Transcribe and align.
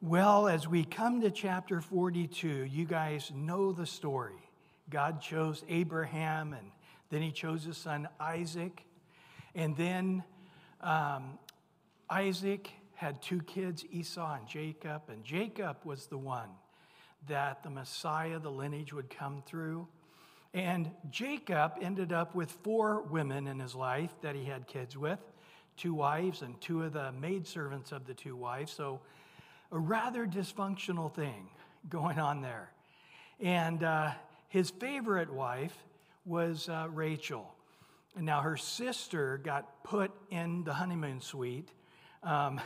Well, 0.00 0.46
as 0.46 0.68
we 0.68 0.84
come 0.84 1.22
to 1.22 1.30
chapter 1.32 1.80
42, 1.80 2.66
you 2.66 2.84
guys 2.84 3.32
know 3.34 3.72
the 3.72 3.84
story. 3.84 4.38
God 4.88 5.20
chose 5.20 5.64
Abraham, 5.68 6.52
and 6.52 6.70
then 7.10 7.20
he 7.20 7.32
chose 7.32 7.64
his 7.64 7.78
son 7.78 8.08
Isaac. 8.20 8.84
And 9.56 9.76
then 9.76 10.22
um, 10.82 11.36
Isaac 12.08 12.70
had 12.94 13.20
two 13.20 13.40
kids, 13.40 13.84
Esau 13.90 14.36
and 14.36 14.46
Jacob, 14.46 15.02
and 15.08 15.24
Jacob 15.24 15.78
was 15.82 16.06
the 16.06 16.16
one 16.16 16.50
that 17.26 17.64
the 17.64 17.70
Messiah, 17.70 18.38
the 18.38 18.52
lineage, 18.52 18.92
would 18.92 19.10
come 19.10 19.42
through. 19.46 19.88
And 20.54 20.92
Jacob 21.10 21.72
ended 21.82 22.12
up 22.12 22.36
with 22.36 22.52
four 22.52 23.02
women 23.02 23.48
in 23.48 23.58
his 23.58 23.74
life 23.74 24.14
that 24.22 24.36
he 24.36 24.44
had 24.44 24.68
kids 24.68 24.96
with 24.96 25.18
two 25.76 25.94
wives 25.94 26.42
and 26.42 26.60
two 26.60 26.84
of 26.84 26.92
the 26.92 27.10
maidservants 27.20 27.90
of 27.90 28.06
the 28.06 28.14
two 28.14 28.36
wives. 28.36 28.72
So, 28.72 29.00
a 29.70 29.78
rather 29.78 30.26
dysfunctional 30.26 31.12
thing 31.12 31.48
going 31.88 32.18
on 32.18 32.40
there. 32.40 32.70
And 33.40 33.82
uh, 33.82 34.12
his 34.48 34.70
favorite 34.70 35.32
wife 35.32 35.76
was 36.24 36.68
uh, 36.68 36.88
Rachel. 36.92 37.54
And 38.16 38.26
now 38.26 38.40
her 38.40 38.56
sister 38.56 39.38
got 39.38 39.84
put 39.84 40.10
in 40.30 40.64
the 40.64 40.74
honeymoon 40.74 41.20
suite. 41.20 41.70
Um, 42.22 42.60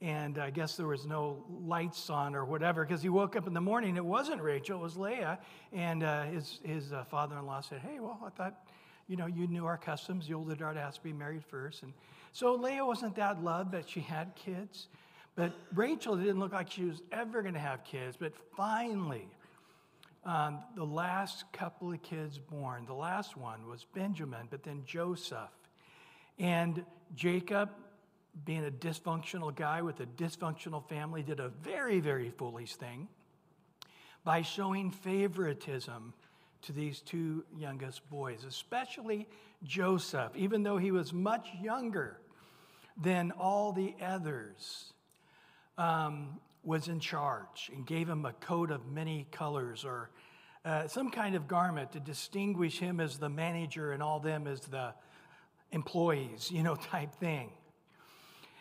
and 0.00 0.38
I 0.38 0.50
guess 0.50 0.76
there 0.76 0.86
was 0.86 1.04
no 1.06 1.44
lights 1.64 2.08
on 2.08 2.34
or 2.34 2.44
whatever 2.44 2.84
because 2.84 3.02
he 3.02 3.10
woke 3.10 3.36
up 3.36 3.46
in 3.46 3.52
the 3.52 3.60
morning. 3.60 3.96
It 3.96 4.04
wasn't 4.04 4.40
Rachel, 4.40 4.80
it 4.80 4.82
was 4.82 4.96
Leah. 4.96 5.38
And 5.72 6.02
uh, 6.02 6.24
his, 6.24 6.58
his 6.64 6.92
uh, 6.92 7.04
father 7.04 7.38
in 7.38 7.46
law 7.46 7.60
said, 7.60 7.80
Hey, 7.80 8.00
well, 8.00 8.18
I 8.24 8.30
thought, 8.30 8.66
you 9.08 9.16
know, 9.16 9.26
you 9.26 9.46
knew 9.46 9.66
our 9.66 9.76
customs. 9.76 10.26
The 10.26 10.34
older 10.34 10.54
daughter 10.54 10.80
has 10.80 10.96
to 10.96 11.02
be 11.02 11.12
married 11.12 11.44
first. 11.44 11.82
And 11.82 11.92
so 12.32 12.54
Leah 12.54 12.84
wasn't 12.84 13.14
that 13.16 13.44
loved, 13.44 13.72
but 13.72 13.88
she 13.88 14.00
had 14.00 14.34
kids. 14.34 14.88
But 15.40 15.54
Rachel 15.74 16.16
didn't 16.16 16.38
look 16.38 16.52
like 16.52 16.70
she 16.70 16.84
was 16.84 17.00
ever 17.10 17.40
going 17.40 17.54
to 17.54 17.60
have 17.60 17.82
kids. 17.82 18.14
But 18.14 18.34
finally, 18.58 19.26
um, 20.26 20.58
the 20.76 20.84
last 20.84 21.50
couple 21.50 21.90
of 21.90 22.02
kids 22.02 22.38
born, 22.38 22.84
the 22.84 22.92
last 22.92 23.38
one 23.38 23.66
was 23.66 23.86
Benjamin, 23.94 24.48
but 24.50 24.62
then 24.64 24.82
Joseph. 24.84 25.48
And 26.38 26.84
Jacob 27.14 27.70
being 28.44 28.66
a 28.66 28.70
dysfunctional 28.70 29.54
guy 29.54 29.80
with 29.80 30.00
a 30.00 30.04
dysfunctional 30.04 30.86
family, 30.90 31.22
did 31.22 31.40
a 31.40 31.48
very, 31.48 32.00
very 32.00 32.28
foolish 32.28 32.76
thing 32.76 33.08
by 34.24 34.42
showing 34.42 34.90
favoritism 34.90 36.12
to 36.60 36.72
these 36.72 37.00
two 37.00 37.46
youngest 37.56 38.06
boys, 38.10 38.44
especially 38.44 39.26
Joseph, 39.64 40.32
even 40.36 40.64
though 40.64 40.76
he 40.76 40.90
was 40.90 41.14
much 41.14 41.48
younger 41.62 42.20
than 43.02 43.30
all 43.30 43.72
the 43.72 43.94
others, 44.02 44.92
um, 45.78 46.40
was 46.62 46.88
in 46.88 47.00
charge 47.00 47.70
and 47.74 47.86
gave 47.86 48.08
him 48.08 48.24
a 48.24 48.32
coat 48.34 48.70
of 48.70 48.86
many 48.86 49.26
colors 49.30 49.84
or 49.84 50.10
uh, 50.64 50.86
some 50.86 51.10
kind 51.10 51.34
of 51.34 51.48
garment 51.48 51.92
to 51.92 52.00
distinguish 52.00 52.78
him 52.78 53.00
as 53.00 53.16
the 53.16 53.28
manager 53.28 53.92
and 53.92 54.02
all 54.02 54.20
them 54.20 54.46
as 54.46 54.60
the 54.60 54.92
employees, 55.72 56.50
you 56.50 56.62
know, 56.62 56.74
type 56.90 57.14
thing. 57.14 57.50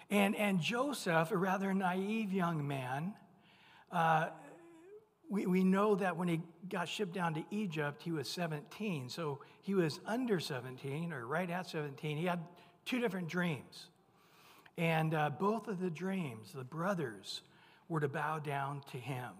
And, 0.09 0.35
and 0.35 0.59
Joseph, 0.59 1.31
a 1.31 1.37
rather 1.37 1.73
naive 1.73 2.31
young 2.31 2.67
man, 2.67 3.13
uh, 3.91 4.29
we, 5.29 5.45
we 5.45 5.63
know 5.63 5.95
that 5.95 6.17
when 6.17 6.27
he 6.27 6.41
got 6.67 6.89
shipped 6.89 7.13
down 7.13 7.35
to 7.35 7.43
Egypt, 7.51 8.01
he 8.01 8.11
was 8.11 8.27
17. 8.27 9.09
So 9.09 9.39
he 9.61 9.75
was 9.75 9.99
under 10.05 10.39
17 10.39 11.13
or 11.13 11.27
right 11.27 11.49
at 11.49 11.69
17. 11.69 12.17
He 12.17 12.25
had 12.25 12.39
two 12.85 12.99
different 12.99 13.27
dreams. 13.27 13.87
And 14.79 15.13
uh, 15.13 15.29
both 15.29 15.67
of 15.67 15.81
the 15.81 15.89
dreams, 15.89 16.53
the 16.55 16.63
brothers 16.63 17.41
were 17.89 17.99
to 17.99 18.07
bow 18.07 18.39
down 18.39 18.81
to 18.91 18.97
him. 18.97 19.31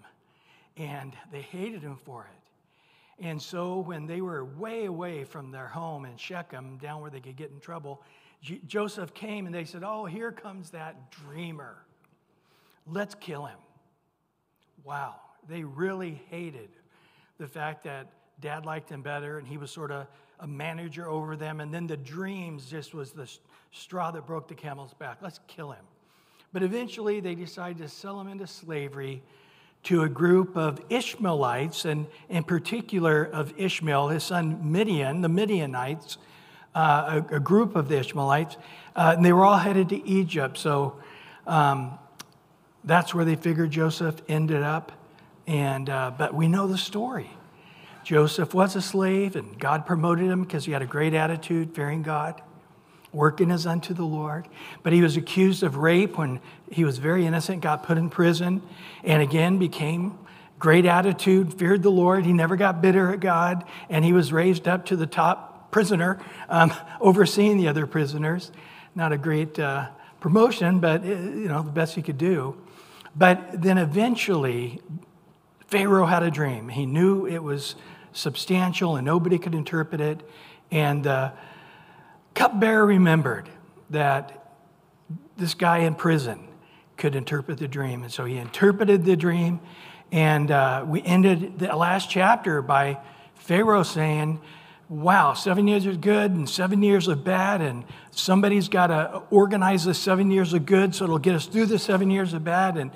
And 0.76 1.14
they 1.32 1.42
hated 1.42 1.82
him 1.82 1.96
for 1.96 2.30
it. 2.30 3.26
And 3.26 3.42
so 3.42 3.80
when 3.80 4.06
they 4.06 4.20
were 4.20 4.44
way 4.44 4.84
away 4.84 5.24
from 5.24 5.52
their 5.52 5.68
home 5.68 6.04
in 6.04 6.18
Shechem, 6.18 6.78
down 6.78 7.02
where 7.02 7.10
they 7.10 7.22
could 7.22 7.38
get 7.38 7.52
in 7.52 7.62
trouble, 7.62 8.04
Joseph 8.68 9.14
came 9.14 9.46
and 9.46 9.56
they 9.56 9.64
said, 9.64 9.82
Oh, 9.82 10.04
here 10.04 10.34
comes 10.34 10.72
that 10.72 11.10
dreamer. 11.10 11.78
Let's 12.86 13.16
kill 13.16 13.46
him. 13.46 13.58
Wow. 14.84 15.16
They 15.48 15.64
really 15.64 16.22
hated 16.30 16.70
the 17.38 17.48
fact 17.48 17.86
that 17.86 18.08
dad 18.42 18.66
liked 18.66 18.90
him 18.90 19.02
better 19.02 19.38
and 19.38 19.48
he 19.48 19.56
was 19.58 19.72
sort 19.72 19.92
of 19.92 20.08
a 20.42 20.48
manager 20.48 21.08
over 21.08 21.38
them. 21.38 21.62
And 21.62 21.74
then 21.74 21.88
the 21.88 21.98
dreams 21.98 22.70
just 22.70 22.94
was 22.94 23.12
the 23.14 23.30
straw 23.72 24.12
that 24.12 24.26
broke 24.26 24.48
the 24.48 24.56
camel's 24.56 24.94
back. 24.94 25.18
Let's 25.22 25.40
kill 25.48 25.72
him. 25.72 25.86
But 26.52 26.64
eventually 26.64 27.20
they 27.20 27.36
decided 27.36 27.78
to 27.80 27.88
sell 27.88 28.20
him 28.20 28.28
into 28.28 28.48
slavery 28.48 29.22
to 29.84 30.02
a 30.04 30.10
group 30.10 30.58
of 30.58 30.82
Ishmaelites, 30.90 31.86
and 31.86 32.08
in 32.28 32.44
particular 32.44 33.24
of 33.24 33.54
Ishmael, 33.58 34.10
his 34.10 34.24
son 34.24 34.72
Midian, 34.72 35.22
the 35.22 35.30
Midianites 35.30 36.18
uh, 36.76 37.22
a, 37.32 37.36
a, 37.36 37.40
group 37.40 37.76
of 37.76 37.88
the 37.88 37.98
Ishmaelites, 37.98 38.58
uh, 38.96 39.14
and 39.16 39.26
they 39.26 39.34
were 39.34 39.46
all 39.46 39.58
headed 39.58 39.90
to 39.90 40.08
Egypt. 40.08 40.58
So 40.58 41.00
um, 41.48 41.98
that's 42.84 43.14
where 43.14 43.26
they 43.26 43.36
figured 43.36 43.72
Joseph 43.72 44.22
ended 44.28 44.64
up. 44.64 44.92
And, 45.48 45.90
uh, 45.90 46.12
but 46.16 46.34
we 46.34 46.48
know 46.48 46.68
the 46.68 46.78
story. 46.78 47.32
Joseph 48.04 48.54
was 48.54 48.76
a 48.76 48.82
slave, 48.82 49.36
and 49.36 49.58
God 49.60 49.86
promoted 49.86 50.26
him 50.26 50.44
because 50.44 50.66
he 50.66 50.72
had 50.72 50.82
a 50.82 50.88
great 50.88 51.14
attitude, 51.14 51.74
fearing 51.74 52.04
God, 52.04 52.42
working 53.12 53.52
as 53.52 53.66
unto 53.66 53.94
the 53.94 54.04
Lord. 54.04 54.48
But 54.84 54.94
he 54.94 55.02
was 55.02 55.18
accused 55.18 55.64
of 55.64 55.78
rape 55.78 56.18
when 56.18 56.40
he 56.72 56.84
was 56.84 56.98
very 56.98 57.26
innocent, 57.26 57.62
got 57.62 57.84
put 57.84 57.98
in 57.98 58.10
prison, 58.10 58.62
and 59.04 59.22
again 59.22 59.58
became 59.58 60.18
great 60.60 60.86
attitude, 60.86 61.54
feared 61.54 61.84
the 61.84 61.92
Lord. 61.92 62.26
He 62.26 62.34
never 62.34 62.56
got 62.56 62.82
bitter 62.82 63.12
at 63.14 63.20
God, 63.20 63.64
and 63.90 64.04
he 64.04 64.14
was 64.14 64.32
raised 64.32 64.68
up 64.68 64.86
to 64.88 64.96
the 64.96 65.08
top 65.08 65.72
prisoner, 65.72 66.20
um, 66.50 66.74
overseeing 67.02 67.58
the 67.58 67.68
other 67.68 67.88
prisoners. 67.88 68.52
Not 68.96 69.12
a 69.12 69.18
great 69.18 69.58
uh, 69.58 69.88
promotion, 70.20 70.80
but 70.80 71.02
uh, 71.02 71.08
you 71.08 71.48
know 71.48 71.64
the 71.64 71.72
best 71.72 71.96
he 71.96 72.02
could 72.02 72.18
do. 72.18 72.56
But 73.16 73.62
then 73.62 73.78
eventually, 73.78 74.82
Pharaoh 75.68 76.06
had 76.06 76.24
a 76.24 76.32
dream. 76.32 76.70
He 76.70 76.86
knew 76.86 77.26
it 77.26 77.44
was 77.44 77.76
substantial 78.12 78.96
and 78.96 79.06
nobody 79.06 79.38
could 79.38 79.56
interpret 79.56 80.02
it. 80.02 80.28
And 80.72 81.04
the 81.04 81.32
cupbearer 82.34 82.86
remembered 82.86 83.50
that 83.90 84.40
this 85.38 85.54
guy 85.54 85.80
in 85.80 85.96
prison 85.96 86.48
could 86.98 87.16
interpret 87.16 87.58
the 87.58 87.68
dream. 87.68 88.04
And 88.04 88.12
so 88.12 88.26
he 88.26 88.38
interpreted 88.38 89.06
the 89.06 89.16
dream. 89.16 89.62
And 90.12 90.52
uh, 90.52 90.86
we 90.88 91.02
ended 91.02 91.60
the 91.60 91.76
last 91.76 92.10
chapter 92.10 92.62
by 92.62 93.00
Pharaoh 93.36 93.84
saying, 93.84 94.42
wow, 94.90 95.34
seven 95.34 95.68
years 95.68 95.86
of 95.86 96.02
good 96.02 96.32
and 96.32 96.50
seven 96.50 96.82
years 96.82 97.08
of 97.08 97.24
bad, 97.24 97.62
and 97.62 97.86
somebody's 98.12 98.70
got 98.70 98.88
to 98.88 99.22
organize 99.30 99.86
the 99.86 99.94
seven 99.94 100.32
years 100.32 100.54
of 100.54 100.66
good 100.66 100.96
so 100.96 101.06
it'll 101.06 101.20
get 101.20 101.36
us 101.36 101.46
through 101.46 101.68
the 101.68 101.80
seven 101.80 102.10
years 102.10 102.34
of 102.34 102.44
bad. 102.44 102.76
And 102.76 102.92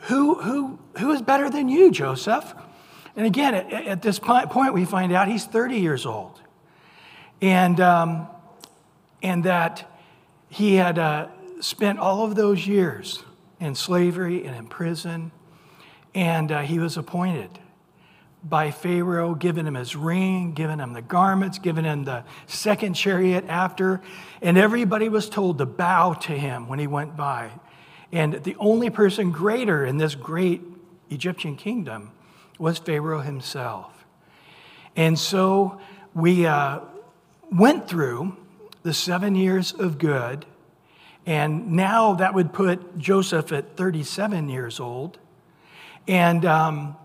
who, 0.00 0.34
who, 0.34 0.78
who 0.98 1.10
is 1.12 1.22
better 1.22 1.50
than 1.50 1.68
you, 1.68 1.90
Joseph? 1.90 2.54
And 3.16 3.26
again, 3.26 3.54
at, 3.54 3.72
at 3.72 4.02
this 4.02 4.18
point, 4.18 4.74
we 4.74 4.84
find 4.84 5.12
out 5.12 5.28
he's 5.28 5.44
30 5.44 5.78
years 5.78 6.06
old. 6.06 6.40
And, 7.40 7.80
um, 7.80 8.28
and 9.22 9.44
that 9.44 9.90
he 10.48 10.74
had 10.74 10.98
uh, 10.98 11.28
spent 11.60 11.98
all 11.98 12.24
of 12.24 12.34
those 12.34 12.66
years 12.66 13.22
in 13.60 13.74
slavery 13.74 14.44
and 14.44 14.56
in 14.56 14.66
prison, 14.66 15.32
and 16.14 16.50
uh, 16.50 16.62
he 16.62 16.78
was 16.78 16.96
appointed 16.96 17.50
by 18.42 18.70
Pharaoh, 18.70 19.34
giving 19.34 19.66
him 19.66 19.74
his 19.74 19.94
ring, 19.94 20.52
giving 20.52 20.78
him 20.78 20.94
the 20.94 21.02
garments, 21.02 21.58
giving 21.58 21.84
him 21.84 22.04
the 22.04 22.24
second 22.46 22.94
chariot 22.94 23.44
after. 23.48 24.00
And 24.40 24.56
everybody 24.56 25.08
was 25.08 25.28
told 25.28 25.58
to 25.58 25.66
bow 25.66 26.14
to 26.14 26.32
him 26.32 26.68
when 26.68 26.78
he 26.78 26.86
went 26.86 27.16
by. 27.16 27.50
And 28.12 28.34
the 28.42 28.56
only 28.58 28.90
person 28.90 29.30
greater 29.30 29.84
in 29.84 29.98
this 29.98 30.14
great 30.14 30.62
Egyptian 31.10 31.56
kingdom 31.56 32.12
was 32.58 32.78
Pharaoh 32.78 33.20
himself. 33.20 34.04
And 34.96 35.18
so 35.18 35.80
we 36.14 36.46
uh, 36.46 36.80
went 37.52 37.88
through 37.88 38.36
the 38.82 38.94
seven 38.94 39.34
years 39.34 39.72
of 39.72 39.98
good. 39.98 40.46
And 41.26 41.72
now 41.72 42.14
that 42.14 42.34
would 42.34 42.52
put 42.52 42.98
Joseph 42.98 43.52
at 43.52 43.76
37 43.76 44.48
years 44.48 44.80
old. 44.80 45.18
And 46.08 46.44
um, 46.44 46.96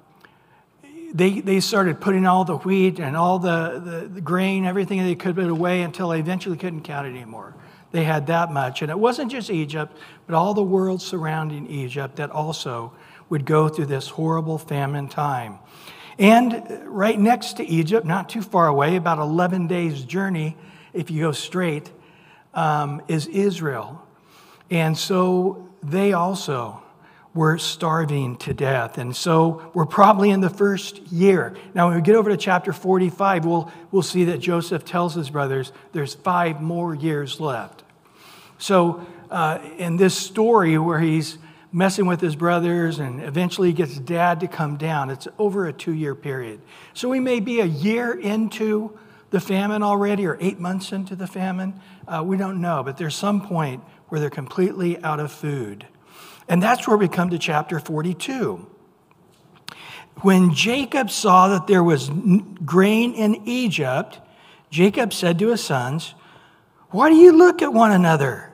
they, 1.13 1.42
they 1.42 1.60
started 1.60 2.01
putting 2.01 2.25
all 2.25 2.45
the 2.45 2.57
wheat 2.57 3.00
and 3.00 3.16
all 3.16 3.39
the, 3.39 3.81
the, 3.83 4.07
the 4.16 4.22
grain, 4.22 4.66
everything 4.66 5.04
they 5.04 5.16
could 5.16 5.36
put 5.36 5.50
away 5.50 5.81
until 5.81 6.10
they 6.10 6.19
eventually 6.19 6.57
couldn't 6.57 6.81
count 6.81 7.07
it 7.07 7.12
anymore. 7.12 7.56
They 7.92 8.04
had 8.04 8.28
that 8.28 8.51
much. 8.51 8.81
And 8.81 8.92
it 8.92 9.00
wasn't 9.00 9.31
just 9.31 9.50
Egypt, 9.50 9.98
but 10.28 10.36
all 10.36 10.54
the 10.54 10.63
world 10.63 11.01
surrounding 11.01 11.68
Egypt 11.68 12.18
that 12.18 12.31
also 12.31 12.94
would 13.30 13.45
go 13.45 13.69
through 13.69 13.86
this 13.86 14.10
horrible 14.10 14.57
famine 14.57 15.07
time. 15.07 15.60
And 16.18 16.81
right 16.86 17.19
next 17.19 17.57
to 17.57 17.66
Egypt, 17.66 18.06
not 18.06 18.30
too 18.30 18.42
far 18.42 18.68
away, 18.68 18.95
about 18.95 19.19
11 19.19 19.68
days' 19.68 20.04
journey, 20.04 20.56
if 20.95 21.12
you 21.12 21.21
go 21.21 21.31
straight, 21.31 21.92
um, 22.53 23.01
is 23.07 23.27
Israel. 23.27 24.01
And 24.71 24.97
so 24.97 25.69
they 25.83 26.13
also 26.13 26.81
were 27.36 27.57
starving 27.57 28.38
to 28.38 28.53
death. 28.53 28.97
And 28.97 29.13
so 29.13 29.69
we're 29.74 29.86
probably 29.86 30.30
in 30.30 30.39
the 30.39 30.50
first 30.50 31.00
year. 31.12 31.53
Now, 31.74 31.89
when 31.89 31.97
we 31.97 32.01
get 32.01 32.15
over 32.15 32.30
to 32.30 32.38
chapter 32.38 32.71
45, 32.71 33.45
we'll, 33.45 33.71
we'll 33.92 34.01
see 34.01 34.24
that 34.25 34.39
Joseph 34.39 34.86
tells 34.86 35.13
his 35.13 35.30
brothers 35.30 35.74
there's 35.92 36.15
five 36.15 36.62
more 36.62 36.95
years 36.95 37.42
left. 37.42 37.83
So, 38.57 39.06
uh, 39.30 39.59
in 39.77 39.97
this 39.97 40.15
story 40.15 40.77
where 40.77 41.00
he's 41.00 41.38
messing 41.74 42.06
with 42.06 42.21
his 42.21 42.38
brothers 42.38 43.00
and 43.00 43.21
eventually 43.21 43.74
gets 43.74 44.00
dad 44.00 44.39
to 44.39 44.47
come 44.47 44.77
down, 44.77 45.09
it's 45.09 45.27
over 45.38 45.68
a 45.68 45.74
two 45.74 45.92
year 45.92 46.15
period. 46.15 46.62
So, 46.94 47.09
we 47.09 47.19
may 47.19 47.42
be 47.42 47.59
a 47.59 47.65
year 47.65 48.13
into 48.13 48.97
the 49.30 49.39
famine 49.39 49.83
already 49.83 50.25
or 50.25 50.38
eight 50.39 50.60
months 50.60 50.92
into 50.92 51.16
the 51.16 51.27
famine. 51.27 51.80
Uh, 52.07 52.24
we 52.25 52.38
don't 52.38 52.62
know, 52.62 52.83
but 52.83 52.98
there's 52.98 53.16
some 53.16 53.45
point 53.45 53.83
where 54.07 54.19
they're 54.19 54.30
completely 54.30 55.01
out 55.04 55.19
of 55.19 55.31
food. 55.31 55.88
And 56.48 56.62
that's 56.62 56.88
where 56.88 56.98
we 56.98 57.07
come 57.07 57.30
to 57.31 57.39
chapter 57.39 57.80
42. 57.80 58.68
When 60.22 60.54
Jacob 60.54 61.12
saw 61.12 61.50
that 61.50 61.68
there 61.68 61.83
was 61.83 62.10
grain 62.63 63.13
in 63.13 63.42
Egypt, 63.48 64.19
Jacob 64.69 65.13
said 65.13 65.39
to 65.39 65.50
his 65.50 65.63
sons, 65.63 66.13
Why 66.89 67.10
do 67.10 67.16
you 67.16 67.31
look 67.31 67.62
at 67.62 67.74
one 67.74 67.92
another? 67.92 68.51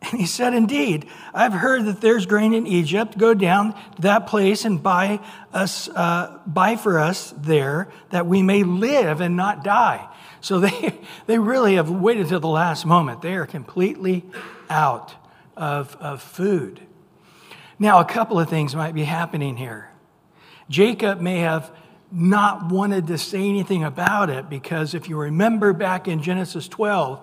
And 0.00 0.20
he 0.20 0.26
said, 0.26 0.54
Indeed, 0.54 1.06
I've 1.34 1.52
heard 1.52 1.86
that 1.86 2.00
there's 2.00 2.24
grain 2.24 2.54
in 2.54 2.66
Egypt. 2.66 3.18
Go 3.18 3.34
down 3.34 3.72
to 3.96 4.02
that 4.02 4.26
place 4.26 4.64
and 4.64 4.82
buy, 4.82 5.20
us, 5.52 5.88
uh, 5.88 6.38
buy 6.46 6.76
for 6.76 6.98
us 6.98 7.34
there 7.36 7.88
that 8.10 8.26
we 8.26 8.42
may 8.42 8.62
live 8.62 9.20
and 9.20 9.36
not 9.36 9.64
die. 9.64 10.08
So 10.40 10.60
they, 10.60 10.98
they 11.26 11.38
really 11.38 11.74
have 11.74 11.90
waited 11.90 12.28
till 12.28 12.40
the 12.40 12.46
last 12.46 12.86
moment. 12.86 13.22
They 13.22 13.34
are 13.34 13.46
completely 13.46 14.24
out 14.70 15.14
of, 15.56 15.96
of 15.96 16.22
food. 16.22 16.80
Now, 17.78 18.00
a 18.00 18.04
couple 18.04 18.38
of 18.38 18.48
things 18.48 18.74
might 18.74 18.94
be 18.94 19.04
happening 19.04 19.56
here. 19.56 19.90
Jacob 20.68 21.20
may 21.20 21.38
have 21.38 21.72
not 22.10 22.70
wanted 22.70 23.06
to 23.08 23.18
say 23.18 23.48
anything 23.48 23.84
about 23.84 24.30
it 24.30 24.48
because 24.48 24.94
if 24.94 25.08
you 25.08 25.18
remember 25.18 25.72
back 25.72 26.08
in 26.08 26.22
Genesis 26.22 26.68
12, 26.68 27.20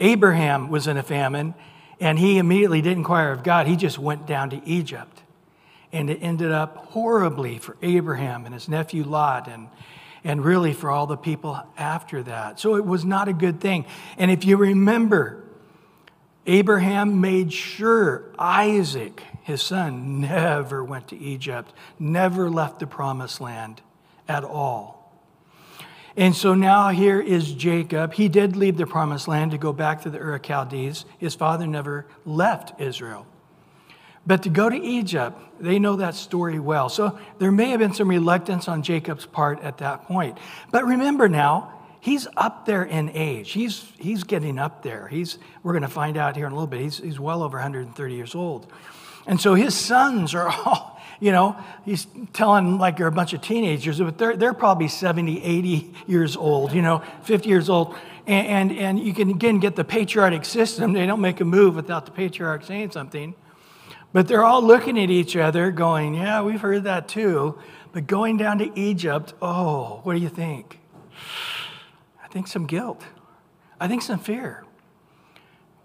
Abraham 0.00 0.70
was 0.70 0.86
in 0.86 0.96
a 0.96 1.02
famine 1.02 1.54
and 2.00 2.18
he 2.18 2.38
immediately 2.38 2.80
didn't 2.80 2.98
inquire 2.98 3.32
of 3.32 3.42
God. 3.42 3.66
He 3.66 3.76
just 3.76 3.98
went 3.98 4.26
down 4.26 4.50
to 4.50 4.66
Egypt. 4.66 5.22
And 5.92 6.08
it 6.08 6.18
ended 6.22 6.52
up 6.52 6.76
horribly 6.76 7.58
for 7.58 7.76
Abraham 7.82 8.44
and 8.44 8.54
his 8.54 8.68
nephew 8.68 9.04
Lot 9.04 9.48
and, 9.48 9.68
and 10.22 10.44
really 10.44 10.72
for 10.72 10.90
all 10.90 11.06
the 11.06 11.16
people 11.16 11.60
after 11.76 12.22
that. 12.22 12.60
So 12.60 12.76
it 12.76 12.84
was 12.84 13.04
not 13.04 13.28
a 13.28 13.32
good 13.32 13.60
thing. 13.60 13.84
And 14.16 14.30
if 14.30 14.44
you 14.44 14.56
remember, 14.56 15.44
Abraham 16.46 17.20
made 17.20 17.52
sure 17.52 18.24
Isaac 18.38 19.22
his 19.42 19.62
son 19.62 20.20
never 20.20 20.84
went 20.84 21.08
to 21.08 21.18
Egypt, 21.18 21.72
never 21.98 22.48
left 22.50 22.78
the 22.78 22.86
promised 22.86 23.40
land 23.40 23.80
at 24.28 24.44
all. 24.44 24.99
And 26.20 26.36
so 26.36 26.52
now 26.52 26.90
here 26.90 27.18
is 27.18 27.50
Jacob. 27.50 28.12
He 28.12 28.28
did 28.28 28.54
leave 28.54 28.76
the 28.76 28.86
promised 28.86 29.26
land 29.26 29.52
to 29.52 29.58
go 29.58 29.72
back 29.72 30.02
to 30.02 30.10
the 30.10 30.18
Ur 30.18 30.38
Chaldees. 30.38 31.06
His 31.16 31.34
father 31.34 31.66
never 31.66 32.06
left 32.26 32.78
Israel. 32.78 33.26
But 34.26 34.42
to 34.42 34.50
go 34.50 34.68
to 34.68 34.76
Egypt, 34.76 35.40
they 35.60 35.78
know 35.78 35.96
that 35.96 36.14
story 36.14 36.58
well. 36.58 36.90
So 36.90 37.18
there 37.38 37.50
may 37.50 37.70
have 37.70 37.80
been 37.80 37.94
some 37.94 38.08
reluctance 38.08 38.68
on 38.68 38.82
Jacob's 38.82 39.24
part 39.24 39.62
at 39.62 39.78
that 39.78 40.04
point. 40.04 40.36
But 40.70 40.84
remember 40.84 41.26
now, 41.26 41.72
he's 42.00 42.28
up 42.36 42.66
there 42.66 42.84
in 42.84 43.08
age. 43.14 43.52
He's, 43.52 43.90
he's 43.98 44.22
getting 44.22 44.58
up 44.58 44.82
there. 44.82 45.08
He's, 45.08 45.38
we're 45.62 45.72
going 45.72 45.84
to 45.84 45.88
find 45.88 46.18
out 46.18 46.36
here 46.36 46.44
in 46.44 46.52
a 46.52 46.54
little 46.54 46.66
bit. 46.66 46.82
He's, 46.82 46.98
he's 46.98 47.18
well 47.18 47.42
over 47.42 47.56
130 47.56 48.14
years 48.14 48.34
old. 48.34 48.70
And 49.26 49.40
so 49.40 49.54
his 49.54 49.74
sons 49.74 50.34
are 50.34 50.48
all, 50.66 50.99
you 51.20 51.32
know, 51.32 51.56
he's 51.84 52.06
telling 52.32 52.78
like 52.78 52.98
you're 52.98 53.08
a 53.08 53.12
bunch 53.12 53.34
of 53.34 53.42
teenagers, 53.42 53.98
but 53.98 54.16
they're, 54.16 54.36
they're 54.36 54.54
probably 54.54 54.88
70, 54.88 55.42
80 55.42 55.94
years 56.06 56.36
old, 56.36 56.72
you 56.72 56.82
know, 56.82 57.02
50 57.24 57.48
years 57.48 57.68
old. 57.68 57.94
And, 58.26 58.46
and, 58.46 58.78
and 58.78 58.98
you 58.98 59.12
can 59.12 59.30
again 59.30 59.60
get 59.60 59.76
the 59.76 59.84
patriarchic 59.84 60.44
system. 60.44 60.94
They 60.94 61.06
don't 61.06 61.20
make 61.20 61.40
a 61.40 61.44
move 61.44 61.76
without 61.76 62.06
the 62.06 62.12
patriarch 62.12 62.64
saying 62.64 62.92
something. 62.92 63.34
But 64.12 64.26
they're 64.28 64.44
all 64.44 64.62
looking 64.62 64.98
at 64.98 65.10
each 65.10 65.36
other, 65.36 65.70
going, 65.70 66.14
Yeah, 66.14 66.42
we've 66.42 66.60
heard 66.60 66.84
that 66.84 67.06
too. 67.06 67.58
But 67.92 68.06
going 68.06 68.36
down 68.36 68.58
to 68.58 68.78
Egypt, 68.78 69.34
oh, 69.42 70.00
what 70.04 70.14
do 70.14 70.20
you 70.20 70.28
think? 70.28 70.78
I 72.22 72.28
think 72.28 72.46
some 72.46 72.66
guilt. 72.66 73.02
I 73.80 73.88
think 73.88 74.02
some 74.02 74.18
fear. 74.20 74.64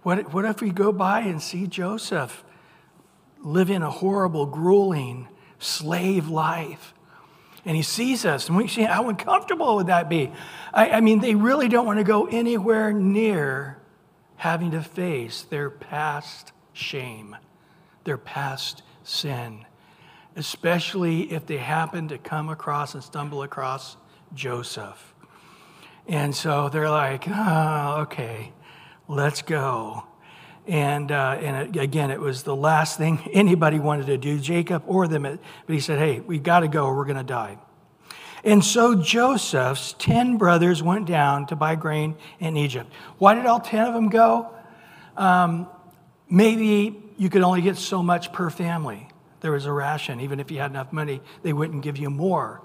What, 0.04 0.32
what 0.34 0.46
if 0.46 0.62
we 0.62 0.70
go 0.70 0.92
by 0.92 1.22
and 1.22 1.42
see 1.42 1.66
Joseph 1.66 2.44
living 3.46 3.84
a 3.84 3.90
horrible, 3.90 4.48
grueling 4.48 5.28
slave 5.60 6.28
life. 6.28 6.94
And 7.64 7.76
he 7.76 7.84
sees 7.84 8.26
us, 8.26 8.48
and 8.48 8.58
we 8.58 8.68
see 8.68 8.82
how 8.82 9.08
uncomfortable 9.08 9.76
would 9.78 9.88
that 9.88 10.10
be? 10.10 10.32
I, 10.74 10.90
I 10.90 11.02
mean, 11.02 11.20
they 11.20 11.36
really 11.36 11.70
don't 11.70 11.86
want 11.86 12.00
to 12.00 12.04
go 12.04 12.26
anywhere 12.26 12.92
near 12.92 13.78
having 14.36 14.72
to 14.72 14.82
face 14.82 15.44
their 15.44 15.70
past 15.70 16.52
shame, 16.74 17.36
their 18.04 18.18
past 18.18 18.82
sin, 19.04 19.66
especially 20.36 21.32
if 21.32 21.46
they 21.46 21.58
happen 21.58 22.08
to 22.10 22.18
come 22.18 22.50
across 22.50 22.94
and 22.94 23.04
stumble 23.04 23.44
across 23.44 23.96
Joseph. 24.34 25.14
And 26.08 26.36
so 26.36 26.70
they're 26.70 26.90
like, 26.90 27.26
oh, 27.28 28.02
okay, 28.02 28.54
let's 29.08 29.42
go. 29.42 30.06
And, 30.68 31.12
uh, 31.12 31.38
and 31.40 31.76
again, 31.78 32.10
it 32.10 32.20
was 32.20 32.44
the 32.44 32.56
last 32.56 32.98
thing 32.98 33.20
anybody 33.34 33.80
wanted 33.80 34.08
to 34.08 34.18
do, 34.18 34.40
Jacob 34.40 34.84
or 34.88 35.08
them. 35.08 35.24
But 35.24 35.40
he 35.68 35.80
said, 35.80 36.00
hey, 36.00 36.20
we 36.22 36.40
got 36.40 36.62
to 36.62 36.68
go 36.68 36.86
or 36.86 36.96
we're 36.96 37.06
going 37.06 37.18
to 37.18 37.24
die. 37.24 37.58
And 38.44 38.64
so 38.64 38.96
Joseph's 38.96 39.96
10 39.98 40.38
brothers 40.38 40.84
went 40.84 41.08
down 41.08 41.48
to 41.48 41.56
buy 41.56 41.76
grain 41.76 42.16
in 42.40 42.58
Egypt. 42.58 42.92
Why 43.18 43.34
did 43.34 43.48
all 43.48 43.60
10 43.60 43.88
of 43.88 43.94
them 43.94 44.10
go? 44.10 44.54
Um, 45.18 45.68
maybe 46.30 47.02
you 47.18 47.30
could 47.30 47.42
only 47.42 47.62
get 47.62 47.78
so 47.78 48.04
much 48.04 48.32
per 48.32 48.52
family. 48.52 49.10
There 49.42 49.52
was 49.52 49.66
a 49.66 49.72
ration. 49.72 50.22
Even 50.22 50.40
if 50.40 50.52
you 50.52 50.60
had 50.60 50.70
enough 50.70 50.94
money, 50.94 51.22
they 51.42 51.54
wouldn't 51.54 51.84
give 51.84 51.98
you 51.98 52.12
more 52.12 52.62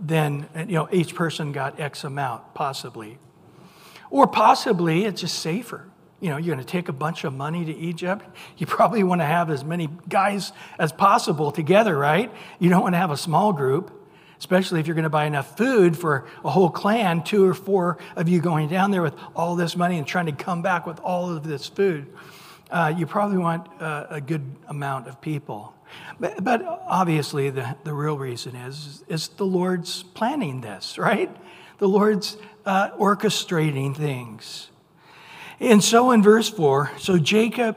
than, 0.00 0.48
you 0.56 0.74
know, 0.74 0.88
each 0.92 1.14
person 1.14 1.52
got 1.52 1.78
X 1.78 2.04
amount, 2.04 2.54
possibly. 2.54 3.18
Or 4.10 4.26
possibly 4.26 5.04
it's 5.04 5.20
just 5.20 5.40
safer 5.40 5.90
you 6.20 6.30
know, 6.30 6.36
you're 6.36 6.54
going 6.54 6.64
to 6.64 6.70
take 6.70 6.88
a 6.88 6.92
bunch 6.92 7.24
of 7.24 7.32
money 7.32 7.64
to 7.64 7.76
Egypt. 7.76 8.24
You 8.56 8.66
probably 8.66 9.04
want 9.04 9.20
to 9.20 9.24
have 9.24 9.50
as 9.50 9.64
many 9.64 9.88
guys 10.08 10.52
as 10.78 10.92
possible 10.92 11.52
together, 11.52 11.96
right? 11.96 12.32
You 12.58 12.70
don't 12.70 12.82
want 12.82 12.94
to 12.94 12.98
have 12.98 13.10
a 13.10 13.16
small 13.16 13.52
group, 13.52 13.92
especially 14.38 14.80
if 14.80 14.86
you're 14.86 14.96
going 14.96 15.04
to 15.04 15.10
buy 15.10 15.26
enough 15.26 15.56
food 15.56 15.96
for 15.96 16.26
a 16.44 16.50
whole 16.50 16.70
clan, 16.70 17.22
two 17.22 17.44
or 17.44 17.54
four 17.54 17.98
of 18.16 18.28
you 18.28 18.40
going 18.40 18.68
down 18.68 18.90
there 18.90 19.02
with 19.02 19.14
all 19.36 19.54
this 19.54 19.76
money 19.76 19.98
and 19.98 20.06
trying 20.06 20.26
to 20.26 20.32
come 20.32 20.60
back 20.60 20.86
with 20.86 20.98
all 21.00 21.30
of 21.30 21.46
this 21.46 21.68
food. 21.68 22.06
Uh, 22.70 22.92
you 22.96 23.06
probably 23.06 23.38
want 23.38 23.66
uh, 23.80 24.06
a 24.10 24.20
good 24.20 24.44
amount 24.66 25.06
of 25.06 25.20
people. 25.20 25.72
But, 26.20 26.42
but 26.42 26.62
obviously, 26.86 27.50
the, 27.50 27.76
the 27.84 27.94
real 27.94 28.18
reason 28.18 28.56
is, 28.56 29.04
is 29.08 29.28
the 29.28 29.46
Lord's 29.46 30.02
planning 30.02 30.60
this, 30.60 30.98
right? 30.98 31.34
The 31.78 31.88
Lord's 31.88 32.36
uh, 32.66 32.90
orchestrating 32.90 33.96
things. 33.96 34.68
And 35.60 35.82
so 35.82 36.12
in 36.12 36.22
verse 36.22 36.48
4, 36.48 36.92
so 36.98 37.18
Jacob 37.18 37.76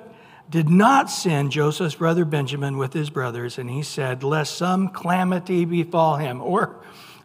did 0.49 0.69
not 0.69 1.09
send 1.09 1.51
Joseph's 1.51 1.95
brother 1.95 2.25
Benjamin 2.25 2.77
with 2.77 2.93
his 2.93 3.09
brothers, 3.09 3.57
and 3.57 3.69
he 3.69 3.81
said, 3.81 4.23
Lest 4.23 4.55
some 4.55 4.89
calamity 4.89 5.65
befall 5.65 6.17
him. 6.17 6.41
Or 6.41 6.75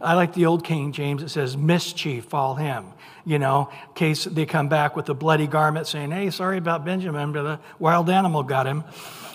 I 0.00 0.14
like 0.14 0.32
the 0.32 0.46
old 0.46 0.64
King 0.64 0.92
James, 0.92 1.22
it 1.22 1.28
says, 1.28 1.56
mischief 1.56 2.26
fall 2.26 2.54
him. 2.54 2.86
You 3.24 3.38
know, 3.38 3.68
in 3.88 3.94
case 3.94 4.24
they 4.24 4.46
come 4.46 4.68
back 4.68 4.94
with 4.94 5.08
a 5.08 5.14
bloody 5.14 5.48
garment 5.48 5.88
saying, 5.88 6.12
Hey, 6.12 6.30
sorry 6.30 6.58
about 6.58 6.84
Benjamin, 6.84 7.32
but 7.32 7.44
a 7.44 7.60
wild 7.78 8.08
animal 8.08 8.42
got 8.42 8.66
him. 8.66 8.84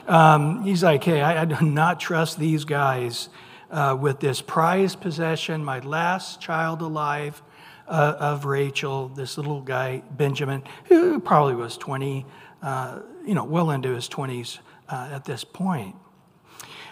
Um, 0.08 0.64
he's 0.64 0.84
like, 0.84 1.04
Hey, 1.04 1.22
I, 1.22 1.42
I, 1.42 1.46
do 1.46 1.64
not 1.64 2.00
trust 2.00 2.40
these 2.40 2.64
guys 2.64 3.30
uh, 3.70 3.96
with 4.00 4.20
this 4.20 4.42
prized 4.42 5.02
possession, 5.02 5.64
my 5.64 5.80
last 5.80 6.42
child 6.42 6.82
alive 6.82 7.44
uh, 7.92 8.16
of 8.20 8.46
Rachel, 8.46 9.10
this 9.10 9.38
little 9.38 9.62
guy, 9.62 10.02
Benjamin, 10.12 10.64
who 10.86 11.20
probably 11.20 11.56
was 11.56 11.78
20, 11.78 12.26
uh, 12.64 13.00
you 13.26 13.36
know, 13.36 13.44
well 13.44 13.70
into 13.70 13.94
his 13.94 14.08
20s 14.08 14.60
uh, 14.90 15.10
at 15.12 15.26
this 15.26 15.44
point. 15.44 15.96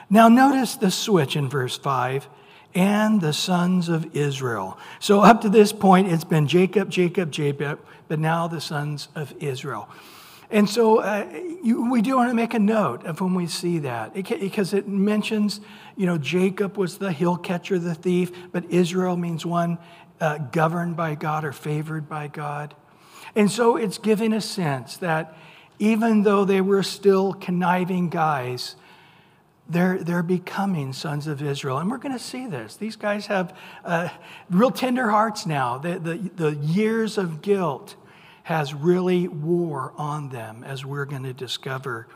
Now, 0.10 0.28
notice 0.28 0.76
the 0.76 0.92
switch 0.92 1.36
in 1.36 1.48
verse 1.48 1.78
5 1.78 2.28
and 2.76 3.22
the 3.22 3.34
sons 3.34 3.88
of 3.88 4.16
Israel. 4.16 4.78
So, 5.00 5.22
up 5.22 5.42
to 5.42 5.50
this 5.50 5.72
point, 5.72 6.12
it's 6.12 6.26
been 6.26 6.48
Jacob, 6.48 6.90
Jacob, 6.90 7.32
Jacob, 7.32 7.80
but 8.10 8.20
now 8.20 8.48
the 8.48 8.62
sons 8.62 9.08
of 9.16 9.34
Israel. 9.40 9.90
And 10.52 10.68
so 10.68 10.98
uh, 10.98 11.28
you, 11.64 11.92
we 11.92 12.02
do 12.02 12.16
want 12.18 12.32
to 12.32 12.34
make 12.34 12.56
a 12.56 12.60
note 12.60 13.06
of 13.06 13.22
when 13.22 13.36
we 13.36 13.46
see 13.46 13.78
that 13.80 14.16
because 14.16 14.74
it 14.74 14.88
mentions, 14.88 15.62
you 15.96 16.08
know, 16.08 16.18
Jacob 16.18 16.76
was 16.76 16.98
the 16.98 17.12
hill 17.12 17.38
catcher, 17.38 17.78
the 17.78 17.94
thief, 17.94 18.32
but 18.52 18.66
Israel 18.72 19.16
means 19.16 19.46
one 19.46 19.78
uh, 20.20 20.38
governed 20.38 20.96
by 20.96 21.16
God 21.16 21.46
or 21.46 21.52
favored 21.52 22.10
by 22.10 22.28
God. 22.28 22.76
And 23.36 23.50
so 23.50 23.78
it's 23.78 23.98
giving 23.98 24.34
a 24.34 24.42
sense 24.42 24.98
that 24.98 25.36
even 25.78 26.24
though 26.24 26.46
they 26.46 26.62
were 26.62 26.84
still 26.84 27.34
conniving 27.34 28.10
guys, 28.10 28.76
they're, 29.70 30.04
they're 30.04 30.24
becoming 30.24 30.94
sons 30.94 31.28
of 31.28 31.42
Israel. 31.42 31.78
And 31.78 31.90
we're 31.90 31.98
going 32.00 32.18
to 32.18 32.24
see 32.24 32.48
this. 32.48 32.76
These 32.76 32.96
guys 32.96 33.28
have 33.28 33.56
uh, 33.86 34.10
real 34.50 34.72
tender 34.72 35.10
hearts 35.10 35.46
now. 35.46 35.78
The, 35.78 36.00
the, 36.00 36.18
the 36.36 36.56
years 36.56 37.18
of 37.18 37.42
guilt 37.42 37.96
has 38.44 38.74
really 38.74 39.28
wore 39.28 39.94
on 39.96 40.30
them, 40.30 40.64
as 40.64 40.84
we're 40.84 41.06
going 41.06 41.24
to 41.24 41.34
discover. 41.34 42.08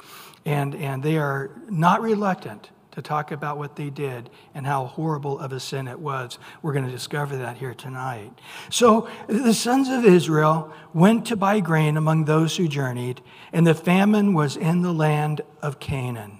And, 0.46 0.74
and 0.76 1.04
they 1.04 1.18
are 1.18 1.52
not 1.70 2.02
reluctant 2.02 2.70
to 2.94 3.02
talk 3.02 3.32
about 3.32 3.58
what 3.58 3.76
they 3.76 3.90
did 3.90 4.30
and 4.54 4.66
how 4.66 4.86
horrible 4.86 5.40
of 5.40 5.52
a 5.52 5.60
sin 5.60 5.88
it 5.88 6.00
was. 6.00 6.38
We're 6.62 6.74
going 6.74 6.86
to 6.86 6.92
discover 6.92 7.36
that 7.38 7.58
here 7.58 7.74
tonight. 7.74 8.32
So 8.70 9.10
the 9.28 9.54
sons 9.54 9.90
of 9.90 10.06
Israel 10.06 10.72
went 10.94 11.26
to 11.28 11.36
buy 11.36 11.60
grain 11.60 11.98
among 11.98 12.26
those 12.26 12.58
who 12.58 12.68
journeyed, 12.68 13.22
and 13.52 13.66
the 13.66 13.74
famine 13.74 14.34
was 14.34 14.56
in 14.56 14.82
the 14.82 14.94
land 14.94 15.42
of 15.62 15.80
Canaan. 15.80 16.40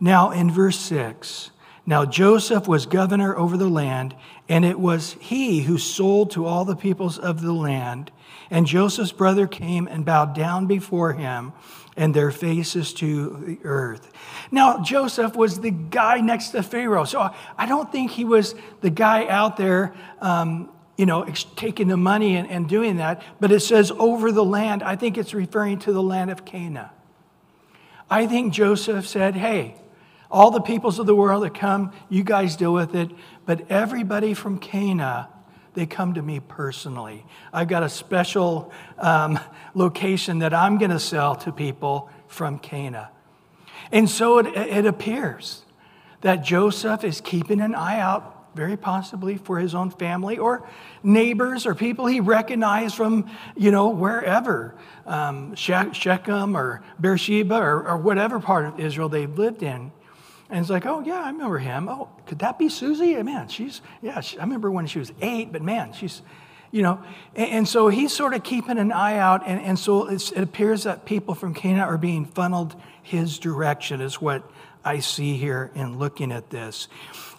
Now, 0.00 0.30
in 0.30 0.50
verse 0.50 0.78
6, 0.78 1.50
now 1.84 2.04
Joseph 2.04 2.68
was 2.68 2.86
governor 2.86 3.36
over 3.36 3.56
the 3.56 3.68
land, 3.68 4.14
and 4.48 4.64
it 4.64 4.78
was 4.78 5.16
he 5.20 5.62
who 5.62 5.76
sold 5.78 6.30
to 6.32 6.46
all 6.46 6.64
the 6.64 6.76
peoples 6.76 7.18
of 7.18 7.42
the 7.42 7.52
land. 7.52 8.10
And 8.50 8.66
Joseph's 8.66 9.12
brother 9.12 9.46
came 9.46 9.86
and 9.86 10.04
bowed 10.04 10.34
down 10.34 10.66
before 10.66 11.12
him, 11.12 11.52
and 11.98 12.14
their 12.14 12.30
faces 12.30 12.94
to 12.94 13.42
the 13.44 13.58
earth. 13.64 14.10
Now, 14.52 14.82
Joseph 14.82 15.34
was 15.34 15.60
the 15.60 15.72
guy 15.72 16.20
next 16.20 16.50
to 16.50 16.62
Pharaoh. 16.62 17.04
So 17.04 17.34
I 17.58 17.66
don't 17.66 17.90
think 17.90 18.12
he 18.12 18.24
was 18.24 18.54
the 18.80 18.88
guy 18.88 19.26
out 19.26 19.56
there, 19.56 19.92
um, 20.20 20.70
you 20.96 21.06
know, 21.06 21.26
taking 21.56 21.88
the 21.88 21.96
money 21.96 22.36
and, 22.36 22.48
and 22.48 22.68
doing 22.68 22.96
that. 22.98 23.20
But 23.40 23.50
it 23.50 23.60
says 23.60 23.90
over 23.90 24.30
the 24.30 24.44
land. 24.44 24.82
I 24.84 24.94
think 24.94 25.18
it's 25.18 25.34
referring 25.34 25.80
to 25.80 25.92
the 25.92 26.02
land 26.02 26.30
of 26.30 26.44
Canaan. 26.44 26.88
I 28.08 28.26
think 28.26 28.54
Joseph 28.54 29.06
said, 29.06 29.34
hey, 29.34 29.74
all 30.30 30.52
the 30.52 30.60
peoples 30.60 31.00
of 31.00 31.06
the 31.06 31.16
world 31.16 31.42
that 31.42 31.54
come, 31.54 31.92
you 32.08 32.22
guys 32.22 32.54
deal 32.54 32.72
with 32.72 32.94
it. 32.94 33.10
But 33.44 33.70
everybody 33.70 34.34
from 34.34 34.58
Canaan, 34.60 35.26
they 35.78 35.86
come 35.86 36.14
to 36.14 36.22
me 36.22 36.40
personally. 36.40 37.24
I've 37.52 37.68
got 37.68 37.84
a 37.84 37.88
special 37.88 38.72
um, 38.98 39.38
location 39.74 40.40
that 40.40 40.52
I'm 40.52 40.76
going 40.76 40.90
to 40.90 40.98
sell 40.98 41.36
to 41.36 41.52
people 41.52 42.10
from 42.26 42.58
Canaan. 42.58 43.06
And 43.92 44.10
so 44.10 44.38
it, 44.38 44.46
it 44.56 44.86
appears 44.86 45.62
that 46.22 46.42
Joseph 46.42 47.04
is 47.04 47.20
keeping 47.20 47.60
an 47.60 47.76
eye 47.76 48.00
out 48.00 48.34
very 48.56 48.76
possibly 48.76 49.36
for 49.36 49.60
his 49.60 49.72
own 49.72 49.90
family 49.90 50.36
or 50.36 50.68
neighbors 51.04 51.64
or 51.64 51.76
people 51.76 52.06
he 52.06 52.18
recognized 52.18 52.96
from, 52.96 53.30
you 53.56 53.70
know, 53.70 53.90
wherever, 53.90 54.74
um, 55.06 55.54
Shechem 55.54 56.56
or 56.56 56.82
Beersheba 57.00 57.54
or, 57.54 57.88
or 57.90 57.96
whatever 57.98 58.40
part 58.40 58.66
of 58.66 58.80
Israel 58.80 59.08
they've 59.08 59.38
lived 59.38 59.62
in. 59.62 59.92
And 60.50 60.60
it's 60.60 60.70
like, 60.70 60.86
oh, 60.86 61.00
yeah, 61.00 61.22
I 61.22 61.30
remember 61.30 61.58
him. 61.58 61.88
Oh, 61.88 62.08
could 62.26 62.38
that 62.38 62.58
be 62.58 62.68
Susie? 62.68 63.14
Eh, 63.14 63.22
man, 63.22 63.48
she's, 63.48 63.82
yeah, 64.00 64.20
she, 64.20 64.38
I 64.38 64.44
remember 64.44 64.70
when 64.70 64.86
she 64.86 64.98
was 64.98 65.12
eight, 65.20 65.52
but 65.52 65.60
man, 65.60 65.92
she's, 65.92 66.22
you 66.70 66.82
know. 66.82 67.02
And, 67.34 67.50
and 67.50 67.68
so 67.68 67.88
he's 67.88 68.12
sort 68.14 68.32
of 68.32 68.42
keeping 68.42 68.78
an 68.78 68.90
eye 68.90 69.18
out. 69.18 69.46
And, 69.46 69.60
and 69.60 69.78
so 69.78 70.08
it 70.08 70.32
appears 70.36 70.84
that 70.84 71.04
people 71.04 71.34
from 71.34 71.52
Canaan 71.52 71.82
are 71.82 71.98
being 71.98 72.24
funneled 72.24 72.76
his 73.02 73.38
direction, 73.38 74.00
is 74.00 74.20
what 74.20 74.50
I 74.84 75.00
see 75.00 75.36
here 75.36 75.70
in 75.74 75.98
looking 75.98 76.32
at 76.32 76.48
this. 76.48 76.88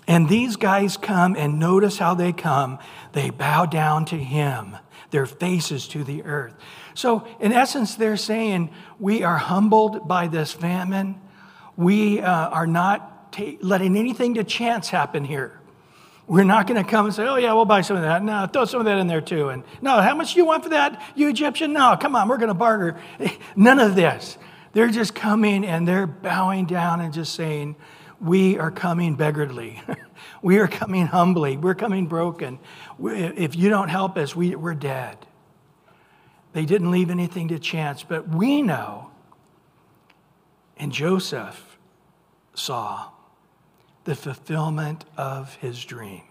And 0.08 0.30
these 0.30 0.56
guys 0.56 0.98
come 0.98 1.36
and 1.36 1.60
notice 1.60 1.98
how 1.98 2.14
they 2.14 2.32
come. 2.32 2.80
They 3.14 3.30
bow 3.30 3.66
down 3.66 4.06
to 4.06 4.18
him, 4.18 4.78
their 5.12 5.26
faces 5.26 5.88
to 5.90 6.04
the 6.04 6.24
earth. 6.24 6.56
So, 6.94 7.28
in 7.40 7.54
essence, 7.54 7.96
they're 7.96 8.18
saying, 8.18 8.72
We 9.00 9.24
are 9.24 9.38
humbled 9.38 10.08
by 10.08 10.28
this 10.28 10.52
famine 10.52 11.22
we 11.80 12.20
uh, 12.20 12.50
are 12.50 12.68
not 12.68 13.32
ta- 13.32 13.56
letting 13.62 13.96
anything 13.96 14.34
to 14.34 14.44
chance 14.44 14.90
happen 14.90 15.24
here. 15.24 15.58
We're 16.28 16.44
not 16.44 16.68
going 16.68 16.84
to 16.84 16.88
come 16.88 17.06
and 17.06 17.16
say, 17.16 17.26
oh, 17.26 17.38
yeah, 17.38 17.54
we'll 17.54 17.64
buy 17.64 17.82
some 17.82 17.96
of 17.96 18.04
that. 18.04 18.22
No, 18.22 18.48
throw 18.48 18.66
some 18.66 18.82
of 18.82 18.86
that 18.86 18.98
in 18.98 19.08
there 19.08 19.22
too. 19.22 19.48
And 19.48 19.64
no, 19.82 20.02
how 20.02 20.14
much 20.14 20.34
do 20.34 20.42
you 20.42 20.46
want 20.46 20.64
for 20.64 20.72
that, 20.72 21.02
you 21.16 21.30
Egyptian? 21.30 21.72
No, 21.72 21.98
come 22.00 22.18
on, 22.18 22.28
we're 22.28 22.38
going 22.38 22.50
to 22.50 22.54
barter. 22.54 23.00
None 23.56 23.80
of 23.80 23.96
this. 23.96 24.38
They're 24.74 24.90
just 24.90 25.16
coming 25.16 25.66
and 25.66 25.88
they're 25.88 26.06
bowing 26.06 26.66
down 26.66 27.00
and 27.00 27.14
just 27.14 27.34
saying, 27.34 27.78
we 28.20 28.60
are 28.60 28.72
coming 28.72 29.16
beggarly. 29.16 29.82
we 30.42 30.58
are 30.58 30.68
coming 30.68 31.08
humbly. 31.08 31.56
We're 31.56 31.76
coming 31.76 32.08
broken. 32.08 32.60
If 33.02 33.56
you 33.56 33.70
don't 33.70 33.88
help 33.88 34.18
us, 34.18 34.36
we, 34.36 34.54
we're 34.54 34.76
dead. 34.76 35.18
They 36.52 36.66
didn't 36.66 36.92
leave 36.92 37.10
anything 37.10 37.48
to 37.48 37.58
chance, 37.58 38.04
but 38.04 38.28
we 38.28 38.62
know, 38.62 39.12
and 40.76 40.92
Joseph 40.92 41.69
saw 42.60 43.10
the 44.04 44.16
fulfillment 44.16 45.06
of 45.18 45.56
his 45.56 45.84
dream. 45.84 46.22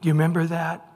Do 0.00 0.08
you 0.08 0.14
remember 0.14 0.46
that? 0.46 0.86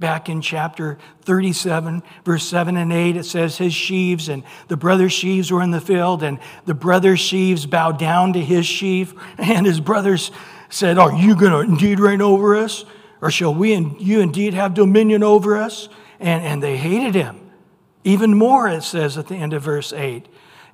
Back 0.00 0.28
in 0.28 0.40
chapter 0.40 0.98
37, 1.22 2.02
verse 2.24 2.44
7 2.44 2.76
and 2.76 2.92
8, 2.92 3.16
it 3.16 3.24
says, 3.24 3.58
His 3.58 3.72
sheaves 3.72 4.28
and 4.28 4.42
the 4.68 4.76
brother's 4.76 5.12
sheaves 5.12 5.52
were 5.52 5.62
in 5.62 5.70
the 5.70 5.80
field, 5.80 6.22
and 6.22 6.40
the 6.64 6.74
brother's 6.74 7.20
sheaves 7.20 7.64
bowed 7.64 7.98
down 7.98 8.32
to 8.32 8.40
his 8.40 8.66
sheaf, 8.66 9.14
and 9.38 9.66
his 9.66 9.80
brothers 9.80 10.32
said, 10.68 10.98
Are 10.98 11.12
you 11.12 11.36
going 11.36 11.52
to 11.52 11.60
indeed 11.60 12.00
reign 12.00 12.20
over 12.20 12.56
us? 12.56 12.84
Or 13.20 13.30
shall 13.30 13.54
we 13.54 13.72
and 13.72 14.00
you 14.00 14.20
indeed 14.20 14.54
have 14.54 14.74
dominion 14.74 15.22
over 15.22 15.56
us? 15.56 15.88
And, 16.20 16.44
and 16.44 16.62
they 16.62 16.76
hated 16.76 17.14
him. 17.14 17.40
Even 18.02 18.34
more, 18.34 18.68
it 18.68 18.82
says 18.82 19.16
at 19.16 19.28
the 19.28 19.36
end 19.36 19.52
of 19.54 19.62
verse 19.62 19.92
8. 19.92 20.26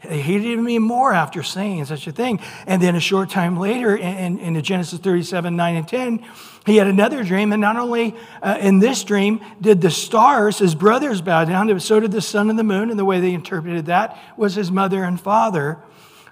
They 0.02 0.20
hated 0.20 0.58
me 0.58 0.78
more 0.78 1.12
after 1.12 1.42
saying 1.42 1.84
such 1.84 2.06
a 2.06 2.12
thing. 2.12 2.40
And 2.66 2.82
then 2.82 2.96
a 2.96 3.00
short 3.00 3.28
time 3.28 3.58
later, 3.58 3.94
in, 3.96 4.38
in 4.38 4.54
the 4.54 4.62
Genesis 4.62 4.98
37, 4.98 5.54
9 5.54 5.76
and 5.76 5.86
10, 5.86 6.24
he 6.64 6.76
had 6.76 6.86
another 6.86 7.22
dream. 7.22 7.52
And 7.52 7.60
not 7.60 7.76
only 7.76 8.14
uh, 8.42 8.58
in 8.60 8.78
this 8.78 9.04
dream 9.04 9.40
did 9.60 9.82
the 9.82 9.90
stars, 9.90 10.58
his 10.58 10.74
brothers, 10.74 11.20
bow 11.20 11.44
down, 11.44 11.68
but 11.68 11.82
so 11.82 12.00
did 12.00 12.12
the 12.12 12.22
sun 12.22 12.48
and 12.48 12.58
the 12.58 12.64
moon. 12.64 12.88
And 12.88 12.98
the 12.98 13.04
way 13.04 13.20
they 13.20 13.34
interpreted 13.34 13.86
that 13.86 14.18
was 14.38 14.54
his 14.54 14.70
mother 14.70 15.04
and 15.04 15.20
father 15.20 15.78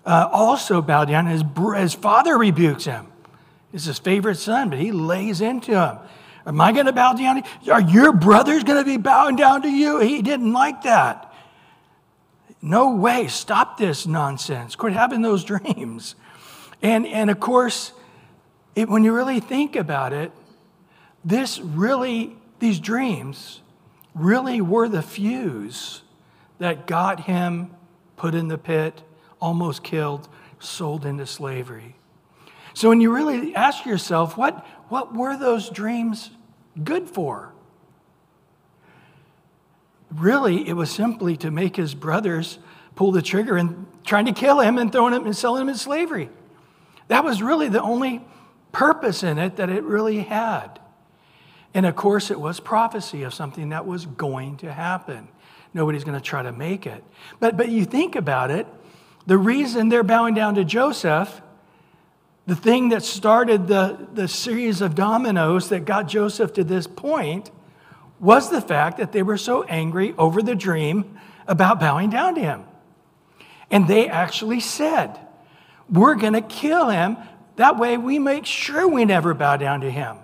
uh, 0.06 0.28
also 0.32 0.80
bow 0.80 1.04
down. 1.04 1.26
His, 1.26 1.42
his 1.76 1.92
father 1.92 2.38
rebukes 2.38 2.87
him. 2.87 3.06
It's 3.75 3.84
his 3.84 3.98
favorite 3.98 4.37
son, 4.37 4.70
but 4.70 4.78
he 4.78 4.92
lays 4.92 5.42
into 5.42 5.72
him. 5.72 5.98
Am 6.46 6.58
I 6.58 6.72
going 6.72 6.87
to 6.87 6.92
bow 6.94 7.12
down? 7.12 7.42
Are 7.70 7.82
your 7.82 8.12
brothers 8.14 8.64
going 8.64 8.82
to 8.82 8.84
be 8.84 8.96
bowing 8.96 9.37
down 9.37 9.60
to 9.60 9.68
you? 9.68 9.98
He 10.00 10.22
didn't 10.22 10.54
like 10.54 10.84
that 10.84 11.27
no 12.60 12.94
way, 12.94 13.28
stop 13.28 13.78
this 13.78 14.06
nonsense. 14.06 14.74
Quit 14.74 14.92
having 14.92 15.22
those 15.22 15.44
dreams. 15.44 16.14
And, 16.82 17.06
and 17.06 17.30
of 17.30 17.40
course, 17.40 17.92
it, 18.74 18.88
when 18.88 19.04
you 19.04 19.12
really 19.12 19.40
think 19.40 19.76
about 19.76 20.12
it, 20.12 20.32
this 21.24 21.60
really, 21.60 22.36
these 22.58 22.80
dreams 22.80 23.60
really 24.14 24.60
were 24.60 24.88
the 24.88 25.02
fuse 25.02 26.02
that 26.58 26.86
got 26.86 27.20
him 27.20 27.70
put 28.16 28.34
in 28.34 28.48
the 28.48 28.58
pit, 28.58 29.02
almost 29.40 29.82
killed, 29.82 30.28
sold 30.58 31.06
into 31.06 31.26
slavery. 31.26 31.94
So 32.74 32.88
when 32.88 33.00
you 33.00 33.12
really 33.14 33.54
ask 33.54 33.86
yourself, 33.86 34.36
what, 34.36 34.66
what 34.88 35.14
were 35.14 35.36
those 35.36 35.70
dreams 35.70 36.30
good 36.82 37.08
for? 37.08 37.52
Really, 40.10 40.68
it 40.68 40.74
was 40.74 40.90
simply 40.90 41.36
to 41.38 41.50
make 41.50 41.76
his 41.76 41.94
brothers 41.94 42.58
pull 42.94 43.12
the 43.12 43.22
trigger 43.22 43.56
and 43.56 43.86
trying 44.04 44.26
to 44.26 44.32
kill 44.32 44.60
him 44.60 44.78
and 44.78 44.90
throwing 44.90 45.14
him 45.14 45.26
and 45.26 45.36
selling 45.36 45.62
him 45.62 45.68
in 45.68 45.76
slavery. 45.76 46.30
That 47.08 47.24
was 47.24 47.42
really 47.42 47.68
the 47.68 47.82
only 47.82 48.24
purpose 48.72 49.22
in 49.22 49.38
it 49.38 49.56
that 49.56 49.70
it 49.70 49.82
really 49.84 50.20
had. 50.20 50.78
And 51.74 51.86
of 51.86 51.96
course, 51.96 52.30
it 52.30 52.40
was 52.40 52.60
prophecy 52.60 53.22
of 53.22 53.34
something 53.34 53.68
that 53.70 53.86
was 53.86 54.06
going 54.06 54.56
to 54.58 54.72
happen. 54.72 55.28
Nobody's 55.74 56.04
going 56.04 56.18
to 56.18 56.24
try 56.24 56.42
to 56.42 56.52
make 56.52 56.86
it. 56.86 57.04
But, 57.40 57.56
but 57.56 57.68
you 57.68 57.84
think 57.84 58.16
about 58.16 58.50
it, 58.50 58.66
the 59.26 59.38
reason 59.38 59.90
they're 59.90 60.02
bowing 60.02 60.34
down 60.34 60.54
to 60.54 60.64
Joseph, 60.64 61.42
the 62.46 62.56
thing 62.56 62.88
that 62.88 63.02
started 63.02 63.68
the, 63.68 64.08
the 64.14 64.26
series 64.26 64.80
of 64.80 64.94
dominoes 64.94 65.68
that 65.68 65.84
got 65.84 66.08
Joseph 66.08 66.54
to 66.54 66.64
this 66.64 66.86
point, 66.86 67.50
was 68.20 68.50
the 68.50 68.60
fact 68.60 68.98
that 68.98 69.12
they 69.12 69.22
were 69.22 69.37
so 69.37 69.62
angry 69.64 70.14
over 70.18 70.42
the 70.42 70.54
dream 70.54 71.18
about 71.46 71.80
bowing 71.80 72.10
down 72.10 72.34
to 72.34 72.40
him. 72.40 72.64
And 73.70 73.87
they 73.87 74.08
actually 74.08 74.60
said, 74.60 75.18
We're 75.90 76.14
going 76.14 76.32
to 76.32 76.40
kill 76.40 76.88
him. 76.88 77.16
That 77.56 77.78
way 77.78 77.96
we 77.96 78.18
make 78.18 78.46
sure 78.46 78.87
we 78.87 79.04
never 79.04 79.34
bow 79.34 79.56
down 79.56 79.80
to 79.80 79.90
him. 79.90 80.16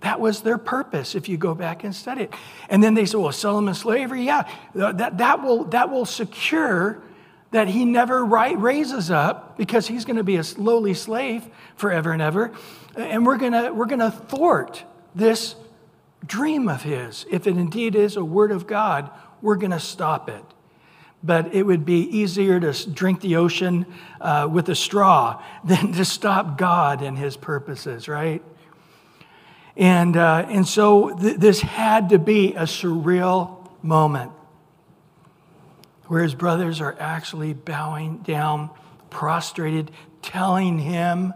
That 0.00 0.18
was 0.18 0.40
their 0.40 0.58
purpose 0.58 1.14
if 1.14 1.28
you 1.28 1.36
go 1.36 1.54
back 1.54 1.84
and 1.84 1.94
study 1.94 2.24
it. 2.24 2.34
And 2.68 2.82
then 2.82 2.94
they 2.94 3.04
said, 3.04 3.20
well, 3.20 3.32
sell 3.32 3.58
him 3.58 3.68
in 3.68 3.74
slavery? 3.74 4.24
Yeah, 4.24 4.50
that, 4.74 5.18
that, 5.18 5.42
will, 5.42 5.64
that 5.64 5.90
will 5.90 6.06
secure 6.06 7.02
that 7.50 7.68
he 7.68 7.84
never 7.84 8.24
right, 8.24 8.58
raises 8.58 9.10
up 9.10 9.58
because 9.58 9.86
he's 9.86 10.04
going 10.04 10.16
to 10.16 10.24
be 10.24 10.36
a 10.36 10.44
lowly 10.56 10.94
slave 10.94 11.46
forever 11.76 12.12
and 12.12 12.22
ever. 12.22 12.52
And 12.96 13.26
we're 13.26 13.36
going 13.36 13.52
to, 13.52 13.72
we're 13.72 13.86
going 13.86 14.00
to 14.00 14.10
thwart 14.10 14.82
this 15.14 15.54
dream 16.30 16.68
of 16.68 16.82
his. 16.82 17.26
If 17.28 17.48
it 17.48 17.56
indeed 17.56 17.96
is 17.96 18.16
a 18.16 18.24
word 18.24 18.52
of 18.52 18.68
God, 18.68 19.10
we're 19.42 19.56
going 19.56 19.72
to 19.72 19.80
stop 19.80 20.30
it. 20.30 20.44
but 21.22 21.54
it 21.54 21.64
would 21.64 21.84
be 21.84 22.00
easier 22.18 22.58
to 22.58 22.90
drink 22.90 23.20
the 23.20 23.36
ocean 23.36 23.84
uh, 24.20 24.48
with 24.50 24.68
a 24.70 24.74
straw 24.74 25.42
than 25.64 25.92
to 25.92 26.04
stop 26.04 26.56
God 26.56 27.02
and 27.02 27.18
his 27.18 27.36
purposes, 27.36 28.08
right? 28.08 28.42
And, 29.76 30.16
uh, 30.16 30.46
and 30.48 30.66
so 30.66 31.10
th- 31.16 31.36
this 31.36 31.60
had 31.60 32.10
to 32.10 32.18
be 32.18 32.54
a 32.54 32.62
surreal 32.62 33.68
moment 33.82 34.32
where 36.06 36.22
his 36.22 36.34
brothers 36.34 36.80
are 36.80 36.96
actually 36.98 37.54
bowing 37.54 38.18
down, 38.18 38.70
prostrated, 39.10 39.90
telling 40.22 40.78
him 40.78 41.32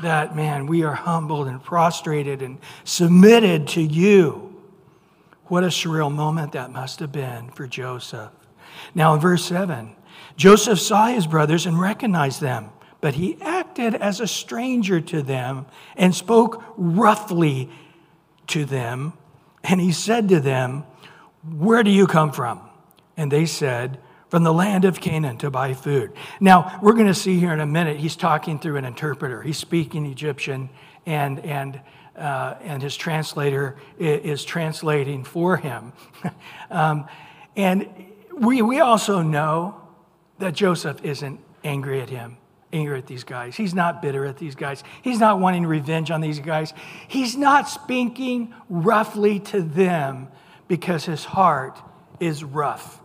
that, 0.00 0.34
man, 0.34 0.66
we 0.66 0.82
are 0.82 0.94
humbled 0.94 1.48
and 1.48 1.62
prostrated 1.62 2.40
and 2.40 2.58
submitted 2.84 3.68
to 3.68 3.82
you. 3.82 4.48
What 5.44 5.64
a 5.64 5.68
surreal 5.68 6.12
moment 6.12 6.52
that 6.52 6.70
must 6.70 7.00
have 7.00 7.12
been 7.12 7.50
for 7.50 7.66
Joseph. 7.66 8.30
Now, 8.94 9.14
in 9.14 9.20
verse 9.20 9.44
7, 9.44 9.94
Joseph 10.36 10.80
saw 10.80 11.06
his 11.08 11.26
brothers 11.26 11.66
and 11.66 11.78
recognized 11.78 12.40
them, 12.40 12.70
but 13.00 13.14
he 13.14 13.36
acted 13.40 13.94
as 13.94 14.20
a 14.20 14.26
stranger 14.26 15.00
to 15.00 15.22
them 15.22 15.66
and 15.96 16.14
spoke 16.14 16.64
roughly 16.76 17.68
to 18.48 18.64
them. 18.64 19.12
And 19.62 19.80
he 19.80 19.92
said 19.92 20.28
to 20.30 20.40
them, 20.40 20.84
Where 21.56 21.82
do 21.82 21.90
you 21.90 22.06
come 22.06 22.32
from? 22.32 22.60
And 23.16 23.30
they 23.30 23.46
said, 23.46 24.00
From 24.32 24.44
the 24.44 24.52
land 24.54 24.86
of 24.86 24.98
Canaan 24.98 25.36
to 25.36 25.50
buy 25.50 25.74
food. 25.74 26.14
Now, 26.40 26.78
we're 26.80 26.94
going 26.94 27.06
to 27.06 27.12
see 27.12 27.38
here 27.38 27.52
in 27.52 27.60
a 27.60 27.66
minute, 27.66 27.98
he's 27.98 28.16
talking 28.16 28.58
through 28.58 28.78
an 28.78 28.86
interpreter. 28.86 29.42
He's 29.42 29.58
speaking 29.58 30.06
Egyptian, 30.06 30.70
and, 31.04 31.38
and, 31.40 31.78
uh, 32.16 32.54
and 32.62 32.82
his 32.82 32.96
translator 32.96 33.76
is 33.98 34.42
translating 34.46 35.22
for 35.22 35.58
him. 35.58 35.92
um, 36.70 37.06
and 37.56 37.86
we, 38.34 38.62
we 38.62 38.80
also 38.80 39.20
know 39.20 39.82
that 40.38 40.54
Joseph 40.54 41.04
isn't 41.04 41.38
angry 41.62 42.00
at 42.00 42.08
him, 42.08 42.38
angry 42.72 42.96
at 42.96 43.06
these 43.06 43.24
guys. 43.24 43.54
He's 43.54 43.74
not 43.74 44.00
bitter 44.00 44.24
at 44.24 44.38
these 44.38 44.54
guys. 44.54 44.82
He's 45.02 45.20
not 45.20 45.40
wanting 45.40 45.66
revenge 45.66 46.10
on 46.10 46.22
these 46.22 46.40
guys. 46.40 46.72
He's 47.06 47.36
not 47.36 47.68
speaking 47.68 48.54
roughly 48.70 49.40
to 49.40 49.60
them 49.60 50.28
because 50.68 51.04
his 51.04 51.22
heart 51.22 51.78
is 52.18 52.42
rough, 52.42 53.01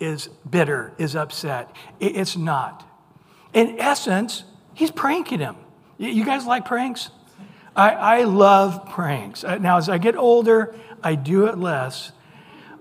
is 0.00 0.28
bitter, 0.48 0.92
is 0.98 1.14
upset. 1.16 1.74
It's 2.00 2.36
not. 2.36 2.88
In 3.52 3.78
essence, 3.78 4.44
he's 4.74 4.90
pranking 4.90 5.38
him. 5.38 5.56
You 5.98 6.24
guys 6.24 6.44
like 6.44 6.64
pranks? 6.64 7.10
I, 7.76 7.90
I 7.90 8.24
love 8.24 8.88
pranks. 8.90 9.42
Now, 9.42 9.78
as 9.78 9.88
I 9.88 9.98
get 9.98 10.16
older, 10.16 10.74
I 11.02 11.14
do 11.14 11.46
it 11.46 11.58
less. 11.58 12.12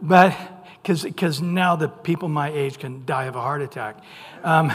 But 0.01 0.36
because 0.84 1.41
now 1.41 1.75
the 1.75 1.88
people 1.88 2.27
my 2.27 2.50
age 2.50 2.77
can 2.79 3.05
die 3.05 3.25
of 3.25 3.36
a 3.36 3.41
heart 3.41 3.62
attack. 3.62 4.03
Um, 4.43 4.74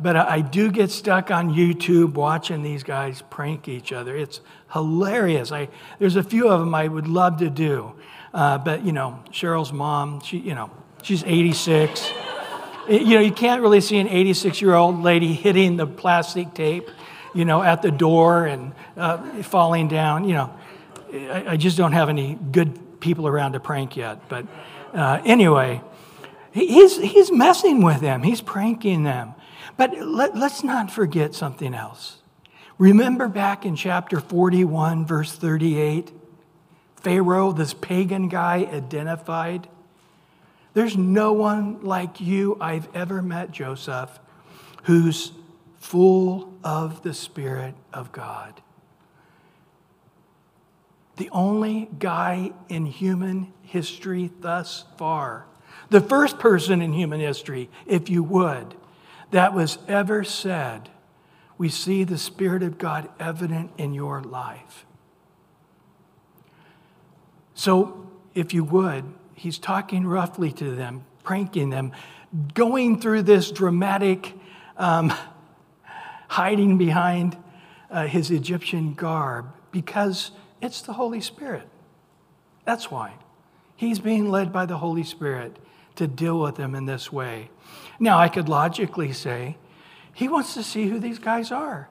but 0.00 0.16
I, 0.16 0.36
I 0.36 0.40
do 0.40 0.70
get 0.70 0.90
stuck 0.90 1.30
on 1.30 1.50
YouTube 1.50 2.14
watching 2.14 2.62
these 2.62 2.82
guys 2.82 3.22
prank 3.30 3.68
each 3.68 3.92
other. 3.92 4.16
It's 4.16 4.40
hilarious. 4.72 5.52
I, 5.52 5.68
there's 5.98 6.16
a 6.16 6.22
few 6.22 6.48
of 6.48 6.60
them 6.60 6.74
I 6.74 6.88
would 6.88 7.08
love 7.08 7.38
to 7.38 7.50
do. 7.50 7.94
Uh, 8.32 8.58
but, 8.58 8.84
you 8.84 8.92
know, 8.92 9.22
Cheryl's 9.30 9.72
mom, 9.72 10.20
she, 10.20 10.38
you 10.38 10.54
know, 10.54 10.70
she's 11.04 11.22
86. 11.22 12.10
you 12.88 13.14
know, 13.14 13.20
you 13.20 13.32
can't 13.32 13.62
really 13.62 13.80
see 13.80 13.98
an 13.98 14.08
86 14.08 14.60
year 14.60 14.74
old 14.74 15.02
lady 15.02 15.32
hitting 15.32 15.76
the 15.76 15.86
plastic 15.86 16.54
tape, 16.54 16.90
you 17.34 17.44
know, 17.44 17.62
at 17.62 17.82
the 17.82 17.90
door 17.90 18.46
and 18.46 18.72
uh, 18.96 19.18
falling 19.42 19.88
down. 19.88 20.28
You 20.28 20.34
know, 20.34 20.58
I, 21.12 21.44
I, 21.50 21.56
just 21.56 21.76
don't 21.76 21.92
have 21.92 22.08
any 22.08 22.34
good 22.34 23.00
people 23.00 23.28
around 23.28 23.52
to 23.52 23.60
prank 23.60 23.96
yet. 23.96 24.28
But 24.28 24.46
uh, 24.92 25.20
anyway, 25.24 25.82
he's, 26.52 26.96
he's 26.96 27.30
messing 27.30 27.82
with 27.82 28.00
them, 28.00 28.22
he's 28.22 28.40
pranking 28.40 29.04
them. 29.04 29.34
But 29.76 29.98
let, 29.98 30.36
let's 30.36 30.64
not 30.64 30.90
forget 30.90 31.34
something 31.34 31.74
else. 31.74 32.18
Remember 32.78 33.28
back 33.28 33.64
in 33.64 33.76
chapter 33.76 34.20
41, 34.20 35.06
verse 35.06 35.32
38, 35.32 36.12
Pharaoh, 36.96 37.52
this 37.52 37.74
pagan 37.74 38.28
guy, 38.28 38.68
identified. 38.72 39.68
There's 40.74 40.96
no 40.96 41.32
one 41.32 41.82
like 41.82 42.20
you 42.20 42.58
I've 42.60 42.88
ever 42.94 43.22
met, 43.22 43.52
Joseph, 43.52 44.18
who's 44.82 45.32
full 45.78 46.52
of 46.64 47.02
the 47.02 47.14
Spirit 47.14 47.74
of 47.92 48.10
God. 48.10 48.60
The 51.16 51.30
only 51.30 51.88
guy 51.98 52.52
in 52.68 52.86
human 52.86 53.52
history 53.62 54.32
thus 54.40 54.84
far. 54.96 55.46
The 55.90 56.00
first 56.00 56.40
person 56.40 56.82
in 56.82 56.92
human 56.92 57.20
history, 57.20 57.70
if 57.86 58.10
you 58.10 58.24
would, 58.24 58.74
that 59.30 59.54
was 59.54 59.78
ever 59.86 60.24
said, 60.24 60.90
we 61.56 61.68
see 61.68 62.02
the 62.02 62.18
Spirit 62.18 62.64
of 62.64 62.78
God 62.78 63.08
evident 63.20 63.70
in 63.78 63.94
your 63.94 64.20
life. 64.22 64.86
So, 67.54 68.10
if 68.34 68.52
you 68.52 68.64
would, 68.64 69.04
he's 69.34 69.58
talking 69.58 70.06
roughly 70.06 70.52
to 70.52 70.74
them, 70.74 71.04
pranking 71.22 71.70
them, 71.70 71.92
going 72.54 73.00
through 73.00 73.22
this 73.22 73.50
dramatic 73.50 74.32
um, 74.76 75.12
hiding 76.28 76.78
behind 76.78 77.36
uh, 77.90 78.06
his 78.06 78.30
Egyptian 78.30 78.94
garb 78.94 79.46
because 79.70 80.32
it's 80.60 80.82
the 80.82 80.92
Holy 80.94 81.20
Spirit. 81.20 81.68
That's 82.64 82.90
why. 82.90 83.14
He's 83.76 83.98
being 83.98 84.30
led 84.30 84.52
by 84.52 84.66
the 84.66 84.78
Holy 84.78 85.04
Spirit 85.04 85.56
to 85.96 86.06
deal 86.06 86.40
with 86.40 86.56
them 86.56 86.74
in 86.74 86.86
this 86.86 87.12
way. 87.12 87.50
Now, 88.00 88.18
I 88.18 88.28
could 88.28 88.48
logically 88.48 89.12
say, 89.12 89.56
he 90.12 90.28
wants 90.28 90.54
to 90.54 90.62
see 90.62 90.88
who 90.88 90.98
these 90.98 91.18
guys 91.18 91.52
are. 91.52 91.88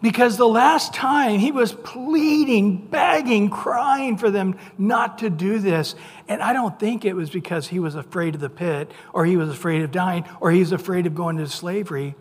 Because 0.00 0.36
the 0.36 0.48
last 0.48 0.94
time 0.94 1.38
he 1.38 1.50
was 1.50 1.72
pleading, 1.72 2.86
begging, 2.88 3.50
crying 3.50 4.16
for 4.16 4.30
them 4.30 4.56
not 4.76 5.18
to 5.18 5.30
do 5.30 5.58
this. 5.58 5.94
And 6.28 6.42
I 6.42 6.52
don't 6.52 6.78
think 6.78 7.04
it 7.04 7.14
was 7.14 7.30
because 7.30 7.68
he 7.68 7.78
was 7.78 7.94
afraid 7.94 8.34
of 8.34 8.40
the 8.40 8.50
pit 8.50 8.90
or 9.12 9.24
he 9.24 9.36
was 9.36 9.48
afraid 9.48 9.82
of 9.82 9.90
dying 9.90 10.24
or 10.40 10.50
he 10.50 10.60
was 10.60 10.72
afraid 10.72 11.06
of 11.06 11.14
going 11.14 11.36
to 11.38 11.48
slavery. 11.48 12.14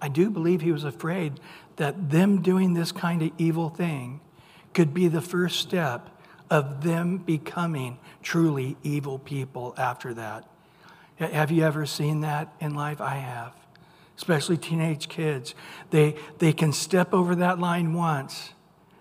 I 0.00 0.08
do 0.08 0.30
believe 0.30 0.60
he 0.60 0.72
was 0.72 0.84
afraid 0.84 1.38
that 1.76 2.10
them 2.10 2.42
doing 2.42 2.74
this 2.74 2.90
kind 2.90 3.22
of 3.22 3.30
evil 3.38 3.68
thing 3.68 4.20
could 4.74 4.92
be 4.92 5.08
the 5.08 5.20
first 5.20 5.60
step 5.60 6.10
of 6.50 6.82
them 6.82 7.18
becoming 7.18 7.98
truly 8.22 8.76
evil 8.82 9.18
people 9.18 9.74
after 9.78 10.12
that. 10.14 10.46
Have 11.16 11.50
you 11.50 11.64
ever 11.64 11.86
seen 11.86 12.22
that 12.22 12.52
in 12.60 12.74
life? 12.74 13.00
I 13.00 13.16
have, 13.16 13.54
especially 14.22 14.56
teenage 14.56 15.08
kids. 15.08 15.56
They, 15.90 16.14
they 16.38 16.52
can 16.52 16.72
step 16.72 17.12
over 17.12 17.34
that 17.34 17.58
line 17.58 17.92
once. 17.92 18.52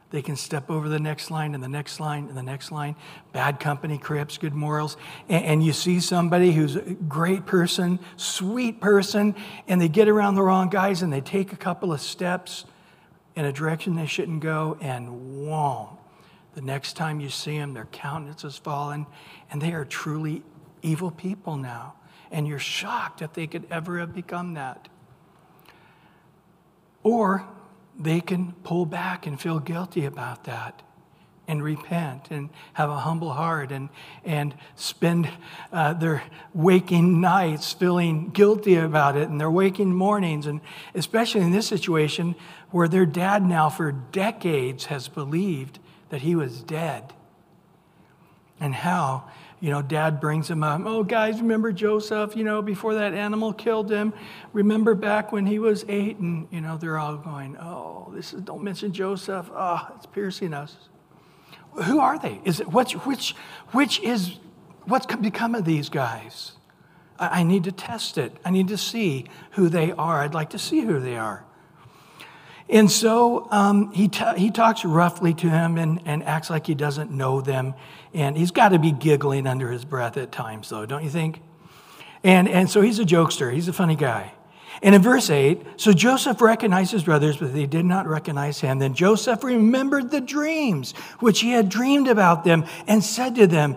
They 0.10 0.24
can 0.24 0.36
step 0.36 0.72
over 0.72 0.90
the 0.90 1.00
next 1.00 1.30
line 1.30 1.54
and 1.54 1.64
the 1.64 1.70
next 1.70 2.00
line 2.00 2.28
and 2.28 2.36
the 2.36 2.44
next 2.44 2.72
line. 2.72 2.96
Bad 3.32 3.60
company, 3.60 4.00
crips, 4.00 4.40
good 4.40 4.56
morals. 4.56 4.98
And, 5.30 5.46
and, 5.46 5.64
you 5.64 5.74
see 5.74 6.00
somebody 6.00 6.52
who's 6.52 6.76
a 6.76 6.82
great 6.82 7.46
person, 7.46 8.00
sweet 8.18 8.82
person, 8.82 9.36
and 9.68 9.80
they 9.80 9.88
get 9.88 10.10
around 10.10 10.36
the 10.36 10.42
wrong 10.42 10.70
guys 10.70 11.04
and 11.04 11.14
they 11.14 11.22
take 11.22 11.54
a 11.54 11.56
couple 11.56 11.94
of 11.94 12.02
steps 12.02 12.66
in 13.36 13.46
a 13.46 13.54
direction 13.54 13.96
they 13.96 14.08
shouldn't 14.08 14.42
go, 14.42 14.78
and 14.82 15.48
whoa, 15.48 15.98
the 16.56 16.62
next 16.62 16.94
time 16.98 17.22
you 17.22 17.30
see 17.30 17.58
them, 17.58 17.74
their 17.74 17.86
countenance 17.86 18.42
has 18.42 18.58
fallen, 18.58 19.06
and 19.50 19.62
they 19.62 19.72
are 19.72 19.86
truly 19.86 20.44
evil 20.82 21.12
people 21.12 21.56
now. 21.56 21.94
And 22.32 22.48
you're 22.48 22.60
shocked 22.60 23.22
if 23.22 23.32
they 23.32 23.48
could 23.48 23.68
ever 23.72 24.00
have 24.00 24.14
become 24.14 24.56
that. 24.56 24.90
Or 27.04 27.48
they 27.98 28.22
can 28.22 28.54
pull 28.64 28.86
back 28.86 29.28
and 29.28 29.40
feel 29.40 29.60
guilty 29.60 30.06
about 30.06 30.46
that 30.46 30.82
and 31.48 31.62
repent 31.62 32.28
and 32.30 32.50
have 32.74 32.90
a 32.90 33.00
humble 33.00 33.34
heart 33.34 33.72
and, 33.72 33.90
and 34.24 34.54
spend 34.76 35.28
uh, 35.74 35.94
their 35.94 36.24
waking 36.54 37.20
nights 37.20 37.74
feeling 37.74 38.30
guilty 38.30 38.76
about 38.76 39.18
it 39.18 39.28
and 39.28 39.40
their 39.40 39.52
waking 39.52 39.94
mornings. 39.94 40.46
And 40.46 40.62
especially 40.96 41.42
in 41.42 41.52
this 41.52 41.68
situation 41.68 42.36
where 42.70 42.88
their 42.88 43.06
dad 43.06 43.44
now 43.46 43.70
for 43.70 43.92
decades 43.92 44.86
has 44.86 45.10
believed 45.10 45.80
that 46.10 46.22
he 46.22 46.36
was 46.36 46.62
dead. 46.62 47.14
And 48.60 48.74
how, 48.74 49.30
you 49.62 49.70
know, 49.70 49.82
dad 49.84 50.20
brings 50.20 50.50
him 50.50 50.64
up. 50.64 50.82
Oh, 50.86 51.04
guys, 51.04 51.40
remember 51.40 51.72
Joseph, 51.72 52.36
you 52.36 52.44
know, 52.44 52.64
before 52.64 52.96
that 52.96 53.14
animal 53.14 53.54
killed 53.54 53.92
him? 53.92 54.12
Remember 54.54 54.96
back 54.96 55.32
when 55.32 55.46
he 55.46 55.60
was 55.60 55.86
eight? 55.88 56.18
And, 56.18 56.48
you 56.52 56.62
know, 56.62 56.78
they're 56.78 56.98
all 56.98 57.16
going, 57.16 57.56
oh, 57.58 58.12
this 58.14 58.34
is, 58.34 58.42
don't 58.42 58.64
mention 58.64 58.92
Joseph. 58.92 59.50
Oh, 59.54 59.88
it's 59.96 60.08
piercing 60.08 60.56
us. 60.56 60.76
Who 61.84 62.00
are 62.00 62.18
they? 62.18 62.42
Is 62.44 62.60
it, 62.60 62.70
what's, 62.70 62.94
which, 62.94 63.36
which 63.72 64.00
is, 64.02 64.40
what's 64.86 65.06
become 65.06 65.54
of 65.54 65.64
these 65.64 65.90
guys? 65.90 66.54
I, 67.20 67.42
I 67.42 67.44
need 67.44 67.64
to 67.66 67.72
test 67.72 68.18
it. 68.18 68.36
I 68.44 68.50
need 68.50 68.68
to 68.70 68.78
see 68.78 69.28
who 69.52 69.70
they 69.70 69.92
are. 69.92 70.22
I'd 70.22 70.34
like 70.34 70.50
to 70.50 70.60
see 70.60 70.82
who 70.82 71.00
they 71.00 71.18
are. 71.18 71.46
And 72.72 72.90
so 72.90 73.52
um, 73.52 73.92
he, 73.92 74.08
t- 74.08 74.24
he 74.38 74.50
talks 74.50 74.86
roughly 74.86 75.34
to 75.36 75.50
him 75.50 75.78
and, 75.78 76.02
and 76.06 76.24
acts 76.24 76.50
like 76.50 76.66
he 76.66 76.74
doesn't 76.74 77.12
know 77.12 77.42
them. 77.42 77.74
And 78.14 78.38
he's 78.38 78.52
got 78.52 78.70
to 78.70 78.80
be 78.80 78.94
giggling 78.94 79.46
under 79.46 79.70
his 79.70 79.84
breath 79.84 80.16
at 80.16 80.32
times, 80.32 80.70
though, 80.70 80.86
don't 80.86 81.04
you 81.04 81.10
think? 81.10 81.42
And, 82.24 82.48
and 82.48 82.70
so 82.70 82.82
he's 82.82 82.98
a 83.00 83.04
jokester, 83.04 83.54
he's 83.54 83.68
a 83.68 83.74
funny 83.74 83.96
guy. 83.96 84.34
And 84.82 84.96
in 84.96 85.02
verse 85.02 85.30
8, 85.30 85.62
so 85.76 85.92
Joseph 85.92 86.40
recognized 86.40 86.94
his 86.94 87.04
brothers, 87.04 87.38
but 87.38 87.54
they 87.54 87.66
did 87.66 87.86
not 87.86 88.08
recognize 88.08 88.62
him. 88.62 88.80
Then 88.80 88.94
Joseph 88.94 89.44
remembered 89.44 90.10
the 90.10 90.22
dreams 90.22 90.94
which 91.20 91.42
he 91.42 91.52
had 91.52 91.68
dreamed 91.68 92.08
about 92.08 92.46
them 92.46 92.66
and 92.88 93.04
said 93.04 93.36
to 93.36 93.48
them, 93.48 93.76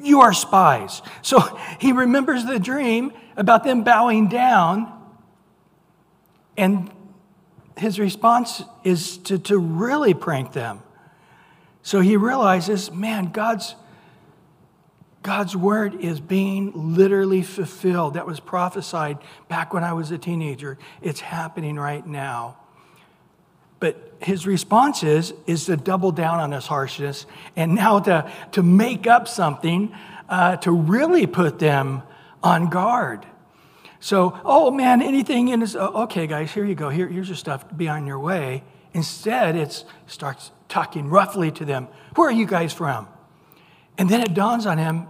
You 0.00 0.22
are 0.22 0.32
spies. 0.32 1.02
So 1.20 1.40
he 1.78 1.92
remembers 1.92 2.46
the 2.46 2.58
dream 2.58 3.12
about 3.36 3.62
them 3.62 3.84
bowing 3.84 4.28
down. 4.28 4.92
And 6.56 6.90
his 7.76 7.98
response 7.98 8.62
is 8.84 9.18
to, 9.18 9.38
to 9.38 9.58
really 9.58 10.14
prank 10.14 10.52
them. 10.52 10.82
So 11.82 12.00
he 12.00 12.16
realizes, 12.16 12.90
man, 12.90 13.30
God's 13.32 13.74
God's 15.26 15.56
word 15.56 15.96
is 15.96 16.20
being 16.20 16.94
literally 16.94 17.42
fulfilled. 17.42 18.14
That 18.14 18.28
was 18.28 18.38
prophesied 18.38 19.18
back 19.48 19.74
when 19.74 19.82
I 19.82 19.92
was 19.92 20.12
a 20.12 20.18
teenager. 20.18 20.78
It's 21.02 21.18
happening 21.18 21.74
right 21.74 22.06
now. 22.06 22.58
But 23.80 24.14
his 24.20 24.46
response 24.46 25.02
is, 25.02 25.34
is 25.48 25.64
to 25.64 25.76
double 25.76 26.12
down 26.12 26.38
on 26.38 26.52
his 26.52 26.68
harshness 26.68 27.26
and 27.56 27.74
now 27.74 27.98
to, 27.98 28.30
to 28.52 28.62
make 28.62 29.08
up 29.08 29.26
something 29.26 29.92
uh, 30.28 30.58
to 30.58 30.70
really 30.70 31.26
put 31.26 31.58
them 31.58 32.04
on 32.40 32.70
guard. 32.70 33.26
So, 34.06 34.38
oh 34.44 34.70
man, 34.70 35.02
anything 35.02 35.48
in 35.48 35.58
this, 35.58 35.74
oh, 35.74 36.04
okay, 36.04 36.28
guys, 36.28 36.52
here 36.52 36.64
you 36.64 36.76
go. 36.76 36.90
Here, 36.90 37.08
here's 37.08 37.26
your 37.26 37.34
stuff. 37.34 37.64
Be 37.76 37.88
on 37.88 38.06
your 38.06 38.20
way. 38.20 38.62
Instead, 38.92 39.56
it 39.56 39.84
starts 40.06 40.52
talking 40.68 41.08
roughly 41.08 41.50
to 41.50 41.64
them. 41.64 41.88
Where 42.14 42.28
are 42.28 42.32
you 42.32 42.46
guys 42.46 42.72
from? 42.72 43.08
And 43.98 44.08
then 44.08 44.20
it 44.20 44.32
dawns 44.32 44.64
on 44.64 44.78
him 44.78 45.08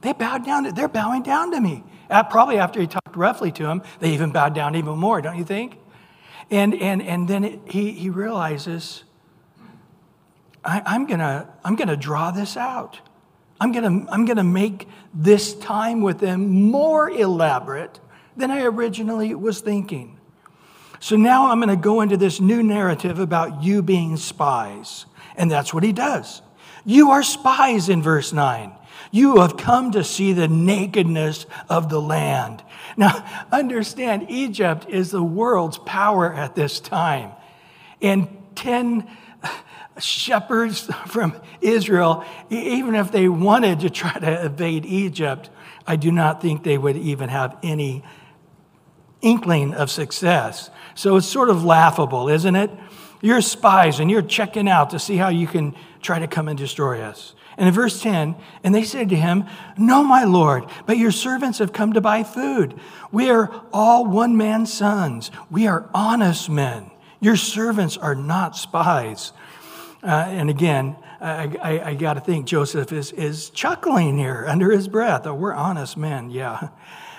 they 0.00 0.12
bowed 0.12 0.44
down. 0.44 0.64
To, 0.64 0.72
they're 0.72 0.88
bowing 0.88 1.22
down 1.22 1.52
to 1.52 1.60
me. 1.60 1.84
Probably 2.30 2.58
after 2.58 2.80
he 2.80 2.88
talked 2.88 3.14
roughly 3.14 3.52
to 3.52 3.64
him, 3.64 3.80
they 4.00 4.12
even 4.12 4.32
bowed 4.32 4.56
down 4.56 4.74
even 4.74 4.98
more, 4.98 5.22
don't 5.22 5.38
you 5.38 5.44
think? 5.44 5.78
And, 6.50 6.74
and, 6.74 7.00
and 7.00 7.28
then 7.28 7.44
it, 7.44 7.60
he, 7.66 7.92
he 7.92 8.10
realizes, 8.10 9.04
I, 10.64 10.82
I'm 10.84 11.06
going 11.06 11.20
to 11.20 11.46
I'm 11.62 11.76
gonna 11.76 11.96
draw 11.96 12.32
this 12.32 12.56
out. 12.56 12.98
I'm 13.60 13.70
going 13.70 13.84
to 14.04 14.12
I'm 14.12 14.24
gonna 14.24 14.42
make 14.42 14.88
this 15.14 15.54
time 15.54 16.00
with 16.00 16.18
them 16.18 16.50
more 16.72 17.08
elaborate 17.08 18.00
than 18.36 18.50
I 18.50 18.62
originally 18.62 19.34
was 19.34 19.60
thinking. 19.60 20.18
So 21.00 21.16
now 21.16 21.50
I'm 21.50 21.58
going 21.58 21.68
to 21.68 21.76
go 21.76 22.00
into 22.00 22.16
this 22.16 22.40
new 22.40 22.62
narrative 22.62 23.18
about 23.18 23.62
you 23.62 23.82
being 23.82 24.16
spies. 24.16 25.06
And 25.36 25.50
that's 25.50 25.74
what 25.74 25.82
he 25.82 25.92
does. 25.92 26.42
You 26.84 27.10
are 27.10 27.22
spies 27.22 27.88
in 27.88 28.02
verse 28.02 28.32
9. 28.32 28.72
You 29.10 29.40
have 29.40 29.56
come 29.56 29.90
to 29.92 30.04
see 30.04 30.32
the 30.32 30.48
nakedness 30.48 31.46
of 31.68 31.88
the 31.88 32.00
land. 32.00 32.62
Now, 32.96 33.24
understand, 33.52 34.26
Egypt 34.30 34.86
is 34.88 35.10
the 35.10 35.22
world's 35.22 35.78
power 35.78 36.32
at 36.32 36.54
this 36.54 36.80
time. 36.80 37.32
And 38.00 38.28
10 38.54 39.08
shepherds 39.98 40.82
from 41.06 41.34
Israel, 41.60 42.24
even 42.48 42.94
if 42.94 43.12
they 43.12 43.28
wanted 43.28 43.80
to 43.80 43.90
try 43.90 44.12
to 44.12 44.44
evade 44.46 44.86
Egypt, 44.86 45.50
I 45.86 45.96
do 45.96 46.12
not 46.12 46.40
think 46.40 46.62
they 46.62 46.78
would 46.78 46.96
even 46.96 47.28
have 47.28 47.56
any 47.62 48.04
inkling 49.22 49.74
of 49.74 49.90
success. 49.90 50.70
So 50.94 51.16
it's 51.16 51.26
sort 51.26 51.48
of 51.48 51.64
laughable, 51.64 52.28
isn't 52.28 52.54
it? 52.54 52.70
You're 53.20 53.40
spies 53.40 54.00
and 54.00 54.10
you're 54.10 54.22
checking 54.22 54.68
out 54.68 54.90
to 54.90 54.98
see 54.98 55.16
how 55.16 55.28
you 55.28 55.46
can 55.46 55.74
try 56.02 56.18
to 56.18 56.26
come 56.26 56.48
and 56.48 56.58
destroy 56.58 57.00
us. 57.00 57.34
And 57.56 57.68
in 57.68 57.74
verse 57.74 58.00
10, 58.00 58.34
and 58.64 58.74
they 58.74 58.82
said 58.82 59.08
to 59.10 59.16
him, 59.16 59.44
No, 59.76 60.02
my 60.02 60.24
Lord, 60.24 60.64
but 60.86 60.98
your 60.98 61.12
servants 61.12 61.58
have 61.58 61.72
come 61.72 61.92
to 61.92 62.00
buy 62.00 62.24
food. 62.24 62.78
We 63.10 63.30
are 63.30 63.62
all 63.72 64.06
one 64.06 64.36
man's 64.36 64.72
sons. 64.72 65.30
We 65.50 65.66
are 65.66 65.88
honest 65.94 66.50
men. 66.50 66.90
Your 67.20 67.36
servants 67.36 67.96
are 67.96 68.14
not 68.14 68.56
spies. 68.56 69.32
Uh, 70.02 70.06
and 70.06 70.50
again, 70.50 70.96
I, 71.20 71.56
I, 71.62 71.90
I 71.90 71.94
got 71.94 72.14
to 72.14 72.20
think 72.20 72.46
Joseph 72.46 72.90
is, 72.90 73.12
is 73.12 73.50
chuckling 73.50 74.18
here 74.18 74.44
under 74.48 74.72
his 74.72 74.88
breath. 74.88 75.26
Oh, 75.26 75.34
we're 75.34 75.54
honest 75.54 75.96
men, 75.96 76.30
yeah. 76.30 76.70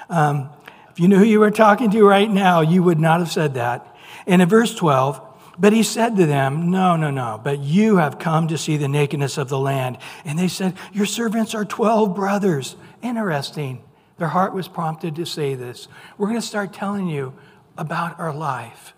Um, 0.09 0.49
if 0.93 0.99
you 0.99 1.08
knew 1.08 1.17
who 1.17 1.25
you 1.25 1.39
were 1.39 1.51
talking 1.51 1.89
to 1.91 2.06
right 2.06 2.29
now, 2.29 2.62
you 2.62 2.84
would 2.84 2.99
not 2.99 3.19
have 3.19 3.32
said 3.32 3.56
that. 3.56 3.95
And 4.27 4.41
in 4.41 4.47
verse 4.47 4.75
12, 4.75 5.21
but 5.58 5.73
he 5.73 5.82
said 5.82 6.15
to 6.17 6.25
them, 6.27 6.69
No, 6.69 6.95
no, 6.95 7.10
no, 7.10 7.41
but 7.43 7.60
you 7.60 7.97
have 7.97 8.19
come 8.19 8.47
to 8.49 8.58
see 8.58 8.77
the 8.77 8.88
nakedness 8.88 9.38
of 9.38 9.49
the 9.49 9.60
land. 9.60 9.97
And 10.23 10.38
they 10.38 10.47
said, 10.47 10.75
Your 10.91 11.08
servants 11.08 11.56
are 11.56 11.65
12 11.65 12.15
brothers. 12.15 12.75
Interesting. 13.01 13.84
Their 14.17 14.27
heart 14.27 14.53
was 14.53 14.67
prompted 14.67 15.15
to 15.15 15.25
say 15.25 15.56
this. 15.56 15.88
We're 16.17 16.27
going 16.27 16.39
to 16.39 16.45
start 16.45 16.73
telling 16.73 17.08
you 17.08 17.34
about 17.75 18.19
our 18.19 18.34
life, 18.34 18.93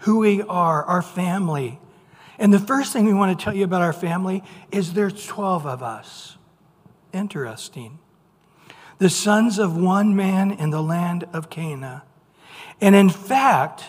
who 0.00 0.18
we 0.18 0.42
are, 0.42 0.84
our 0.84 1.02
family. 1.02 1.80
And 2.38 2.52
the 2.52 2.60
first 2.60 2.92
thing 2.92 3.04
we 3.04 3.14
want 3.14 3.36
to 3.36 3.44
tell 3.44 3.54
you 3.54 3.64
about 3.64 3.82
our 3.82 3.92
family 3.92 4.44
is 4.70 4.92
there's 4.92 5.26
12 5.26 5.66
of 5.66 5.82
us. 5.82 6.36
Interesting. 7.12 7.98
The 8.98 9.10
sons 9.10 9.58
of 9.58 9.76
one 9.76 10.16
man 10.16 10.50
in 10.50 10.70
the 10.70 10.82
land 10.82 11.24
of 11.32 11.50
Canaan. 11.50 12.02
And 12.80 12.94
in 12.94 13.10
fact, 13.10 13.84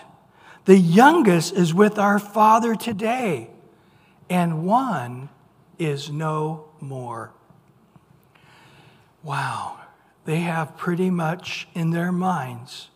the 0.66 0.78
youngest 0.78 1.54
is 1.54 1.74
with 1.74 1.98
our 1.98 2.20
Father 2.20 2.76
today, 2.76 3.50
and 4.30 4.66
one 4.66 5.30
is 5.80 6.10
no 6.10 6.66
more. 6.82 7.32
Wow. 9.24 9.80
They 10.26 10.42
have 10.42 10.76
pretty 10.76 11.10
much 11.10 11.70
in 11.74 11.92
their 11.92 12.12
minds 12.12 12.90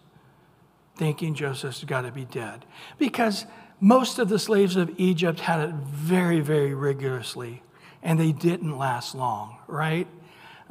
thinking 0.98 1.34
Joseph's 1.34 1.84
got 1.86 2.02
to 2.02 2.12
be 2.12 2.26
dead. 2.26 2.66
Because 2.98 3.46
most 3.80 4.20
of 4.20 4.30
the 4.30 4.38
slaves 4.38 4.76
of 4.76 4.92
Egypt 5.00 5.40
had 5.40 5.70
it 5.70 5.74
very, 5.76 6.42
very 6.42 6.74
rigorously, 6.74 7.64
and 8.04 8.20
they 8.20 8.34
didn't 8.34 8.78
last 8.78 9.16
long, 9.16 9.58
right? 9.68 10.08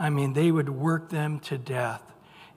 I 0.00 0.08
mean, 0.08 0.32
they 0.32 0.50
would 0.50 0.70
work 0.70 1.10
them 1.10 1.40
to 1.40 1.58
death. 1.58 2.02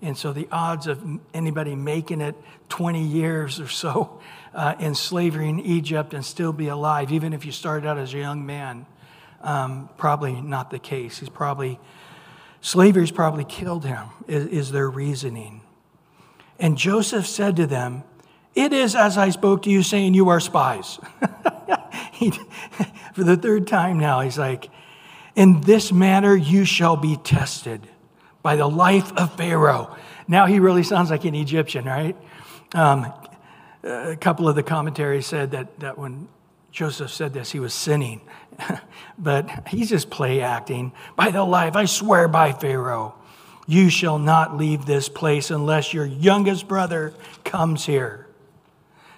And 0.02 0.18
so 0.18 0.32
the 0.32 0.48
odds 0.50 0.88
of 0.88 1.04
anybody 1.34 1.76
making 1.76 2.22
it 2.22 2.36
20 2.70 3.04
years 3.04 3.60
or 3.60 3.68
so 3.68 4.22
uh, 4.54 4.76
in 4.80 4.96
slavery 4.96 5.50
in 5.50 5.60
Egypt 5.60 6.14
and 6.14 6.24
still 6.24 6.54
be 6.54 6.70
alive, 6.70 7.12
even 7.12 7.34
if 7.34 7.46
you 7.46 7.52
started 7.52 7.86
out 7.86 7.98
as 7.98 8.14
a 8.14 8.18
young 8.18 8.46
man, 8.46 8.86
um, 9.42 9.90
probably 9.98 10.42
not 10.42 10.72
the 10.72 10.80
case. 10.80 11.20
He's 11.20 11.30
probably, 11.30 11.80
slavery's 12.62 13.12
probably 13.12 13.44
killed 13.44 13.86
him, 13.86 14.08
is, 14.26 14.48
is 14.48 14.72
their 14.72 14.90
reasoning. 14.90 15.62
And 16.60 16.78
Joseph 16.78 17.28
said 17.28 17.58
to 17.58 17.68
them, 17.68 18.04
It 18.56 18.72
is 18.72 18.96
as 18.96 19.18
I 19.18 19.32
spoke 19.32 19.64
to 19.64 19.70
you, 19.70 19.84
saying, 19.84 20.14
You 20.14 20.30
are 20.30 20.40
spies. 20.40 20.98
for 23.14 23.24
the 23.24 23.38
third 23.38 23.68
time 23.68 24.00
now, 24.00 24.22
he's 24.22 24.38
like, 24.38 24.70
In 25.36 25.62
this 25.62 25.92
manner 25.92 26.36
you 26.36 26.66
shall 26.66 26.96
be 26.96 27.18
tested 27.18 27.88
by 28.42 28.56
the 28.56 28.68
life 28.68 29.12
of 29.14 29.36
Pharaoh. 29.36 29.96
Now 30.28 30.46
he 30.46 30.60
really 30.60 30.84
sounds 30.84 31.10
like 31.10 31.26
an 31.26 31.36
Egyptian, 31.36 31.86
right? 31.86 32.16
Um, 32.74 33.12
a 33.84 34.16
couple 34.16 34.48
of 34.48 34.56
the 34.56 34.64
commentaries 34.64 35.26
said 35.26 35.52
that, 35.52 35.80
that 35.80 35.98
when 35.98 36.28
Joseph 36.72 37.12
said 37.12 37.34
this, 37.34 37.52
he 37.52 37.60
was 37.60 37.74
sinning. 37.74 38.22
but 39.18 39.68
he's 39.68 39.90
just 39.90 40.10
play 40.10 40.42
acting. 40.42 40.92
By 41.16 41.32
the 41.32 41.44
life, 41.44 41.76
I 41.76 41.86
swear 41.86 42.28
by 42.28 42.52
Pharaoh, 42.52 43.16
you 43.68 43.90
shall 43.90 44.20
not 44.20 44.58
leave 44.58 44.86
this 44.86 45.10
place 45.10 45.52
unless 45.52 45.94
your 45.94 46.06
youngest 46.06 46.68
brother 46.68 47.14
comes 47.44 47.86
here. 47.86 48.28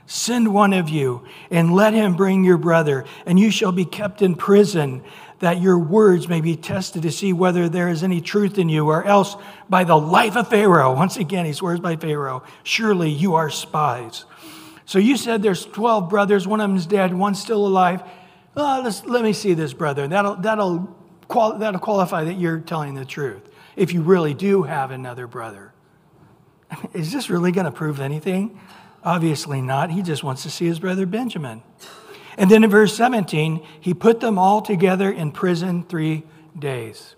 Send 0.07 0.53
one 0.53 0.73
of 0.73 0.87
you 0.87 1.25
and 1.49 1.73
let 1.73 1.93
him 1.93 2.15
bring 2.15 2.43
your 2.43 2.57
brother, 2.57 3.05
and 3.25 3.39
you 3.39 3.49
shall 3.49 3.71
be 3.71 3.85
kept 3.85 4.21
in 4.21 4.35
prison 4.35 5.03
that 5.39 5.61
your 5.61 5.77
words 5.77 6.27
may 6.27 6.41
be 6.41 6.55
tested 6.55 7.03
to 7.03 7.11
see 7.11 7.33
whether 7.33 7.67
there 7.67 7.89
is 7.89 8.03
any 8.03 8.21
truth 8.21 8.57
in 8.57 8.69
you, 8.69 8.87
or 8.87 9.03
else 9.03 9.35
by 9.69 9.83
the 9.83 9.97
life 9.97 10.35
of 10.35 10.49
Pharaoh, 10.49 10.93
once 10.95 11.17
again, 11.17 11.45
he 11.45 11.53
swears 11.53 11.79
by 11.79 11.95
Pharaoh, 11.95 12.43
surely 12.63 13.09
you 13.09 13.35
are 13.35 13.49
spies. 13.49 14.25
So 14.85 14.99
you 14.99 15.17
said 15.17 15.41
there's 15.41 15.65
12 15.65 16.09
brothers, 16.09 16.47
one 16.47 16.61
of 16.61 16.69
them's 16.69 16.85
dead, 16.85 17.13
one's 17.13 17.41
still 17.41 17.65
alive. 17.65 18.03
Oh, 18.55 18.89
let 19.07 19.23
me 19.23 19.33
see 19.33 19.53
this 19.53 19.73
brother. 19.73 20.07
That'll, 20.07 20.35
that'll, 20.35 20.95
that'll 21.27 21.79
qualify 21.79 22.23
that 22.23 22.35
you're 22.35 22.59
telling 22.59 22.93
the 22.93 23.03
truth 23.03 23.41
if 23.75 23.93
you 23.93 24.01
really 24.01 24.33
do 24.33 24.63
have 24.63 24.91
another 24.91 25.27
brother. 25.27 25.73
Is 26.93 27.11
this 27.11 27.29
really 27.29 27.51
going 27.51 27.65
to 27.65 27.71
prove 27.71 27.99
anything? 27.99 28.59
Obviously 29.03 29.61
not. 29.61 29.91
He 29.91 30.01
just 30.01 30.23
wants 30.23 30.43
to 30.43 30.49
see 30.49 30.65
his 30.65 30.79
brother 30.79 31.05
Benjamin. 31.05 31.61
And 32.37 32.49
then 32.51 32.63
in 32.63 32.69
verse 32.69 32.95
17, 32.95 33.65
he 33.79 33.93
put 33.93 34.19
them 34.19 34.37
all 34.37 34.61
together 34.61 35.11
in 35.11 35.31
prison 35.31 35.83
three 35.83 36.23
days. 36.57 37.15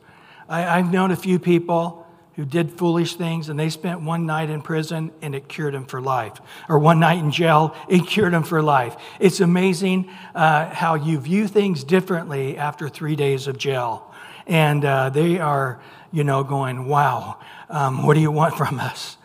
I, 0.50 0.78
have 0.78 0.92
known 0.92 1.12
a 1.12 1.16
few 1.16 1.40
people 1.40 2.06
who 2.36 2.46
did 2.46 2.72
foolish 2.72 3.16
things 3.16 3.50
and 3.50 3.60
they 3.60 3.70
spent 3.70 4.02
one 4.02 4.26
night 4.26 4.50
in 4.50 4.62
prison 4.62 5.12
and 5.22 5.34
it 5.34 5.48
cured 5.48 5.74
them 5.74 5.86
for 5.86 6.00
life. 6.00 6.40
Or 6.70 6.78
one 6.78 7.00
night 7.00 7.18
in 7.18 7.32
jail, 7.32 7.76
it 7.90 8.08
cured 8.08 8.34
them 8.34 8.44
for 8.44 8.62
life. 8.62 8.96
It's 9.20 9.40
amazing 9.40 10.10
uh, 10.36 10.70
how 10.70 10.96
you 10.96 11.20
view 11.20 11.48
things 11.48 11.84
differently 11.84 12.56
after 12.56 12.90
three 12.90 13.16
days 13.16 13.48
of 13.48 13.58
jail. 13.58 14.14
And 14.46 14.86
uh, 14.86 15.10
they 15.10 15.40
are, 15.40 15.82
you 16.12 16.24
know, 16.24 16.44
going, 16.44 16.86
wow, 16.86 17.40
um, 17.70 18.06
what 18.06 18.14
do 18.14 18.20
you 18.20 18.32
want 18.32 18.56
from 18.56 18.80
us? 18.80 19.18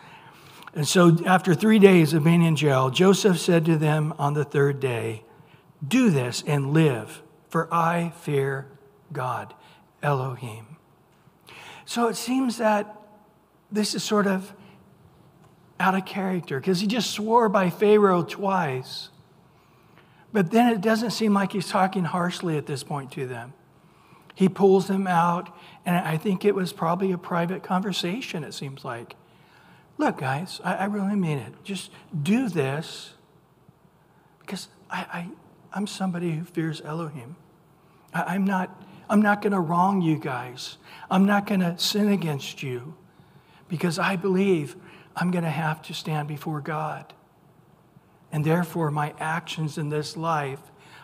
And 0.75 0.87
so, 0.87 1.15
after 1.25 1.53
three 1.53 1.77
days 1.77 2.13
of 2.15 2.23
being 2.23 2.41
in 2.41 2.55
jail, 2.55 2.89
Joseph 2.89 3.39
said 3.39 3.63
to 3.65 3.77
them 3.77 4.15
on 4.17 4.33
the 4.33 4.43
third 4.43 4.79
day, 4.79 5.23
Do 5.85 6.09
this 6.09 6.43
and 6.45 6.73
live, 6.73 7.21
for 7.49 7.73
I 7.73 8.13
fear 8.21 8.67
God, 9.11 9.53
Elohim. 10.01 10.77
So 11.85 12.07
it 12.07 12.15
seems 12.15 12.57
that 12.57 13.01
this 13.71 13.93
is 13.93 14.03
sort 14.03 14.27
of 14.27 14.53
out 15.79 15.95
of 15.95 16.05
character 16.05 16.59
because 16.59 16.79
he 16.79 16.87
just 16.87 17.11
swore 17.11 17.49
by 17.49 17.69
Pharaoh 17.69 18.23
twice. 18.23 19.09
But 20.31 20.51
then 20.51 20.71
it 20.71 20.81
doesn't 20.81 21.11
seem 21.11 21.33
like 21.33 21.51
he's 21.51 21.67
talking 21.67 22.05
harshly 22.05 22.57
at 22.57 22.65
this 22.65 22.83
point 22.83 23.11
to 23.11 23.27
them. 23.27 23.53
He 24.35 24.49
pulls 24.49 24.87
them 24.87 25.05
out, 25.05 25.55
and 25.85 25.95
I 25.95 26.17
think 26.17 26.43
it 26.43 26.55
was 26.55 26.73
probably 26.73 27.11
a 27.11 27.17
private 27.19 27.61
conversation, 27.61 28.43
it 28.43 28.53
seems 28.53 28.83
like. 28.83 29.15
Look, 29.97 30.17
guys, 30.17 30.59
I, 30.63 30.75
I 30.75 30.85
really 30.85 31.15
mean 31.15 31.37
it. 31.37 31.53
Just 31.63 31.91
do 32.23 32.49
this 32.49 33.13
because 34.39 34.69
I, 34.89 35.27
I, 35.73 35.77
am 35.77 35.87
somebody 35.87 36.31
who 36.31 36.45
fears 36.45 36.81
Elohim. 36.81 37.35
I, 38.13 38.35
I'm 38.35 38.45
not, 38.45 38.81
I'm 39.09 39.21
not 39.21 39.41
going 39.41 39.53
to 39.53 39.59
wrong 39.59 40.01
you 40.01 40.17
guys. 40.17 40.77
I'm 41.09 41.25
not 41.25 41.47
going 41.47 41.61
to 41.61 41.77
sin 41.77 42.09
against 42.09 42.63
you 42.63 42.95
because 43.67 43.99
I 43.99 44.15
believe 44.15 44.75
I'm 45.15 45.31
going 45.31 45.43
to 45.43 45.49
have 45.49 45.81
to 45.83 45.93
stand 45.93 46.27
before 46.27 46.61
God. 46.61 47.13
And 48.31 48.43
therefore, 48.43 48.89
my 48.91 49.13
actions 49.19 49.77
in 49.77 49.89
this 49.89 50.17
life 50.17 50.59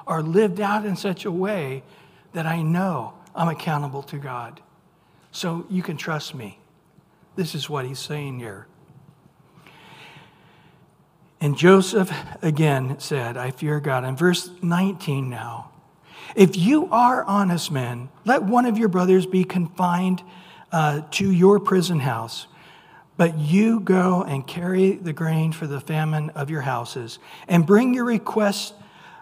are 0.08 0.24
lived 0.24 0.60
out 0.60 0.86
in 0.86 0.96
such 0.96 1.26
a 1.26 1.32
way 1.32 1.84
that 2.34 2.46
I 2.46 2.62
know 2.62 3.14
I'm 3.36 3.48
accountable 3.48 4.04
to 4.04 4.18
God. 4.18 4.62
So 5.32 5.66
you 5.70 5.84
can 5.84 5.98
trust 5.98 6.34
me. 6.34 6.60
This 7.36 7.54
is 7.54 7.70
what 7.70 7.86
he's 7.86 8.00
saying 8.00 8.40
here. 8.40 8.68
And 11.42 11.58
Joseph 11.58 12.12
again 12.42 13.00
said, 13.00 13.38
I 13.38 13.52
fear 13.52 13.80
God. 13.80 14.04
In 14.04 14.16
verse 14.16 14.50
19 14.62 15.30
now, 15.30 15.72
if 16.36 16.58
you 16.58 16.90
are 16.92 17.24
honest 17.24 17.72
men, 17.72 18.10
let 18.26 18.44
one 18.44 18.66
of 18.66 18.78
your 18.78 18.90
brothers 18.90 19.26
be 19.26 19.44
confined 19.44 20.22
uh, 20.72 21.02
to 21.12 21.32
your 21.32 21.60
prison 21.60 22.00
house 22.00 22.48
but 23.20 23.38
you 23.38 23.82
go 23.82 24.24
and 24.24 24.48
carry 24.48 24.92
the 24.94 25.12
grain 25.12 25.52
for 25.52 25.68
the 25.68 25.82
famine 25.82 26.30
of 26.30 26.50
your 26.50 26.62
houses, 26.62 27.20
and 27.50 27.66
bring 27.66 27.94
your 27.94 28.06
request, 28.06 28.74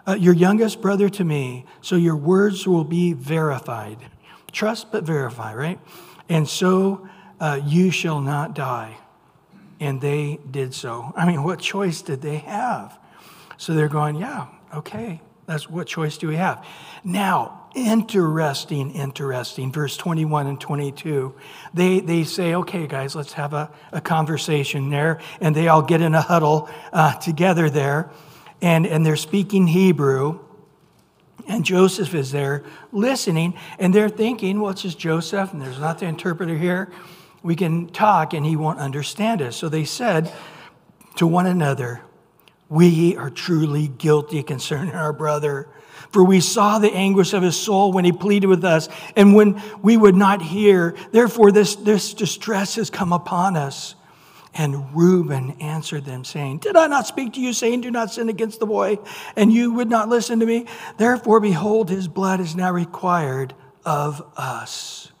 uh, 0.06 0.12
your 0.12 0.34
youngest 0.34 0.80
brother 0.80 1.08
to 1.08 1.24
me, 1.24 1.66
so 1.80 1.96
your 1.96 2.14
words 2.14 2.64
will 2.64 2.84
be 2.84 3.12
verified. 3.12 3.98
Trust 4.52 4.92
but 4.92 5.02
verify, 5.02 5.52
right? 5.52 5.80
And 6.28 6.48
so 6.48 7.08
uh, 7.40 7.60
you 7.66 7.90
shall 7.90 8.20
not 8.20 8.54
die. 8.54 8.96
And 9.80 10.00
they 10.00 10.40
did 10.50 10.74
so. 10.74 11.12
I 11.16 11.26
mean, 11.26 11.44
what 11.44 11.60
choice 11.60 12.02
did 12.02 12.20
they 12.20 12.38
have? 12.38 12.98
So 13.56 13.74
they're 13.74 13.88
going, 13.88 14.16
yeah, 14.16 14.46
okay, 14.74 15.20
that's 15.46 15.68
what 15.68 15.86
choice 15.86 16.18
do 16.18 16.28
we 16.28 16.36
have? 16.36 16.64
Now, 17.04 17.68
interesting, 17.74 18.90
interesting. 18.92 19.72
Verse 19.72 19.96
21 19.96 20.46
and 20.46 20.60
22. 20.60 21.34
They, 21.72 22.00
they 22.00 22.24
say, 22.24 22.54
okay, 22.54 22.86
guys, 22.86 23.16
let's 23.16 23.32
have 23.32 23.54
a, 23.54 23.70
a 23.90 24.00
conversation 24.00 24.90
there. 24.90 25.20
And 25.40 25.56
they 25.56 25.68
all 25.68 25.82
get 25.82 26.02
in 26.02 26.14
a 26.14 26.20
huddle 26.20 26.68
uh, 26.92 27.14
together 27.14 27.70
there. 27.70 28.10
And, 28.60 28.86
and 28.86 29.06
they're 29.06 29.16
speaking 29.16 29.66
Hebrew. 29.66 30.40
And 31.46 31.64
Joseph 31.64 32.14
is 32.14 32.30
there 32.30 32.64
listening. 32.92 33.54
And 33.78 33.94
they're 33.94 34.10
thinking, 34.10 34.60
well, 34.60 34.72
it's 34.72 34.82
just 34.82 34.98
Joseph, 34.98 35.52
and 35.52 35.62
there's 35.62 35.80
not 35.80 35.98
the 35.98 36.06
interpreter 36.06 36.56
here. 36.56 36.92
We 37.42 37.56
can 37.56 37.88
talk, 37.88 38.34
and 38.34 38.44
he 38.44 38.56
won't 38.56 38.78
understand 38.78 39.42
us. 39.42 39.56
So 39.56 39.68
they 39.68 39.84
said 39.84 40.32
to 41.16 41.26
one 41.26 41.46
another, 41.46 42.02
we 42.68 43.16
are 43.16 43.30
truly 43.30 43.88
guilty 43.88 44.42
concerning 44.42 44.94
our 44.94 45.12
brother. 45.12 45.68
For 46.10 46.24
we 46.24 46.40
saw 46.40 46.78
the 46.78 46.92
anguish 46.92 47.32
of 47.32 47.42
his 47.42 47.56
soul 47.56 47.92
when 47.92 48.04
he 48.04 48.12
pleaded 48.12 48.46
with 48.46 48.64
us, 48.64 48.88
and 49.16 49.34
when 49.34 49.60
we 49.82 49.96
would 49.96 50.14
not 50.14 50.42
hear. 50.42 50.94
Therefore, 51.12 51.52
this, 51.52 51.76
this 51.76 52.14
distress 52.14 52.76
has 52.76 52.90
come 52.90 53.12
upon 53.12 53.56
us. 53.56 53.94
And 54.54 54.94
Reuben 54.94 55.52
answered 55.60 56.04
them, 56.04 56.24
saying, 56.24 56.58
Did 56.58 56.76
I 56.76 56.86
not 56.86 57.06
speak 57.06 57.34
to 57.34 57.40
you, 57.40 57.52
saying, 57.52 57.82
Do 57.82 57.90
not 57.90 58.12
sin 58.12 58.28
against 58.28 58.60
the 58.60 58.66
boy? 58.66 58.98
And 59.36 59.52
you 59.52 59.74
would 59.74 59.90
not 59.90 60.08
listen 60.08 60.40
to 60.40 60.46
me? 60.46 60.66
Therefore, 60.96 61.40
behold, 61.40 61.90
his 61.90 62.08
blood 62.08 62.40
is 62.40 62.56
now 62.56 62.72
required 62.72 63.54
of 63.84 64.22
us. 64.36 65.12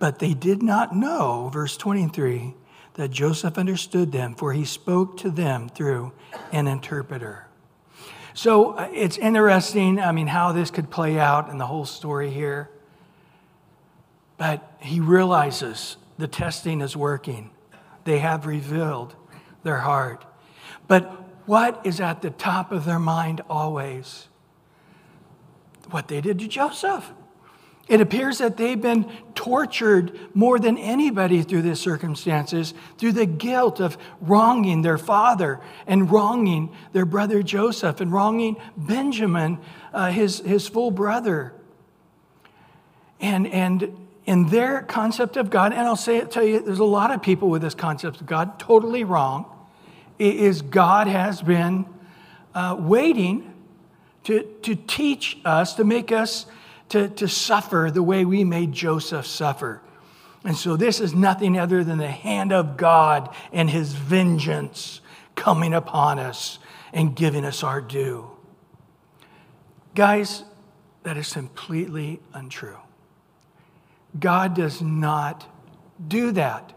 But 0.00 0.18
they 0.18 0.34
did 0.34 0.62
not 0.62 0.96
know, 0.96 1.50
verse 1.52 1.76
23, 1.76 2.54
that 2.94 3.10
Joseph 3.10 3.56
understood 3.56 4.10
them, 4.10 4.34
for 4.34 4.52
he 4.52 4.64
spoke 4.64 5.18
to 5.18 5.30
them 5.30 5.68
through 5.68 6.12
an 6.50 6.66
interpreter. 6.66 7.46
So 8.34 8.72
uh, 8.72 8.88
it's 8.92 9.18
interesting, 9.18 10.00
I 10.00 10.12
mean, 10.12 10.26
how 10.26 10.52
this 10.52 10.70
could 10.70 10.90
play 10.90 11.18
out 11.18 11.50
in 11.50 11.58
the 11.58 11.66
whole 11.66 11.84
story 11.84 12.30
here. 12.30 12.70
But 14.38 14.72
he 14.80 15.00
realizes 15.00 15.98
the 16.16 16.26
testing 16.26 16.80
is 16.80 16.96
working. 16.96 17.50
They 18.04 18.20
have 18.20 18.46
revealed 18.46 19.14
their 19.64 19.78
heart. 19.78 20.24
But 20.88 21.04
what 21.46 21.84
is 21.84 22.00
at 22.00 22.22
the 22.22 22.30
top 22.30 22.72
of 22.72 22.86
their 22.86 22.98
mind 22.98 23.42
always? 23.50 24.28
What 25.90 26.08
they 26.08 26.22
did 26.22 26.38
to 26.38 26.48
Joseph. 26.48 27.12
It 27.90 28.00
appears 28.00 28.38
that 28.38 28.56
they've 28.56 28.80
been 28.80 29.10
tortured 29.34 30.16
more 30.32 30.60
than 30.60 30.78
anybody 30.78 31.42
through 31.42 31.62
these 31.62 31.80
circumstances, 31.80 32.72
through 32.98 33.12
the 33.12 33.26
guilt 33.26 33.80
of 33.80 33.98
wronging 34.20 34.82
their 34.82 34.96
father 34.96 35.58
and 35.88 36.08
wronging 36.08 36.72
their 36.92 37.04
brother 37.04 37.42
Joseph 37.42 38.00
and 38.00 38.12
wronging 38.12 38.56
Benjamin, 38.76 39.58
uh, 39.92 40.12
his, 40.12 40.38
his 40.38 40.68
full 40.68 40.92
brother. 40.92 41.52
And, 43.20 43.48
and 43.48 43.96
in 44.24 44.46
their 44.50 44.82
concept 44.82 45.36
of 45.36 45.50
God, 45.50 45.72
and 45.72 45.80
I'll 45.80 45.96
say 45.96 46.18
it, 46.18 46.30
tell 46.30 46.44
you, 46.44 46.60
there's 46.60 46.78
a 46.78 46.84
lot 46.84 47.10
of 47.10 47.20
people 47.20 47.50
with 47.50 47.60
this 47.60 47.74
concept 47.74 48.20
of 48.20 48.26
God 48.28 48.60
totally 48.60 49.02
wrong, 49.02 49.46
is 50.20 50.62
God 50.62 51.08
has 51.08 51.42
been 51.42 51.86
uh, 52.54 52.76
waiting 52.78 53.52
to, 54.24 54.44
to 54.62 54.76
teach 54.76 55.38
us, 55.44 55.74
to 55.74 55.82
make 55.82 56.12
us 56.12 56.46
to, 56.90 57.08
to 57.08 57.28
suffer 57.28 57.90
the 57.92 58.02
way 58.02 58.24
we 58.24 58.44
made 58.44 58.72
Joseph 58.72 59.26
suffer. 59.26 59.80
And 60.44 60.56
so 60.56 60.76
this 60.76 61.00
is 61.00 61.14
nothing 61.14 61.58
other 61.58 61.84
than 61.84 61.98
the 61.98 62.10
hand 62.10 62.52
of 62.52 62.76
God 62.76 63.34
and 63.52 63.68
his 63.68 63.92
vengeance 63.92 65.00
coming 65.34 65.74
upon 65.74 66.18
us 66.18 66.58
and 66.92 67.14
giving 67.14 67.44
us 67.44 67.62
our 67.62 67.80
due. 67.80 68.30
Guys, 69.94 70.44
that 71.02 71.16
is 71.16 71.32
completely 71.32 72.20
untrue. 72.32 72.78
God 74.18 74.54
does 74.54 74.82
not 74.82 75.46
do 76.06 76.32
that. 76.32 76.72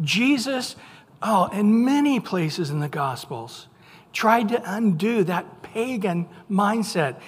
Jesus, 0.00 0.76
oh, 1.22 1.48
in 1.48 1.84
many 1.84 2.20
places 2.20 2.70
in 2.70 2.80
the 2.80 2.88
Gospels, 2.88 3.68
tried 4.12 4.48
to 4.48 4.62
undo 4.64 5.24
that 5.24 5.62
pagan 5.62 6.26
mindset. 6.50 7.20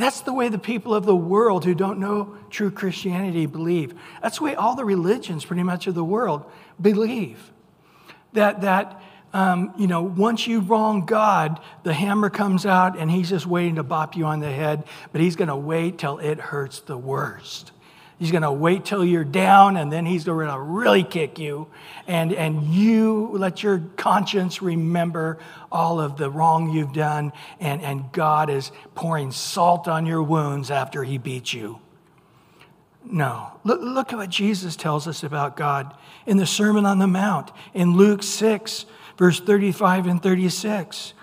That's 0.00 0.22
the 0.22 0.32
way 0.32 0.48
the 0.48 0.58
people 0.58 0.94
of 0.94 1.04
the 1.04 1.14
world 1.14 1.64
who 1.64 1.74
don't 1.74 1.98
know 1.98 2.36
true 2.48 2.70
Christianity 2.70 3.46
believe. 3.46 3.94
That's 4.22 4.38
the 4.38 4.44
way 4.44 4.54
all 4.54 4.74
the 4.74 4.84
religions, 4.84 5.44
pretty 5.44 5.62
much, 5.62 5.86
of 5.86 5.94
the 5.94 6.04
world 6.04 6.44
believe. 6.80 7.52
That, 8.32 8.62
that 8.62 9.02
um, 9.32 9.74
you 9.76 9.86
know, 9.86 10.02
once 10.02 10.46
you 10.46 10.60
wrong 10.60 11.06
God, 11.06 11.60
the 11.82 11.92
hammer 11.92 12.30
comes 12.30 12.66
out 12.66 12.98
and 12.98 13.10
he's 13.10 13.28
just 13.28 13.46
waiting 13.46 13.76
to 13.76 13.82
bop 13.82 14.16
you 14.16 14.24
on 14.24 14.40
the 14.40 14.50
head, 14.50 14.84
but 15.12 15.20
he's 15.20 15.36
going 15.36 15.48
to 15.48 15.56
wait 15.56 15.98
till 15.98 16.18
it 16.18 16.40
hurts 16.40 16.80
the 16.80 16.96
worst. 16.96 17.72
He's 18.20 18.30
going 18.30 18.42
to 18.42 18.52
wait 18.52 18.84
till 18.84 19.02
you're 19.02 19.24
down 19.24 19.78
and 19.78 19.90
then 19.90 20.04
he's 20.04 20.24
going 20.24 20.46
to 20.46 20.60
really 20.60 21.04
kick 21.04 21.38
you. 21.38 21.68
And, 22.06 22.34
and 22.34 22.64
you 22.64 23.30
let 23.32 23.62
your 23.62 23.82
conscience 23.96 24.60
remember 24.60 25.38
all 25.72 25.98
of 25.98 26.18
the 26.18 26.30
wrong 26.30 26.68
you've 26.68 26.92
done. 26.92 27.32
And, 27.60 27.80
and 27.80 28.12
God 28.12 28.50
is 28.50 28.72
pouring 28.94 29.32
salt 29.32 29.88
on 29.88 30.04
your 30.04 30.22
wounds 30.22 30.70
after 30.70 31.02
he 31.02 31.16
beats 31.16 31.54
you. 31.54 31.80
No. 33.06 33.52
Look, 33.64 33.80
look 33.80 34.12
at 34.12 34.18
what 34.18 34.28
Jesus 34.28 34.76
tells 34.76 35.08
us 35.08 35.22
about 35.22 35.56
God 35.56 35.96
in 36.26 36.36
the 36.36 36.44
Sermon 36.44 36.84
on 36.84 36.98
the 36.98 37.06
Mount 37.06 37.50
in 37.72 37.96
Luke 37.96 38.22
6, 38.22 38.84
verse 39.16 39.40
35 39.40 40.06
and 40.06 40.22
36. 40.22 41.14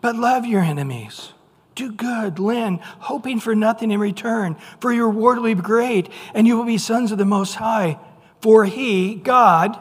But 0.00 0.14
love 0.14 0.46
your 0.46 0.62
enemies. 0.62 1.32
Do 1.76 1.92
good, 1.92 2.38
lend, 2.38 2.80
hoping 2.80 3.38
for 3.38 3.54
nothing 3.54 3.90
in 3.90 4.00
return, 4.00 4.56
for 4.80 4.92
your 4.92 5.08
reward 5.08 5.38
will 5.38 5.54
be 5.54 5.60
great, 5.60 6.08
and 6.34 6.46
you 6.46 6.56
will 6.56 6.64
be 6.64 6.78
sons 6.78 7.12
of 7.12 7.18
the 7.18 7.26
Most 7.26 7.54
High. 7.54 7.98
For 8.40 8.64
He, 8.64 9.14
God, 9.14 9.78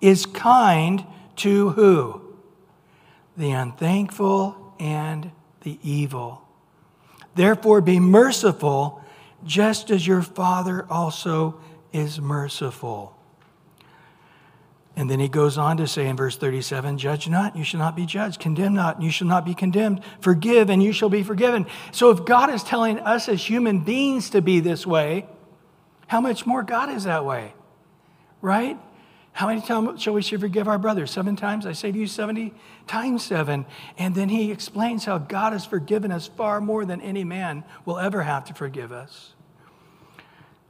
is 0.00 0.24
kind 0.24 1.04
to 1.36 1.70
who? 1.70 2.22
The 3.36 3.50
unthankful 3.50 4.74
and 4.80 5.30
the 5.60 5.78
evil. 5.82 6.48
Therefore, 7.34 7.82
be 7.82 8.00
merciful, 8.00 9.04
just 9.44 9.90
as 9.90 10.06
your 10.06 10.22
Father 10.22 10.86
also 10.90 11.60
is 11.92 12.20
merciful. 12.20 13.19
And 14.96 15.08
then 15.08 15.20
he 15.20 15.28
goes 15.28 15.56
on 15.56 15.76
to 15.76 15.86
say 15.86 16.08
in 16.08 16.16
verse 16.16 16.36
37 16.36 16.98
Judge 16.98 17.28
not, 17.28 17.56
you 17.56 17.64
shall 17.64 17.78
not 17.78 17.96
be 17.96 18.06
judged. 18.06 18.40
Condemn 18.40 18.74
not, 18.74 19.00
you 19.00 19.10
shall 19.10 19.28
not 19.28 19.44
be 19.44 19.54
condemned. 19.54 20.02
Forgive, 20.20 20.68
and 20.68 20.82
you 20.82 20.92
shall 20.92 21.08
be 21.08 21.22
forgiven. 21.22 21.66
So 21.92 22.10
if 22.10 22.24
God 22.24 22.50
is 22.50 22.62
telling 22.62 22.98
us 23.00 23.28
as 23.28 23.44
human 23.44 23.80
beings 23.80 24.30
to 24.30 24.42
be 24.42 24.60
this 24.60 24.86
way, 24.86 25.26
how 26.06 26.20
much 26.20 26.44
more 26.44 26.62
God 26.62 26.90
is 26.90 27.04
that 27.04 27.24
way? 27.24 27.54
Right? 28.42 28.78
How 29.32 29.46
many 29.46 29.60
times 29.60 30.02
shall 30.02 30.14
we 30.14 30.22
forgive 30.22 30.66
our 30.66 30.78
brother? 30.78 31.06
Seven 31.06 31.36
times? 31.36 31.64
I 31.64 31.72
say 31.72 31.92
to 31.92 31.98
you, 31.98 32.06
70 32.06 32.52
times 32.86 33.22
seven. 33.22 33.64
And 33.96 34.14
then 34.14 34.28
he 34.28 34.50
explains 34.50 35.04
how 35.04 35.18
God 35.18 35.52
has 35.52 35.64
forgiven 35.64 36.10
us 36.10 36.26
far 36.26 36.60
more 36.60 36.84
than 36.84 37.00
any 37.00 37.22
man 37.22 37.64
will 37.84 37.98
ever 37.98 38.22
have 38.22 38.44
to 38.46 38.54
forgive 38.54 38.90
us. 38.90 39.34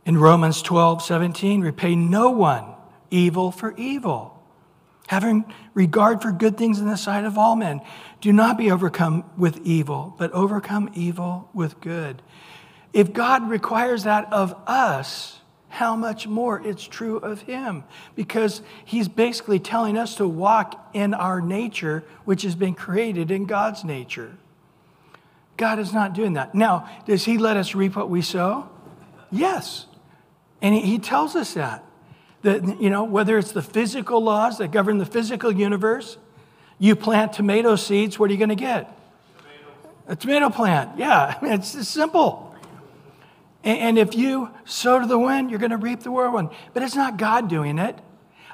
In 0.05 0.19
Romans 0.19 0.63
12, 0.63 1.03
17, 1.03 1.63
repay 1.63 1.95
no 1.95 2.31
one 2.31 2.70
evil 3.11 3.51
for 3.51 3.75
evil, 3.77 4.43
having 5.09 5.45
regard 5.75 6.23
for 6.23 6.33
good 6.33 6.57
things 6.57 6.79
in 6.79 6.89
the 6.89 6.97
sight 6.97 7.25
of 7.25 7.37
all 7.37 7.57
men. 7.57 7.81
Do 8.21 8.33
not 8.33 8.59
be 8.59 8.71
overcome 8.71 9.25
with 9.37 9.59
evil, 9.65 10.15
but 10.19 10.33
overcome 10.33 10.91
evil 10.95 11.49
with 11.53 11.81
good. 11.81 12.23
If 12.93 13.13
God 13.13 13.49
requires 13.49 14.05
that 14.05 14.33
of 14.33 14.55
us, 14.67 15.41
how 15.71 15.95
much 15.95 16.27
more 16.27 16.61
it's 16.67 16.83
true 16.83 17.19
of 17.19 17.43
him 17.43 17.85
because 18.17 18.61
he's 18.85 19.07
basically 19.07 19.61
telling 19.61 19.97
us 19.97 20.17
to 20.17 20.27
walk 20.27 20.91
in 20.93 21.15
our 21.15 21.41
nature, 21.41 22.03
which 22.25 22.43
has 22.43 22.57
been 22.57 22.75
created 22.75 23.31
in 23.31 23.47
God's 23.47 23.85
nature. 23.85 24.37
God 25.57 25.79
is 25.79 25.93
not 25.93 26.13
doing 26.13 26.33
that. 26.33 26.55
Now, 26.55 26.91
does 27.07 27.25
he 27.25 27.39
let 27.39 27.57
us 27.57 27.75
reap 27.75 27.95
what 27.95 28.11
we 28.11 28.21
sow? 28.21 28.69
Yes. 29.31 29.87
And 30.61 30.75
he, 30.75 30.99
tells 30.99 31.37
us 31.37 31.55
that. 31.55 31.85
That, 32.43 32.81
you 32.81 32.89
know, 32.89 33.05
whether 33.05 33.37
it's 33.37 33.53
the 33.53 33.63
physical 33.63 34.23
laws 34.23 34.59
that 34.59 34.71
govern 34.71 34.99
the 34.99 35.07
physical 35.07 35.53
universe, 35.53 36.17
you 36.79 36.97
plant 36.97 37.35
tomato 37.35 37.77
seeds, 37.77 38.19
what 38.19 38.31
are 38.31 38.33
you 38.33 38.39
going 38.39 38.49
to 38.49 38.55
get? 38.55 38.97
Tomato. 39.37 39.95
A 40.09 40.17
tomato 40.17 40.51
plant. 40.51 40.99
Yeah, 40.99 41.39
it's 41.43 41.87
simple. 41.87 42.51
And 43.63 43.99
if 43.99 44.15
you 44.15 44.51
sow 44.65 45.01
to 45.01 45.07
the 45.07 45.19
wind, 45.19 45.51
you're 45.51 45.59
going 45.59 45.71
to 45.71 45.77
reap 45.77 46.01
the 46.01 46.11
whirlwind. 46.11 46.49
But 46.73 46.83
it's 46.83 46.97
not 46.97 47.19
God 47.19 47.49
doing 47.49 47.79
it. 47.79 47.99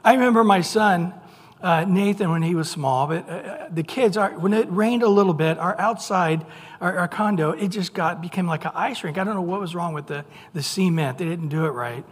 I 0.05 0.15
remember 0.15 0.43
my 0.43 0.63
son, 0.63 1.15
uh, 1.63 1.85
Nathan, 1.85 2.31
when 2.31 2.43
he 2.43 2.57
was 2.57 2.69
small, 2.69 3.07
but 3.07 3.29
uh, 3.29 3.69
the 3.71 3.85
kids, 3.85 4.17
are, 4.17 4.37
when 4.37 4.53
it 4.53 4.67
rained 4.71 5.05
a 5.05 5.09
little 5.09 5.33
bit, 5.33 5.59
our 5.59 5.79
outside, 5.81 6.45
our, 6.81 6.99
our, 6.99 7.09
condo, 7.09 7.53
it 7.53 7.69
just 7.69 7.95
got 7.95 8.21
became 8.21 8.47
like 8.47 8.65
an 8.65 8.73
ice 8.75 9.03
rink. 9.05 9.17
I 9.17 9.25
don't 9.25 9.35
know 9.35 9.43
what 9.43 9.61
was 9.61 9.75
wrong 9.75 9.95
with 9.95 10.07
the, 10.07 10.25
the 10.55 10.63
cement. 10.63 11.19
They 11.19 11.25
didn't 11.25 11.49
do 11.49 11.67
it 11.67 11.71
right. 11.71 12.05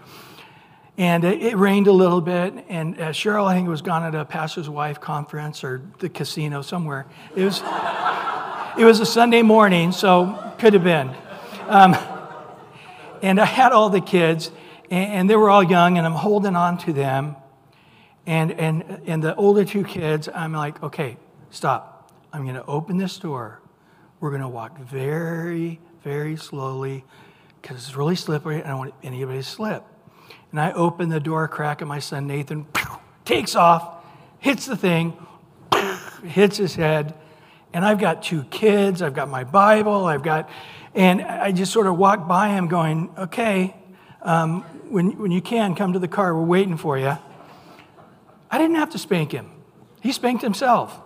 And 0.97 1.25
it, 1.25 1.43
it 1.43 1.57
rained 1.57 1.89
a 1.89 1.93
little 1.93 2.21
bit, 2.21 2.65
and 2.69 3.01
uh, 3.01 3.09
Cheryl, 3.09 3.47
I 3.47 3.55
think, 3.55 3.69
was 3.69 3.83
gone 3.83 4.05
at 4.05 4.15
a 4.15 4.25
pastor's 4.25 4.69
wife 4.69 5.01
conference 5.01 5.65
or 5.65 5.83
the 5.99 6.09
casino 6.09 6.63
somewhere. 6.63 7.07
It 7.35 7.45
was, 7.45 7.61
it 8.79 8.85
was 8.85 9.01
a 9.01 9.07
Sunday 9.07 9.43
morning, 9.43 9.91
so 9.91 10.55
could 10.59 10.73
have 10.73 10.85
been. 10.85 11.11
Um, 11.67 11.97
and 13.23 13.41
I 13.41 13.45
had 13.45 13.73
all 13.73 13.91
the 13.91 14.01
kids, 14.01 14.53
and, 14.89 15.13
and 15.13 15.31
they 15.31 15.35
were 15.35 15.51
all 15.51 15.65
young, 15.65 15.99
and 15.99 16.07
I'm 16.07 16.13
holding 16.13 16.55
on 16.55 16.79
to 16.79 16.93
them. 16.93 17.37
And, 18.27 18.53
and, 18.53 19.01
and 19.07 19.23
the 19.23 19.35
older 19.35 19.65
two 19.65 19.85
kids, 19.85 20.29
I'm 20.33 20.53
like, 20.53 20.83
okay, 20.83 21.17
stop. 21.51 22.13
I'm 22.33 22.43
going 22.43 22.55
to 22.55 22.65
open 22.67 22.99
this 22.99 23.19
door. 23.19 23.61
We're 24.21 24.31
going 24.31 24.43
to 24.43 24.49
walk 24.49 24.79
very, 24.79 25.81
very 26.03 26.37
slowly 26.37 27.05
because 27.61 27.77
it's 27.79 27.97
really 27.97 28.17
slippery. 28.17 28.57
and 28.57 28.65
I 28.65 28.69
don't 28.69 28.79
want 28.79 28.95
anybody 29.03 29.39
to 29.39 29.45
slip. 29.45 29.85
And 30.55 30.61
I 30.61 30.71
open 30.71 31.09
the 31.09 31.19
door 31.19 31.49
crack, 31.49 31.81
and 31.81 31.89
my 31.89 31.99
son 31.99 32.29
Nathan 32.29 32.65
takes 33.25 33.57
off, 33.57 34.05
hits 34.39 34.67
the 34.67 34.77
thing, 34.77 35.13
hits 36.25 36.57
his 36.57 36.77
head. 36.77 37.13
And 37.73 37.85
I've 37.85 37.99
got 37.99 38.23
two 38.23 38.45
kids, 38.45 39.03
I've 39.03 39.15
got 39.15 39.29
my 39.29 39.43
Bible, 39.43 40.05
I've 40.05 40.23
got, 40.23 40.49
and 40.95 41.23
I 41.23 41.51
just 41.51 41.73
sort 41.73 41.89
of 41.89 41.99
walk 41.99 42.29
by 42.29 42.51
him 42.51 42.69
going, 42.69 43.11
okay, 43.19 43.75
um, 44.23 44.63
when, 44.91 45.19
when 45.19 45.33
you 45.33 45.43
can, 45.43 45.75
come 45.75 45.93
to 45.93 45.99
the 45.99 46.07
car. 46.07 46.33
We're 46.33 46.45
waiting 46.45 46.77
for 46.77 46.97
you. 46.97 47.19
I 48.49 48.57
didn't 48.57 48.77
have 48.77 48.91
to 48.91 48.99
spank 48.99 49.33
him, 49.33 49.51
he 50.03 50.13
spanked 50.13 50.45
himself. 50.45 50.97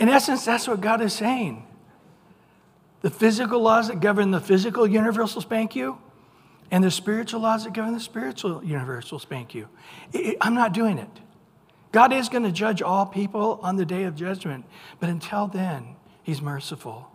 In 0.00 0.08
essence, 0.08 0.44
that's 0.44 0.66
what 0.66 0.80
God 0.80 1.00
is 1.00 1.12
saying. 1.12 1.64
The 3.02 3.10
physical 3.10 3.60
laws 3.60 3.86
that 3.86 4.00
govern 4.00 4.32
the 4.32 4.40
physical 4.40 4.84
universe 4.84 5.36
will 5.36 5.42
spank 5.42 5.76
you, 5.76 5.96
and 6.70 6.82
the 6.82 6.90
spiritual 6.90 7.40
laws 7.40 7.64
that 7.64 7.72
govern 7.72 7.94
the 7.94 8.00
spiritual 8.00 8.64
universe 8.64 9.12
will 9.12 9.18
spank 9.18 9.54
you. 9.54 9.68
I'm 10.40 10.54
not 10.54 10.72
doing 10.72 10.98
it. 10.98 11.10
God 11.92 12.12
is 12.12 12.28
going 12.28 12.42
to 12.42 12.52
judge 12.52 12.82
all 12.82 13.06
people 13.06 13.60
on 13.62 13.76
the 13.76 13.86
day 13.86 14.04
of 14.04 14.16
judgment, 14.16 14.64
but 14.98 15.08
until 15.08 15.46
then, 15.46 15.96
He's 16.22 16.40
merciful. 16.40 17.10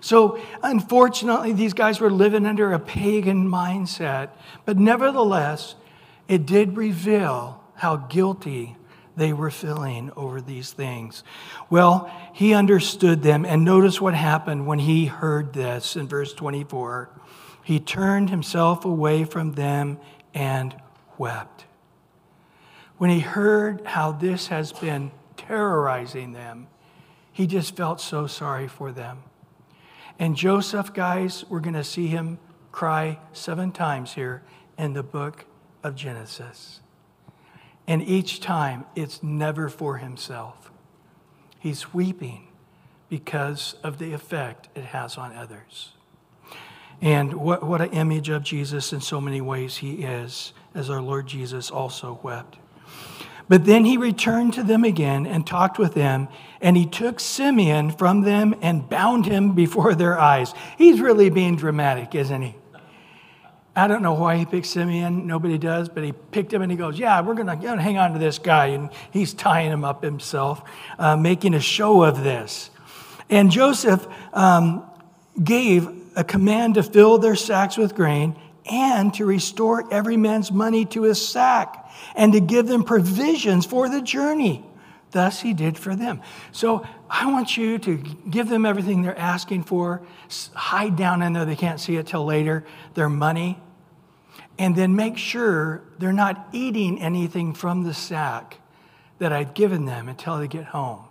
So, 0.00 0.40
unfortunately, 0.62 1.52
these 1.52 1.72
guys 1.72 2.00
were 2.00 2.10
living 2.10 2.44
under 2.44 2.72
a 2.72 2.78
pagan 2.78 3.48
mindset, 3.48 4.30
but 4.64 4.78
nevertheless, 4.78 5.74
it 6.28 6.44
did 6.44 6.76
reveal 6.76 7.62
how 7.74 7.96
guilty 7.96 8.76
they 9.16 9.32
were 9.32 9.50
feeling 9.50 10.10
over 10.16 10.40
these 10.40 10.72
things. 10.72 11.22
Well, 11.70 12.10
he 12.32 12.54
understood 12.54 13.22
them, 13.22 13.44
and 13.44 13.64
notice 13.64 14.00
what 14.00 14.14
happened 14.14 14.66
when 14.66 14.78
he 14.78 15.06
heard 15.06 15.52
this 15.52 15.96
in 15.96 16.08
verse 16.08 16.32
24. 16.32 17.10
He 17.62 17.78
turned 17.78 18.30
himself 18.30 18.84
away 18.84 19.24
from 19.24 19.52
them 19.52 19.98
and 20.34 20.74
wept. 21.18 21.66
When 22.98 23.10
he 23.10 23.20
heard 23.20 23.84
how 23.84 24.12
this 24.12 24.48
has 24.48 24.72
been 24.72 25.12
terrorizing 25.36 26.32
them, 26.32 26.68
he 27.32 27.46
just 27.46 27.76
felt 27.76 28.00
so 28.00 28.26
sorry 28.26 28.68
for 28.68 28.92
them. 28.92 29.22
And 30.18 30.36
Joseph, 30.36 30.92
guys, 30.92 31.44
we're 31.48 31.60
going 31.60 31.74
to 31.74 31.84
see 31.84 32.08
him 32.08 32.38
cry 32.70 33.18
seven 33.32 33.72
times 33.72 34.14
here 34.14 34.42
in 34.78 34.92
the 34.92 35.02
book 35.02 35.46
of 35.82 35.94
Genesis. 35.94 36.80
And 37.86 38.02
each 38.02 38.40
time, 38.40 38.84
it's 38.94 39.22
never 39.22 39.68
for 39.68 39.98
himself. 39.98 40.70
He's 41.58 41.92
weeping 41.92 42.48
because 43.08 43.74
of 43.82 43.98
the 43.98 44.12
effect 44.12 44.68
it 44.74 44.84
has 44.84 45.16
on 45.16 45.34
others. 45.34 45.92
And 47.02 47.34
what, 47.34 47.64
what 47.64 47.80
an 47.80 47.90
image 47.90 48.28
of 48.28 48.44
Jesus 48.44 48.92
in 48.92 49.00
so 49.00 49.20
many 49.20 49.40
ways 49.40 49.76
he 49.76 50.04
is, 50.04 50.52
as 50.72 50.88
our 50.88 51.02
Lord 51.02 51.26
Jesus 51.26 51.68
also 51.68 52.20
wept. 52.22 52.56
But 53.48 53.64
then 53.64 53.84
he 53.84 53.96
returned 53.96 54.54
to 54.54 54.62
them 54.62 54.84
again 54.84 55.26
and 55.26 55.44
talked 55.44 55.80
with 55.80 55.94
them, 55.94 56.28
and 56.60 56.76
he 56.76 56.86
took 56.86 57.18
Simeon 57.18 57.90
from 57.90 58.22
them 58.22 58.54
and 58.62 58.88
bound 58.88 59.26
him 59.26 59.52
before 59.54 59.96
their 59.96 60.18
eyes. 60.18 60.54
He's 60.78 61.00
really 61.00 61.28
being 61.28 61.56
dramatic, 61.56 62.14
isn't 62.14 62.40
he? 62.40 62.54
I 63.74 63.88
don't 63.88 64.02
know 64.02 64.12
why 64.12 64.36
he 64.36 64.44
picked 64.44 64.66
Simeon. 64.66 65.26
Nobody 65.26 65.58
does, 65.58 65.88
but 65.88 66.04
he 66.04 66.12
picked 66.12 66.52
him 66.52 66.62
and 66.62 66.70
he 66.70 66.76
goes, 66.76 66.98
Yeah, 66.98 67.20
we're 67.22 67.34
going 67.34 67.46
to 67.46 67.56
hang 67.80 67.98
on 67.98 68.12
to 68.12 68.18
this 68.18 68.38
guy. 68.38 68.66
And 68.66 68.90
he's 69.10 69.32
tying 69.32 69.72
him 69.72 69.82
up 69.82 70.04
himself, 70.04 70.62
uh, 70.98 71.16
making 71.16 71.54
a 71.54 71.60
show 71.60 72.04
of 72.04 72.22
this. 72.22 72.70
And 73.30 73.50
Joseph 73.50 74.06
um, 74.34 74.84
gave 75.42 76.01
a 76.16 76.24
command 76.24 76.74
to 76.74 76.82
fill 76.82 77.18
their 77.18 77.36
sacks 77.36 77.76
with 77.76 77.94
grain 77.94 78.36
and 78.70 79.12
to 79.14 79.24
restore 79.24 79.92
every 79.92 80.16
man's 80.16 80.52
money 80.52 80.84
to 80.86 81.02
his 81.02 81.26
sack 81.26 81.90
and 82.14 82.32
to 82.32 82.40
give 82.40 82.66
them 82.66 82.84
provisions 82.84 83.66
for 83.66 83.88
the 83.88 84.00
journey. 84.00 84.64
Thus 85.10 85.40
he 85.40 85.52
did 85.52 85.76
for 85.76 85.94
them. 85.94 86.22
So 86.52 86.86
I 87.08 87.30
want 87.30 87.56
you 87.56 87.78
to 87.78 87.96
give 87.96 88.48
them 88.48 88.64
everything 88.64 89.02
they're 89.02 89.18
asking 89.18 89.64
for, 89.64 90.02
hide 90.54 90.96
down 90.96 91.20
in 91.22 91.34
there, 91.34 91.44
they 91.44 91.56
can't 91.56 91.80
see 91.80 91.96
it 91.96 92.06
till 92.06 92.24
later, 92.24 92.64
their 92.94 93.10
money, 93.10 93.60
and 94.58 94.74
then 94.74 94.96
make 94.96 95.18
sure 95.18 95.82
they're 95.98 96.12
not 96.12 96.48
eating 96.52 97.00
anything 97.00 97.52
from 97.52 97.84
the 97.84 97.92
sack 97.92 98.58
that 99.18 99.32
I've 99.32 99.54
given 99.54 99.84
them 99.84 100.08
until 100.08 100.38
they 100.38 100.48
get 100.48 100.64
home. 100.64 101.04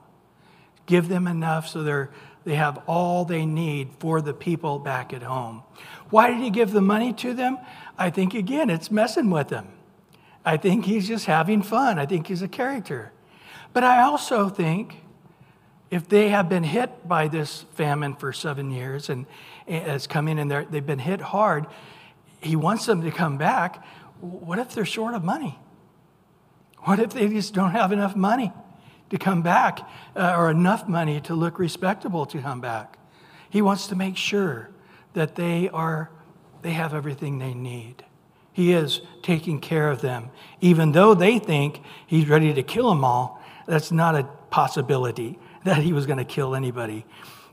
Give 0.88 1.08
them 1.08 1.28
enough 1.28 1.68
so 1.68 1.84
they're, 1.84 2.10
they 2.44 2.56
have 2.56 2.82
all 2.88 3.26
they 3.26 3.46
need 3.46 3.92
for 4.00 4.22
the 4.22 4.34
people 4.34 4.80
back 4.80 5.14
at 5.14 5.24
home. 5.24 5.64
Why 6.10 6.30
did 6.30 6.40
he 6.40 6.50
give 6.50 6.72
the 6.72 6.82
money 6.82 7.14
to 7.14 7.34
them? 7.34 7.58
I 7.98 8.10
think, 8.10 8.34
again, 8.34 8.70
it's 8.70 8.90
messing 8.90 9.30
with 9.30 9.50
them. 9.50 9.68
I 10.44 10.58
think 10.58 10.86
he's 10.86 11.08
just 11.08 11.26
having 11.26 11.62
fun. 11.62 12.00
I 12.00 12.06
think 12.06 12.28
he's 12.28 12.42
a 12.42 12.48
character. 12.48 13.12
But 13.74 13.84
I 13.84 14.02
also 14.02 14.50
think 14.50 14.96
if 15.92 16.10
they 16.10 16.30
have 16.30 16.50
been 16.50 16.64
hit 16.64 17.08
by 17.08 17.28
this 17.28 17.66
famine 17.74 18.16
for 18.16 18.34
seven 18.34 18.72
years 18.72 19.10
and 19.10 19.28
it's 19.68 20.08
coming 20.08 20.40
in 20.40 20.48
there, 20.48 20.66
they've 20.66 20.86
been 20.86 21.00
hit 21.00 21.22
hard, 21.22 21.68
he 22.42 22.56
wants 22.56 22.86
them 22.88 23.04
to 23.04 23.12
come 23.12 23.38
back. 23.38 23.86
What 24.20 24.58
if 24.58 24.74
they're 24.74 24.86
short 24.86 25.14
of 25.14 25.24
money? 25.24 25.60
What 26.80 27.00
if 27.00 27.12
they 27.14 27.28
just 27.28 27.54
don't 27.54 27.72
have 27.72 27.92
enough 27.92 28.16
money 28.16 28.52
to 29.12 29.18
come 29.18 29.42
back 29.44 29.88
uh, 30.16 30.36
or 30.36 30.50
enough 30.50 30.88
money 30.88 31.22
to 31.22 31.36
look 31.36 31.60
respectable 31.60 32.26
to 32.26 32.42
come 32.42 32.60
back? 32.60 32.98
He 33.50 33.62
wants 33.62 33.88
to 33.88 33.96
make 33.96 34.18
sure 34.18 34.70
that 35.14 35.36
they 35.36 35.70
are 35.70 36.10
they 36.62 36.72
have 36.72 36.94
everything 36.94 37.40
they 37.40 37.54
need. 37.54 38.04
He 38.54 38.74
is 38.74 39.02
taking 39.24 39.60
care 39.60 39.90
of 39.90 40.02
them. 40.02 40.30
Even 40.60 40.92
though 40.92 41.14
they 41.14 41.40
think 41.40 41.82
he's 42.06 42.28
ready 42.28 42.54
to 42.54 42.64
kill 42.64 42.90
them 42.90 43.04
all, 43.04 43.42
that's 43.66 43.92
not 43.92 44.16
a 44.16 44.24
possibility 44.50 45.40
that 45.64 45.78
he 45.78 45.94
was 45.94 46.06
going 46.06 46.18
to 46.18 46.26
kill 46.26 46.56
anybody. 46.56 47.06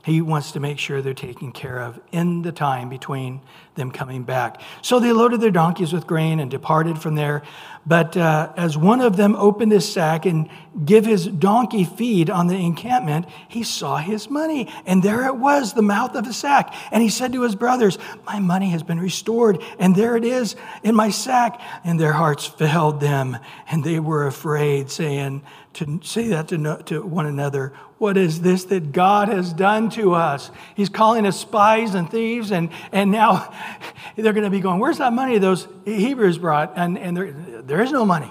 He 0.05 0.21
wants 0.21 0.53
to 0.53 0.59
make 0.59 0.79
sure 0.79 1.01
they're 1.01 1.13
taken 1.13 1.51
care 1.51 1.79
of 1.79 1.99
in 2.11 2.41
the 2.41 2.51
time 2.51 2.89
between 2.89 3.41
them 3.75 3.91
coming 3.91 4.23
back. 4.23 4.61
So 4.81 4.99
they 4.99 5.11
loaded 5.11 5.41
their 5.41 5.51
donkeys 5.51 5.91
with 5.91 6.07
grain 6.07 6.39
and 6.39 6.49
departed 6.49 6.99
from 6.99 7.15
there. 7.15 7.43
But 7.89 8.15
uh, 8.15 8.53
as 8.55 8.77
one 8.77 9.01
of 9.01 9.17
them 9.17 9.35
opened 9.35 9.71
his 9.71 9.91
sack 9.91 10.27
and 10.27 10.47
give 10.85 11.07
his 11.07 11.25
donkey 11.25 11.85
feed 11.85 12.29
on 12.29 12.45
the 12.45 12.55
encampment, 12.55 13.25
he 13.47 13.63
saw 13.63 13.97
his 13.97 14.29
money. 14.29 14.71
And 14.85 15.01
there 15.01 15.25
it 15.25 15.35
was, 15.35 15.73
the 15.73 15.81
mouth 15.81 16.15
of 16.15 16.23
the 16.23 16.31
sack. 16.31 16.71
And 16.91 17.01
he 17.01 17.09
said 17.09 17.33
to 17.33 17.41
his 17.41 17.55
brothers, 17.55 17.97
My 18.27 18.39
money 18.39 18.69
has 18.69 18.83
been 18.83 18.99
restored, 18.99 19.63
and 19.79 19.95
there 19.95 20.15
it 20.15 20.23
is 20.23 20.55
in 20.83 20.93
my 20.93 21.09
sack. 21.09 21.59
And 21.83 21.99
their 21.99 22.13
hearts 22.13 22.45
failed 22.45 22.99
them, 22.99 23.37
and 23.71 23.83
they 23.83 23.99
were 23.99 24.27
afraid, 24.27 24.91
saying, 24.91 25.41
to 25.73 25.99
say 26.03 26.27
that 26.29 26.47
to, 26.49 26.57
no, 26.57 26.77
to 26.77 27.01
one 27.01 27.25
another. 27.25 27.73
What 27.99 28.17
is 28.17 28.41
this 28.41 28.65
that 28.65 28.91
God 28.91 29.29
has 29.29 29.53
done 29.53 29.89
to 29.91 30.13
us? 30.13 30.51
He's 30.75 30.89
calling 30.89 31.25
us 31.25 31.39
spies 31.39 31.95
and 31.95 32.09
thieves, 32.09 32.51
and, 32.51 32.69
and 32.91 33.11
now 33.11 33.53
they're 34.15 34.33
going 34.33 34.45
to 34.45 34.49
be 34.49 34.61
going, 34.61 34.79
Where's 34.79 34.97
that 34.97 35.13
money 35.13 35.37
those 35.37 35.67
Hebrews 35.85 36.37
brought? 36.37 36.73
And, 36.75 36.97
and 36.97 37.15
there, 37.15 37.31
there 37.79 37.85
is 37.85 37.93
no 37.93 38.03
money. 38.03 38.29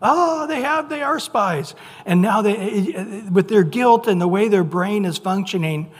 Oh, 0.00 0.46
they 0.46 0.62
have, 0.62 0.88
they 0.88 1.02
are 1.02 1.20
spies. 1.20 1.74
And 2.06 2.22
now, 2.22 2.40
they, 2.40 2.56
eh, 2.56 2.70
eh, 2.70 2.92
eh, 2.96 3.28
with 3.28 3.48
their 3.48 3.62
guilt 3.62 4.06
and 4.06 4.18
the 4.18 4.26
way 4.26 4.48
their 4.48 4.64
brain 4.64 5.04
is 5.04 5.18
functioning, 5.18 5.90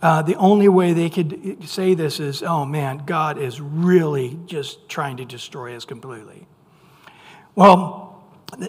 uh, 0.00 0.22
the 0.22 0.36
only 0.36 0.66
way 0.66 0.94
they 0.94 1.10
could 1.10 1.68
say 1.68 1.92
this 1.92 2.20
is, 2.20 2.42
oh 2.42 2.64
man, 2.64 3.02
God 3.04 3.36
is 3.36 3.60
really 3.60 4.38
just 4.46 4.88
trying 4.88 5.18
to 5.18 5.26
destroy 5.26 5.76
us 5.76 5.84
completely. 5.84 6.46
Well, 7.54 8.11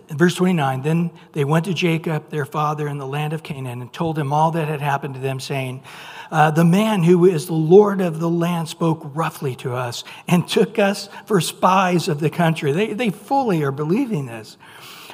verse 0.09 0.36
29 0.36 0.81
then 0.81 1.11
they 1.34 1.43
went 1.43 1.65
to 1.65 1.73
jacob 1.73 2.29
their 2.29 2.45
father 2.45 2.88
in 2.88 2.97
the 2.97 3.07
land 3.07 3.34
of 3.34 3.43
canaan 3.43 3.81
and 3.81 3.91
told 3.91 4.17
him 4.17 4.31
all 4.31 4.51
that 4.51 4.67
had 4.67 4.81
happened 4.81 5.13
to 5.13 5.19
them 5.19 5.39
saying 5.39 5.84
uh, 6.31 6.49
the 6.51 6.63
man 6.63 7.03
who 7.03 7.25
is 7.25 7.47
the 7.47 7.53
lord 7.53 7.99
of 7.99 8.19
the 8.19 8.29
land 8.29 8.67
spoke 8.69 9.01
roughly 9.13 9.55
to 9.55 9.73
us 9.73 10.03
and 10.27 10.47
took 10.47 10.79
us 10.79 11.09
for 11.25 11.41
spies 11.41 12.07
of 12.07 12.19
the 12.19 12.29
country 12.29 12.71
they, 12.71 12.93
they 12.93 13.09
fully 13.09 13.63
are 13.63 13.71
believing 13.71 14.25
this. 14.25 14.57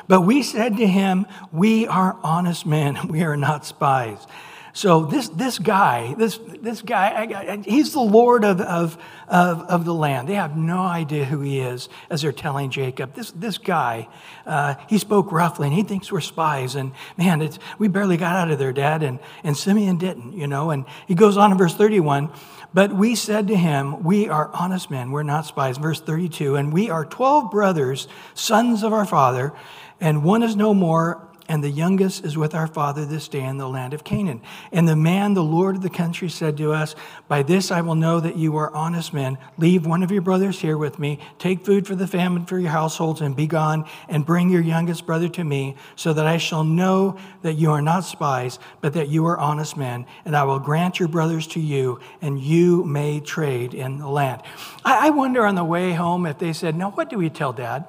But 0.08 0.22
we 0.22 0.42
said 0.42 0.78
to 0.78 0.88
him 0.88 1.28
we 1.52 1.86
are 1.88 2.18
honest 2.24 2.66
men. 2.66 2.98
We 3.10 3.24
are 3.24 3.38
not 3.38 3.66
spies 3.66 4.26
so 4.74 5.06
this, 5.06 5.30
this 5.30 5.58
guy, 5.58 6.14
this, 6.18 6.40
this 6.62 6.82
guy, 6.82 7.62
he's 7.66 7.94
the 7.94 8.00
Lord 8.00 8.46
of, 8.46 8.62
of, 8.62 8.98
of, 9.28 9.62
of, 9.64 9.86
the 9.86 9.94
land. 9.94 10.30
They 10.30 10.36
have 10.36 10.56
no 10.56 10.80
idea 10.80 11.26
who 11.26 11.42
he 11.42 11.60
is 11.60 11.90
as 12.10 12.22
they're 12.22 12.32
telling 12.32 12.70
Jacob. 12.70 13.16
This, 13.16 13.32
this 13.32 13.58
guy, 13.58 14.08
uh, 14.46 14.76
he 14.88 14.98
spoke 14.98 15.32
roughly 15.32 15.68
and 15.68 15.76
he 15.76 15.84
thinks 15.84 16.12
we're 16.12 16.22
spies. 16.22 16.76
And 16.76 16.92
man, 17.18 17.42
it's, 17.42 17.58
we 17.78 17.88
barely 17.88 18.18
got 18.18 18.36
out 18.36 18.52
of 18.52 18.60
there, 18.60 18.74
Dad. 18.74 19.02
And, 19.02 19.20
and 19.44 19.58
Simeon 19.58 19.98
didn't, 19.98 20.34
you 20.34 20.48
know. 20.48 20.70
And 20.70 20.86
he 21.08 21.16
goes 21.16 21.38
on 21.38 21.52
in 21.52 21.58
verse 21.58 21.74
31. 21.74 22.32
But 22.74 22.94
we 22.94 23.16
said 23.16 23.48
to 23.48 23.56
him, 23.56 24.04
We 24.04 24.30
are 24.30 24.50
honest 24.54 24.92
men, 24.92 25.12
we're 25.12 25.24
not 25.24 25.46
spies. 25.46 25.78
Verse 25.78 26.00
32, 26.00 26.56
and 26.56 26.72
we 26.72 26.90
are 26.90 27.06
12 27.06 27.50
brothers, 27.50 28.08
sons 28.36 28.84
of 28.84 28.94
our 28.94 29.06
father, 29.06 29.54
and 30.00 30.24
one 30.24 30.44
is 30.44 30.56
no 30.56 30.74
more 30.74 31.29
and 31.50 31.64
the 31.64 31.70
youngest 31.70 32.24
is 32.24 32.38
with 32.38 32.54
our 32.54 32.68
father 32.68 33.06
this 33.06 33.28
day 33.28 33.44
in 33.44 33.58
the 33.58 33.68
land 33.68 33.96
of 33.96 34.04
Canaan. 34.04 34.40
And 34.72 34.88
the 34.88 34.96
man, 34.96 35.34
the 35.34 35.44
Lord 35.44 35.76
of 35.76 35.82
the 35.82 35.90
country, 35.90 36.30
said 36.30 36.56
to 36.58 36.72
us, 36.72 36.96
By 37.28 37.42
this 37.42 37.72
I 37.72 37.82
will 37.82 37.96
know 37.96 38.20
that 38.20 38.38
you 38.38 38.56
are 38.58 38.74
honest 38.74 39.16
men. 39.16 39.40
Leave 39.58 39.84
one 39.84 40.04
of 40.04 40.12
your 40.12 40.22
brothers 40.22 40.60
here 40.60 40.78
with 40.78 41.00
me. 41.00 41.20
Take 41.40 41.66
food 41.66 41.88
for 41.88 41.96
the 41.96 42.06
famine 42.06 42.46
for 42.46 42.60
your 42.60 42.70
households, 42.70 43.20
and 43.20 43.36
be 43.36 43.48
gone, 43.48 43.86
and 44.08 44.28
bring 44.28 44.52
your 44.52 44.62
youngest 44.62 45.08
brother 45.08 45.28
to 45.30 45.44
me, 45.44 45.76
so 45.96 46.14
that 46.14 46.28
I 46.28 46.38
shall 46.38 46.64
know 46.64 47.18
that 47.42 47.54
you 47.54 47.72
are 47.72 47.82
not 47.82 48.06
spies, 48.06 48.60
but 48.80 48.94
that 48.94 49.10
you 49.10 49.26
are 49.26 49.40
honest 49.40 49.76
men. 49.76 50.06
And 50.26 50.38
I 50.38 50.44
will 50.44 50.60
grant 50.60 51.00
your 51.00 51.10
brothers 51.10 51.48
to 51.48 51.60
you, 51.60 52.00
and 52.22 52.40
you 52.40 52.86
may 52.86 53.22
trade 53.22 53.74
in 53.74 53.98
the 53.98 54.08
land. 54.08 54.44
I 54.86 55.10
wonder 55.10 55.48
on 55.48 55.56
the 55.56 55.64
way 55.64 55.94
home 55.94 56.28
if 56.28 56.38
they 56.38 56.54
said, 56.54 56.76
Now, 56.76 56.92
what 56.92 57.10
do 57.10 57.18
we 57.18 57.32
tell 57.32 57.54
dad? 57.54 57.86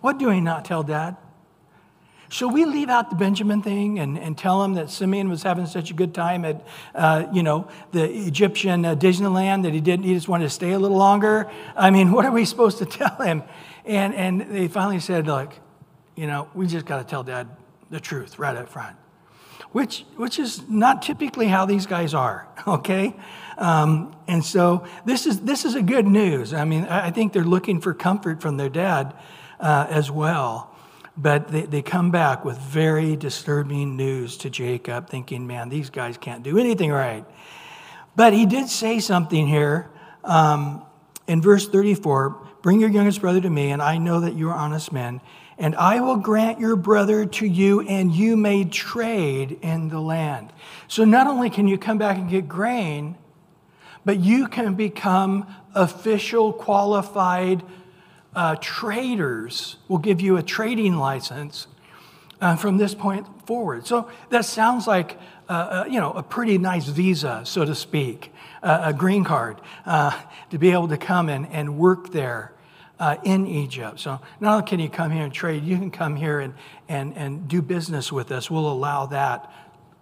What 0.00 0.18
do 0.18 0.30
we 0.30 0.40
not 0.40 0.64
tell 0.64 0.82
dad? 0.82 1.16
Should 2.30 2.52
we 2.52 2.64
leave 2.64 2.88
out 2.88 3.10
the 3.10 3.16
Benjamin 3.16 3.60
thing 3.60 3.98
and, 3.98 4.16
and 4.16 4.38
tell 4.38 4.62
him 4.62 4.74
that 4.74 4.88
Simeon 4.88 5.28
was 5.28 5.42
having 5.42 5.66
such 5.66 5.90
a 5.90 5.94
good 5.94 6.14
time 6.14 6.44
at, 6.44 6.64
uh, 6.94 7.26
you 7.32 7.42
know, 7.42 7.68
the 7.90 8.08
Egyptian 8.08 8.84
uh, 8.84 8.94
Disneyland 8.94 9.64
that 9.64 9.74
he 9.74 9.80
didn't, 9.80 10.04
he 10.04 10.14
just 10.14 10.28
wanted 10.28 10.44
to 10.44 10.50
stay 10.50 10.70
a 10.70 10.78
little 10.78 10.96
longer? 10.96 11.50
I 11.74 11.90
mean, 11.90 12.12
what 12.12 12.24
are 12.24 12.30
we 12.30 12.44
supposed 12.44 12.78
to 12.78 12.86
tell 12.86 13.16
him? 13.16 13.42
And, 13.84 14.14
and 14.14 14.42
they 14.42 14.68
finally 14.68 15.00
said, 15.00 15.26
look, 15.26 15.52
you 16.14 16.28
know, 16.28 16.48
we 16.54 16.68
just 16.68 16.86
got 16.86 16.98
to 16.98 17.04
tell 17.04 17.24
dad 17.24 17.48
the 17.90 17.98
truth 17.98 18.38
right 18.38 18.56
up 18.56 18.68
front, 18.68 18.96
which, 19.72 20.04
which 20.14 20.38
is 20.38 20.68
not 20.68 21.02
typically 21.02 21.48
how 21.48 21.66
these 21.66 21.86
guys 21.86 22.14
are, 22.14 22.46
okay? 22.66 23.12
Um, 23.58 24.14
and 24.28 24.44
so 24.44 24.86
this 25.04 25.26
is, 25.26 25.40
this 25.40 25.64
is 25.64 25.74
a 25.74 25.82
good 25.82 26.06
news. 26.06 26.54
I 26.54 26.64
mean, 26.64 26.84
I 26.84 27.10
think 27.10 27.32
they're 27.32 27.42
looking 27.42 27.80
for 27.80 27.92
comfort 27.92 28.40
from 28.40 28.56
their 28.56 28.68
dad 28.68 29.16
uh, 29.58 29.88
as 29.90 30.12
well. 30.12 30.69
But 31.16 31.48
they, 31.48 31.62
they 31.62 31.82
come 31.82 32.10
back 32.10 32.44
with 32.44 32.58
very 32.58 33.16
disturbing 33.16 33.96
news 33.96 34.36
to 34.38 34.50
Jacob, 34.50 35.10
thinking, 35.10 35.46
man, 35.46 35.68
these 35.68 35.90
guys 35.90 36.16
can't 36.16 36.42
do 36.42 36.58
anything 36.58 36.90
right. 36.90 37.24
But 38.16 38.32
he 38.32 38.46
did 38.46 38.68
say 38.68 39.00
something 39.00 39.46
here 39.46 39.90
um, 40.24 40.82
in 41.26 41.40
verse 41.42 41.68
34 41.68 42.48
Bring 42.62 42.78
your 42.78 42.90
youngest 42.90 43.22
brother 43.22 43.40
to 43.40 43.48
me, 43.48 43.70
and 43.70 43.80
I 43.80 43.96
know 43.96 44.20
that 44.20 44.34
you 44.34 44.50
are 44.50 44.54
honest 44.54 44.92
men, 44.92 45.22
and 45.56 45.74
I 45.76 46.00
will 46.00 46.16
grant 46.16 46.60
your 46.60 46.76
brother 46.76 47.24
to 47.24 47.46
you, 47.46 47.80
and 47.80 48.12
you 48.12 48.36
may 48.36 48.64
trade 48.64 49.58
in 49.62 49.88
the 49.88 50.00
land. 50.00 50.52
So 50.86 51.04
not 51.04 51.26
only 51.26 51.48
can 51.48 51.66
you 51.66 51.78
come 51.78 51.96
back 51.96 52.18
and 52.18 52.28
get 52.28 52.48
grain, 52.48 53.16
but 54.04 54.20
you 54.20 54.46
can 54.46 54.74
become 54.74 55.46
official, 55.74 56.52
qualified 56.52 57.62
uh, 58.34 58.56
traders 58.60 59.76
will 59.88 59.98
give 59.98 60.20
you 60.20 60.36
a 60.36 60.42
trading 60.42 60.96
license 60.96 61.66
uh, 62.40 62.56
from 62.56 62.78
this 62.78 62.94
point 62.94 63.26
forward. 63.46 63.86
So 63.86 64.10
that 64.30 64.44
sounds 64.44 64.86
like 64.86 65.18
uh, 65.48 65.52
uh 65.52 65.84
you 65.88 66.00
know 66.00 66.12
a 66.12 66.22
pretty 66.22 66.58
nice 66.58 66.86
visa, 66.86 67.42
so 67.44 67.64
to 67.64 67.74
speak, 67.74 68.32
uh, 68.62 68.82
a 68.84 68.92
green 68.92 69.24
card 69.24 69.60
uh, 69.84 70.18
to 70.50 70.58
be 70.58 70.70
able 70.70 70.88
to 70.88 70.96
come 70.96 71.28
in 71.28 71.46
and 71.46 71.78
work 71.78 72.12
there. 72.12 72.52
in 73.24 73.46
Egypt. 73.46 73.98
So 73.98 74.20
not 74.40 74.52
only 74.52 74.66
can 74.68 74.78
you 74.78 74.90
come 74.90 75.10
here 75.10 75.24
and 75.24 75.32
trade, 75.32 75.64
you 75.64 75.78
can 75.78 75.90
come 75.90 76.16
here 76.16 76.40
and, 76.40 76.52
and, 76.86 77.16
and 77.16 77.48
do 77.48 77.62
business 77.62 78.12
with 78.12 78.30
us. 78.30 78.50
We'll 78.50 78.70
allow 78.70 79.06
that 79.06 79.50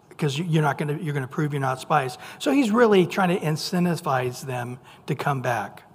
because 0.09 0.37
you're 0.37 0.65
not 0.65 0.79
going 0.79 0.99
to 0.99 1.03
you're 1.03 1.15
going 1.15 1.27
to 1.27 1.33
prove 1.33 1.53
you're 1.53 1.61
not 1.61 1.81
spies. 1.81 2.19
So 2.41 2.51
he's 2.51 2.73
really 2.73 3.07
trying 3.07 3.39
to 3.39 3.45
incentivize 3.45 4.45
them 4.45 4.79
to 5.07 5.15
come 5.15 5.43
back. 5.43 5.88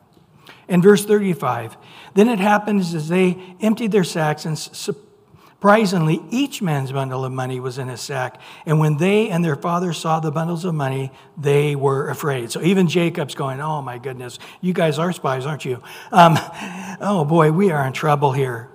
In 0.68 0.82
verse 0.82 1.06
35, 1.06 1.78
then 2.14 2.30
it 2.30 2.40
happens 2.40 2.94
as 2.94 3.10
they 3.10 3.56
emptied 3.62 3.92
their 3.92 4.04
sacks, 4.04 4.46
and 4.46 4.58
surprisingly, 4.58 6.22
each 6.30 6.62
man's 6.62 6.92
bundle 6.92 7.26
of 7.26 7.32
money 7.32 7.60
was 7.60 7.78
in 7.78 7.88
his 7.88 8.02
sack. 8.02 8.40
And 8.66 8.80
when 8.80 8.98
they 8.98 9.30
and 9.30 9.44
their 9.44 9.56
father 9.56 9.94
saw 9.94 10.20
the 10.20 10.32
bundles 10.32 10.66
of 10.66 10.76
money, 10.76 11.12
they 11.38 11.76
were 11.76 12.10
afraid. 12.10 12.52
So 12.52 12.62
even 12.62 12.88
Jacob's 12.88 13.36
going, 13.36 13.62
Oh 13.62 13.82
my 13.82 13.98
goodness, 13.98 14.40
you 14.62 14.74
guys 14.74 15.00
are 15.00 15.12
spies, 15.14 15.46
aren't 15.46 15.66
you? 15.66 15.82
Um, 16.12 16.38
oh 17.02 17.26
boy, 17.28 17.52
we 17.52 17.72
are 17.72 17.86
in 17.86 17.94
trouble 17.94 18.32
here. 18.32 18.70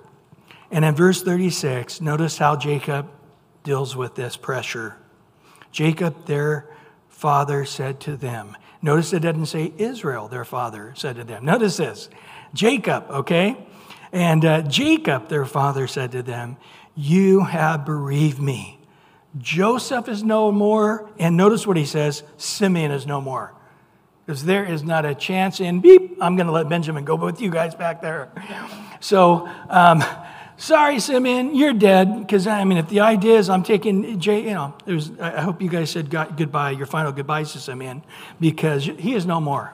And 0.71 0.85
in 0.85 0.95
verse 0.95 1.21
36, 1.21 2.01
notice 2.01 2.37
how 2.37 2.55
Jacob 2.55 3.09
deals 3.63 3.95
with 3.95 4.15
this 4.15 4.37
pressure. 4.37 4.95
Jacob, 5.71 6.25
their 6.25 6.75
father, 7.07 7.65
said 7.65 7.99
to 8.01 8.17
them, 8.17 8.55
Notice 8.81 9.11
it 9.13 9.19
doesn't 9.19 9.47
say 9.47 9.73
Israel, 9.77 10.27
their 10.27 10.45
father 10.45 10.93
said 10.95 11.17
to 11.17 11.23
them. 11.23 11.45
Notice 11.45 11.77
this 11.77 12.09
Jacob, 12.53 13.05
okay? 13.09 13.57
And 14.11 14.43
uh, 14.45 14.61
Jacob, 14.63 15.29
their 15.29 15.45
father, 15.45 15.85
said 15.87 16.11
to 16.13 16.23
them, 16.23 16.57
You 16.95 17.41
have 17.41 17.85
bereaved 17.85 18.39
me. 18.39 18.79
Joseph 19.37 20.07
is 20.07 20.23
no 20.23 20.51
more. 20.51 21.09
And 21.19 21.37
notice 21.37 21.67
what 21.67 21.77
he 21.77 21.85
says 21.85 22.23
Simeon 22.37 22.91
is 22.91 23.05
no 23.05 23.21
more. 23.21 23.53
Because 24.25 24.45
there 24.45 24.63
is 24.63 24.83
not 24.83 25.05
a 25.05 25.15
chance 25.15 25.59
in 25.59 25.81
beep, 25.81 26.17
I'm 26.21 26.35
going 26.35 26.45
to 26.45 26.53
let 26.53 26.69
Benjamin 26.69 27.03
go 27.03 27.15
with 27.15 27.41
you 27.41 27.49
guys 27.49 27.73
back 27.73 28.01
there. 28.01 28.29
So, 28.99 29.49
um, 29.69 30.03
sorry, 30.59 30.99
Simeon, 30.99 31.55
you're 31.55 31.73
dead. 31.73 32.19
Because, 32.19 32.45
I 32.45 32.63
mean, 32.63 32.77
if 32.77 32.89
the 32.89 32.99
idea 32.99 33.39
is 33.39 33.49
I'm 33.49 33.63
taking 33.63 34.19
Jay, 34.19 34.43
you 34.43 34.53
know, 34.53 34.75
I 35.19 35.41
hope 35.41 35.61
you 35.61 35.69
guys 35.69 35.89
said 35.89 36.09
goodbye, 36.11 36.71
your 36.71 36.85
final 36.85 37.11
goodbyes 37.11 37.53
to 37.53 37.59
Simeon, 37.59 38.03
because 38.39 38.85
he 38.85 39.15
is 39.15 39.25
no 39.25 39.41
more. 39.41 39.73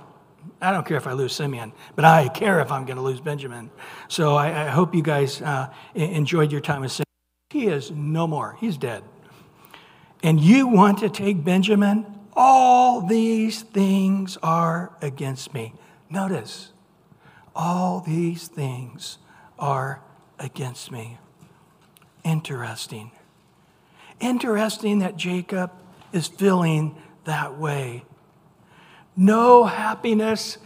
I 0.61 0.71
don't 0.71 0.86
care 0.86 0.97
if 0.97 1.05
I 1.05 1.11
lose 1.11 1.36
Simeon, 1.36 1.73
but 1.95 2.05
I 2.05 2.29
care 2.29 2.61
if 2.61 2.71
I'm 2.71 2.86
going 2.86 2.95
to 2.95 3.03
lose 3.03 3.19
Benjamin. 3.19 3.69
So 4.07 4.36
I, 4.36 4.67
I 4.67 4.69
hope 4.69 4.95
you 4.95 5.03
guys 5.03 5.41
uh, 5.41 5.71
enjoyed 5.93 6.51
your 6.51 6.61
time 6.61 6.81
with 6.81 6.91
Simeon. 6.91 7.05
He 7.49 7.67
is 7.67 7.91
no 7.91 8.25
more, 8.25 8.57
he's 8.59 8.77
dead. 8.77 9.03
And 10.23 10.39
you 10.39 10.67
want 10.67 10.99
to 10.99 11.09
take 11.09 11.43
Benjamin? 11.43 12.05
All 12.33 13.01
these 13.01 13.61
things 13.61 14.38
are 14.41 14.95
against 15.01 15.53
me. 15.53 15.73
Notice, 16.09 16.71
all 17.55 18.01
these 18.01 18.47
things 18.47 19.19
are 19.59 20.01
against 20.39 20.91
me. 20.91 21.17
Interesting. 22.23 23.11
Interesting 24.19 24.99
that 24.99 25.17
Jacob 25.17 25.71
is 26.11 26.27
feeling 26.27 26.95
that 27.25 27.57
way. 27.57 28.03
No 29.15 29.65
happiness 29.65 30.57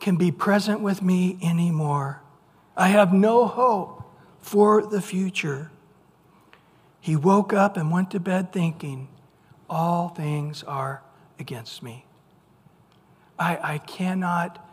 can 0.00 0.16
be 0.16 0.32
present 0.32 0.80
with 0.80 1.02
me 1.02 1.38
anymore. 1.42 2.22
I 2.76 2.88
have 2.88 3.12
no 3.12 3.46
hope 3.46 4.02
for 4.40 4.84
the 4.86 5.00
future. 5.00 5.70
He 7.00 7.16
woke 7.16 7.52
up 7.52 7.76
and 7.76 7.90
went 7.90 8.10
to 8.12 8.20
bed 8.20 8.52
thinking, 8.52 9.08
All 9.68 10.08
things 10.08 10.62
are 10.62 11.02
against 11.38 11.82
me. 11.82 12.06
I, 13.38 13.74
I 13.74 13.78
cannot 13.78 14.64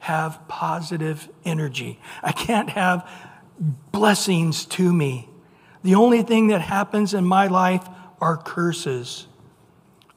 have 0.00 0.46
positive 0.48 1.28
energy. 1.44 2.00
I 2.22 2.32
can't 2.32 2.70
have 2.70 3.08
blessings 3.58 4.64
to 4.66 4.92
me. 4.92 5.28
The 5.82 5.94
only 5.94 6.22
thing 6.22 6.48
that 6.48 6.60
happens 6.60 7.14
in 7.14 7.24
my 7.24 7.46
life 7.46 7.86
are 8.20 8.36
curses. 8.36 9.26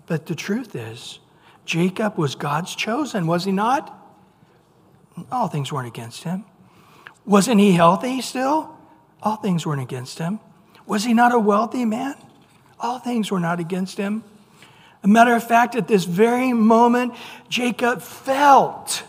But 0.06 0.26
the 0.26 0.36
truth 0.36 0.76
is, 0.76 1.20
Jacob 1.66 2.18
was 2.18 2.36
God's 2.36 2.76
chosen, 2.76 3.28
was 3.28 3.46
he 3.46 3.52
not? 3.52 3.96
All 5.32 5.48
things 5.48 5.72
weren't 5.72 5.88
against 5.88 6.24
him. 6.24 6.46
Wasn't 7.26 7.60
he 7.60 7.74
healthy 7.74 8.22
still? 8.22 8.76
All 9.22 9.36
things 9.36 9.66
weren't 9.66 9.82
against 9.82 10.18
him. 10.18 10.40
Was 10.86 11.04
he 11.04 11.14
not 11.14 11.34
a 11.34 11.40
wealthy 11.40 11.86
man? 11.86 12.16
All 12.80 12.98
things 12.98 13.30
were 13.30 13.40
not 13.40 13.60
against 13.60 13.98
him. 13.98 14.24
A 15.04 15.08
matter 15.08 15.36
of 15.36 15.44
fact, 15.44 15.76
at 15.76 15.88
this 15.88 16.06
very 16.06 16.54
moment, 16.54 17.14
Jacob 17.48 18.02
felt 18.02 19.04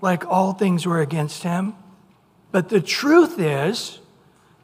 like 0.00 0.26
all 0.26 0.52
things 0.52 0.86
were 0.86 1.00
against 1.00 1.42
him. 1.42 1.74
But 2.54 2.68
the 2.68 2.80
truth 2.80 3.40
is, 3.40 3.98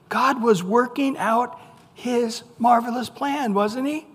God 0.09 0.41
was 0.41 0.63
working 0.63 1.19
out 1.19 1.61
his 1.93 2.45
marvelous 2.57 3.11
plan, 3.11 3.53
wasn't 3.53 3.89
he? 3.89 4.07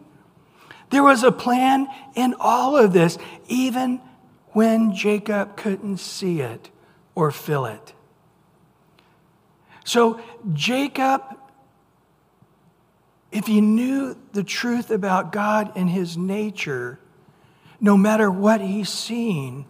There 0.91 1.03
was 1.03 1.23
a 1.23 1.31
plan 1.33 1.89
in 2.15 2.35
all 2.39 2.77
of 2.77 2.93
this, 2.93 3.17
even 3.49 3.99
when 4.53 4.95
Jacob 4.95 5.57
couldn't 5.57 5.97
see 5.97 6.39
it 6.39 6.69
or 7.15 7.31
feel 7.31 7.65
it. 7.65 7.93
So, 9.83 10.21
Jacob, 10.53 11.23
if 13.29 13.45
he 13.45 13.59
knew 13.59 14.15
the 14.31 14.45
truth 14.45 14.89
about 14.89 15.33
God 15.33 15.73
and 15.75 15.89
his 15.89 16.15
nature, 16.15 16.97
no 17.81 17.97
matter 17.97 18.31
what 18.31 18.61
he's 18.61 18.87
seen, 18.87 19.65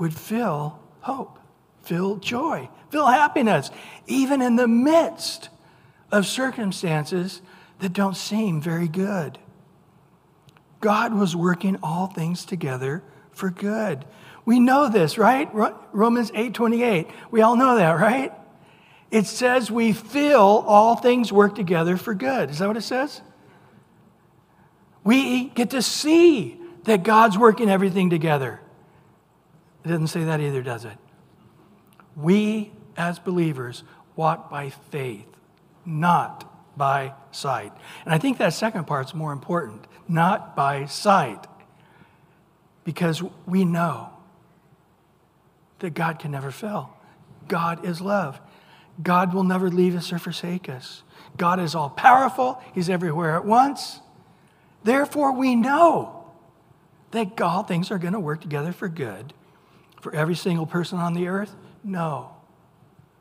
would 0.00 0.14
feel 0.14 0.80
hope, 1.02 1.35
feel 1.86 2.16
joy, 2.16 2.68
feel 2.90 3.06
happiness, 3.06 3.70
even 4.06 4.42
in 4.42 4.56
the 4.56 4.68
midst 4.68 5.48
of 6.10 6.26
circumstances 6.26 7.40
that 7.78 7.92
don't 7.92 8.16
seem 8.16 8.60
very 8.60 8.88
good. 8.88 9.38
God 10.80 11.14
was 11.14 11.34
working 11.34 11.78
all 11.82 12.06
things 12.06 12.44
together 12.44 13.02
for 13.32 13.50
good. 13.50 14.04
We 14.44 14.60
know 14.60 14.88
this, 14.88 15.18
right? 15.18 15.48
Romans 15.92 16.30
8:28. 16.32 17.08
We 17.30 17.42
all 17.42 17.56
know 17.56 17.76
that, 17.76 17.92
right? 17.92 18.32
It 19.10 19.26
says 19.26 19.70
we 19.70 19.92
feel 19.92 20.64
all 20.66 20.96
things 20.96 21.32
work 21.32 21.54
together 21.54 21.96
for 21.96 22.14
good. 22.14 22.50
Is 22.50 22.58
that 22.58 22.68
what 22.68 22.76
it 22.76 22.82
says? 22.82 23.22
We 25.04 25.44
get 25.50 25.70
to 25.70 25.82
see 25.82 26.60
that 26.84 27.02
God's 27.02 27.38
working 27.38 27.70
everything 27.70 28.10
together. 28.10 28.60
It 29.84 29.88
doesn't 29.88 30.08
say 30.08 30.24
that 30.24 30.40
either, 30.40 30.62
does 30.62 30.84
it? 30.84 30.96
We, 32.16 32.72
as 32.96 33.18
believers, 33.18 33.84
walk 34.16 34.50
by 34.50 34.70
faith, 34.70 35.28
not 35.84 36.50
by 36.76 37.12
sight. 37.30 37.72
And 38.04 38.12
I 38.12 38.18
think 38.18 38.38
that 38.38 38.52
second 38.52 38.86
part's 38.86 39.14
more 39.14 39.32
important, 39.32 39.86
not 40.08 40.56
by 40.56 40.86
sight, 40.86 41.46
because 42.84 43.22
we 43.46 43.64
know 43.64 44.10
that 45.80 45.94
God 45.94 46.18
can 46.18 46.30
never 46.30 46.50
fail. 46.50 46.96
God 47.48 47.84
is 47.84 48.00
love. 48.00 48.40
God 49.02 49.34
will 49.34 49.44
never 49.44 49.70
leave 49.70 49.94
us 49.94 50.12
or 50.12 50.18
forsake 50.18 50.68
us. 50.68 51.02
God 51.36 51.60
is 51.60 51.74
all 51.74 51.90
powerful, 51.90 52.62
He's 52.74 52.88
everywhere 52.88 53.36
at 53.36 53.44
once. 53.44 54.00
Therefore, 54.84 55.32
we 55.32 55.54
know 55.54 56.24
that 57.10 57.40
all 57.40 57.62
things 57.62 57.90
are 57.90 57.98
going 57.98 58.12
to 58.12 58.20
work 58.20 58.40
together 58.40 58.72
for 58.72 58.88
good 58.88 59.34
for 60.00 60.14
every 60.14 60.34
single 60.34 60.66
person 60.66 60.98
on 60.98 61.14
the 61.14 61.26
earth? 61.28 61.54
No. 61.86 62.32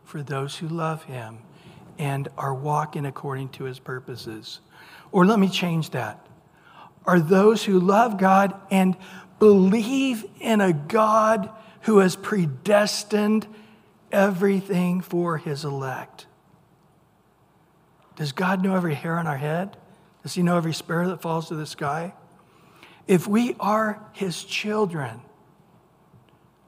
For 0.03 0.21
those 0.21 0.57
who 0.57 0.67
love 0.67 1.03
Him 1.03 1.39
and 1.97 2.27
are 2.37 2.53
walking 2.53 3.05
according 3.05 3.49
to 3.49 3.63
His 3.63 3.79
purposes. 3.79 4.59
Or 5.11 5.25
let 5.25 5.39
me 5.39 5.49
change 5.49 5.91
that. 5.91 6.25
Are 7.05 7.19
those 7.19 7.63
who 7.63 7.79
love 7.79 8.17
God 8.17 8.53
and 8.71 8.97
believe 9.39 10.25
in 10.39 10.61
a 10.61 10.73
God 10.73 11.49
who 11.81 11.99
has 11.99 12.15
predestined 12.15 13.47
everything 14.11 15.01
for 15.01 15.37
his 15.37 15.65
elect. 15.65 16.25
Does 18.15 18.31
God 18.31 18.63
know 18.63 18.75
every 18.75 18.95
hair 18.95 19.19
on 19.19 19.27
our 19.27 19.37
head? 19.37 19.77
Does 20.23 20.33
he 20.33 20.41
know 20.41 20.57
every 20.57 20.73
sparrow 20.73 21.09
that 21.09 21.21
falls 21.21 21.49
to 21.49 21.55
the 21.55 21.65
sky? 21.65 22.13
If 23.07 23.27
we 23.27 23.55
are 23.59 24.01
his 24.13 24.43
children, 24.43 25.21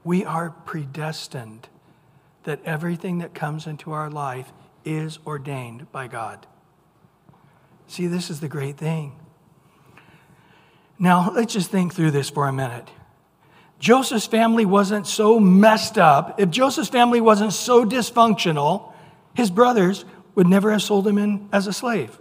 we 0.04 0.24
are 0.24 0.50
predestined 0.50 1.68
that 2.48 2.64
everything 2.64 3.18
that 3.18 3.34
comes 3.34 3.66
into 3.66 3.92
our 3.92 4.08
life 4.08 4.54
is 4.82 5.18
ordained 5.26 5.92
by 5.92 6.08
God. 6.08 6.46
See, 7.88 8.06
this 8.06 8.30
is 8.30 8.40
the 8.40 8.48
great 8.48 8.78
thing. 8.78 9.12
Now, 10.98 11.30
let's 11.30 11.52
just 11.52 11.70
think 11.70 11.92
through 11.92 12.12
this 12.12 12.30
for 12.30 12.48
a 12.48 12.52
minute. 12.54 12.88
Joseph's 13.78 14.26
family 14.26 14.64
wasn't 14.64 15.06
so 15.06 15.38
messed 15.38 15.98
up, 15.98 16.40
if 16.40 16.48
Joseph's 16.48 16.88
family 16.88 17.20
wasn't 17.20 17.52
so 17.52 17.84
dysfunctional, 17.84 18.94
his 19.34 19.50
brothers 19.50 20.06
would 20.34 20.46
never 20.46 20.72
have 20.72 20.82
sold 20.82 21.06
him 21.06 21.18
in 21.18 21.50
as 21.52 21.66
a 21.66 21.72
slave. 21.74 22.18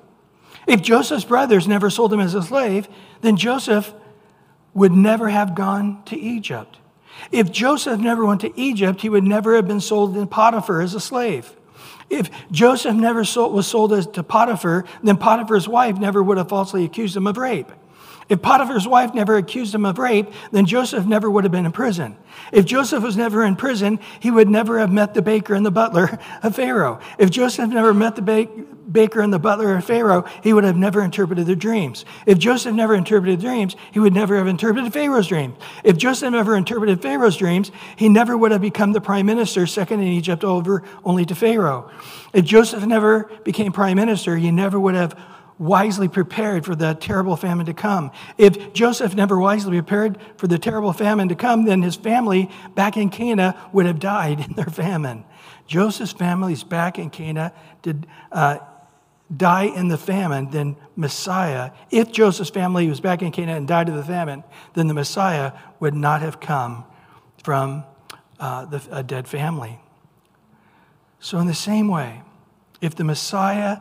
If 0.67 0.81
Joseph's 0.81 1.23
brothers 1.23 1.69
never 1.69 1.89
sold 1.89 2.11
him 2.11 2.19
as 2.19 2.35
a 2.35 2.43
slave, 2.43 2.89
then 3.21 3.37
Joseph 3.37 3.93
would 4.73 4.91
never 4.91 5.29
have 5.29 5.55
gone 5.55 6.03
to 6.03 6.19
Egypt. 6.19 6.79
If 7.31 7.51
Joseph 7.51 7.99
never 7.99 8.25
went 8.25 8.41
to 8.41 8.59
Egypt, 8.59 9.01
he 9.01 9.09
would 9.09 9.23
never 9.23 9.55
have 9.55 9.67
been 9.67 9.81
sold 9.81 10.13
to 10.15 10.25
Potiphar 10.25 10.81
as 10.81 10.93
a 10.93 10.99
slave. 10.99 11.55
If 12.09 12.29
Joseph 12.51 12.95
never 12.95 13.25
sold, 13.25 13.53
was 13.53 13.67
sold 13.67 14.13
to 14.13 14.23
Potiphar, 14.23 14.85
then 15.03 15.17
Potiphar's 15.17 15.67
wife 15.67 15.97
never 15.97 16.23
would 16.23 16.37
have 16.37 16.49
falsely 16.49 16.85
accused 16.85 17.17
him 17.17 17.27
of 17.27 17.37
rape. 17.37 17.71
If 18.29 18.41
Potiphar's 18.41 18.87
wife 18.87 19.13
never 19.13 19.37
accused 19.37 19.73
him 19.73 19.85
of 19.85 19.97
rape, 19.97 20.31
then 20.51 20.65
Joseph 20.65 21.05
never 21.05 21.29
would 21.29 21.45
have 21.45 21.51
been 21.51 21.65
in 21.65 21.71
prison. 21.71 22.17
If 22.51 22.65
Joseph 22.65 23.01
was 23.01 23.15
never 23.15 23.43
in 23.43 23.55
prison, 23.55 23.99
he 24.19 24.31
would 24.31 24.49
never 24.49 24.79
have 24.79 24.91
met 24.91 25.13
the 25.13 25.21
baker 25.21 25.53
and 25.53 25.65
the 25.65 25.71
butler 25.71 26.19
of 26.43 26.55
Pharaoh. 26.55 26.99
If 27.17 27.29
Joseph 27.29 27.69
never 27.69 27.93
met 27.93 28.15
the 28.15 28.21
ba- 28.21 28.47
baker 28.91 29.21
and 29.21 29.31
the 29.31 29.39
butler 29.39 29.77
of 29.77 29.85
Pharaoh, 29.85 30.25
he 30.43 30.51
would 30.51 30.65
have 30.65 30.75
never 30.75 31.01
interpreted 31.01 31.45
their 31.45 31.55
dreams. 31.55 32.03
If 32.25 32.37
Joseph 32.37 32.73
never 32.73 32.95
interpreted 32.95 33.39
dreams, 33.39 33.77
he 33.91 33.99
would 33.99 34.13
never 34.13 34.37
have 34.37 34.47
interpreted 34.47 34.91
Pharaoh's 34.91 35.27
dreams. 35.27 35.57
If 35.85 35.97
Joseph 35.97 36.31
never 36.31 36.57
interpreted 36.57 37.01
Pharaoh's 37.01 37.37
dreams, 37.37 37.71
he 37.95 38.09
never 38.09 38.37
would 38.37 38.51
have 38.51 38.61
become 38.61 38.91
the 38.91 39.01
prime 39.01 39.25
minister, 39.25 39.65
second 39.67 40.01
in 40.01 40.07
Egypt 40.07 40.43
over 40.43 40.83
only 41.05 41.25
to 41.25 41.35
Pharaoh. 41.35 41.89
If 42.33 42.43
Joseph 42.43 42.85
never 42.85 43.29
became 43.45 43.71
prime 43.71 43.95
minister, 43.95 44.35
he 44.35 44.51
never 44.51 44.77
would 44.79 44.95
have 44.95 45.17
wisely 45.59 46.07
prepared 46.07 46.65
for 46.65 46.75
the 46.75 46.93
terrible 46.95 47.35
famine 47.35 47.65
to 47.65 47.73
come. 47.73 48.11
If 48.37 48.73
Joseph 48.73 49.15
never 49.15 49.39
wisely 49.39 49.71
prepared 49.71 50.19
for 50.37 50.47
the 50.47 50.59
terrible 50.59 50.93
famine 50.93 51.29
to 51.29 51.35
come, 51.35 51.65
then 51.65 51.81
his 51.81 51.95
family 51.95 52.49
back 52.75 52.97
in 52.97 53.09
Canaan 53.09 53.53
would 53.73 53.85
have 53.85 53.99
died 53.99 54.39
in 54.39 54.53
their 54.53 54.65
famine. 54.65 55.25
Joseph's 55.65 56.13
family's 56.13 56.63
back 56.63 56.99
in 56.99 57.09
Canaan 57.09 57.51
did 57.81 58.07
uh, 58.31 58.59
die 59.35 59.63
in 59.63 59.89
the 59.89 59.97
famine, 59.97 60.49
then 60.51 60.77
Messiah, 60.95 61.71
if 61.91 62.11
Joseph's 62.11 62.49
family 62.49 62.87
was 62.87 63.01
back 63.01 63.21
in 63.21 63.31
Canaan 63.31 63.57
and 63.57 63.67
died 63.67 63.89
of 63.89 63.95
the 63.95 64.03
famine, 64.03 64.43
then 64.73 64.87
the 64.87 64.93
Messiah 64.93 65.51
would 65.79 65.93
not 65.93 66.21
have 66.21 66.39
come 66.39 66.85
from 67.43 67.83
uh, 68.39 68.65
the, 68.65 68.81
a 68.91 69.03
dead 69.03 69.27
family. 69.27 69.79
So, 71.19 71.39
in 71.39 71.47
the 71.47 71.53
same 71.53 71.87
way, 71.87 72.21
if 72.79 72.95
the 72.95 73.03
Messiah 73.03 73.79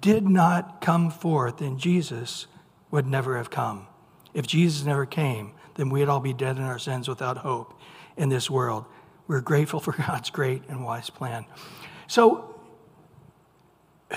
did 0.00 0.26
not 0.26 0.80
come 0.80 1.10
forth, 1.10 1.58
then 1.58 1.78
Jesus 1.78 2.46
would 2.90 3.06
never 3.06 3.36
have 3.36 3.50
come. 3.50 3.86
If 4.32 4.46
Jesus 4.46 4.84
never 4.84 5.06
came, 5.06 5.52
then 5.74 5.90
we'd 5.90 6.08
all 6.08 6.20
be 6.20 6.32
dead 6.32 6.56
in 6.56 6.62
our 6.62 6.78
sins 6.78 7.08
without 7.08 7.38
hope 7.38 7.78
in 8.16 8.28
this 8.28 8.48
world. 8.48 8.84
We're 9.26 9.40
grateful 9.40 9.80
for 9.80 9.92
God's 10.06 10.30
great 10.30 10.62
and 10.68 10.84
wise 10.84 11.10
plan. 11.10 11.46
So, 12.06 12.50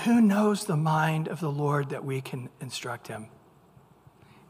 who 0.04 0.20
knows 0.20 0.64
the 0.64 0.76
mind 0.76 1.28
of 1.28 1.40
the 1.40 1.50
Lord 1.50 1.90
that 1.90 2.04
we 2.04 2.20
can 2.20 2.48
instruct 2.60 3.08
him? 3.08 3.28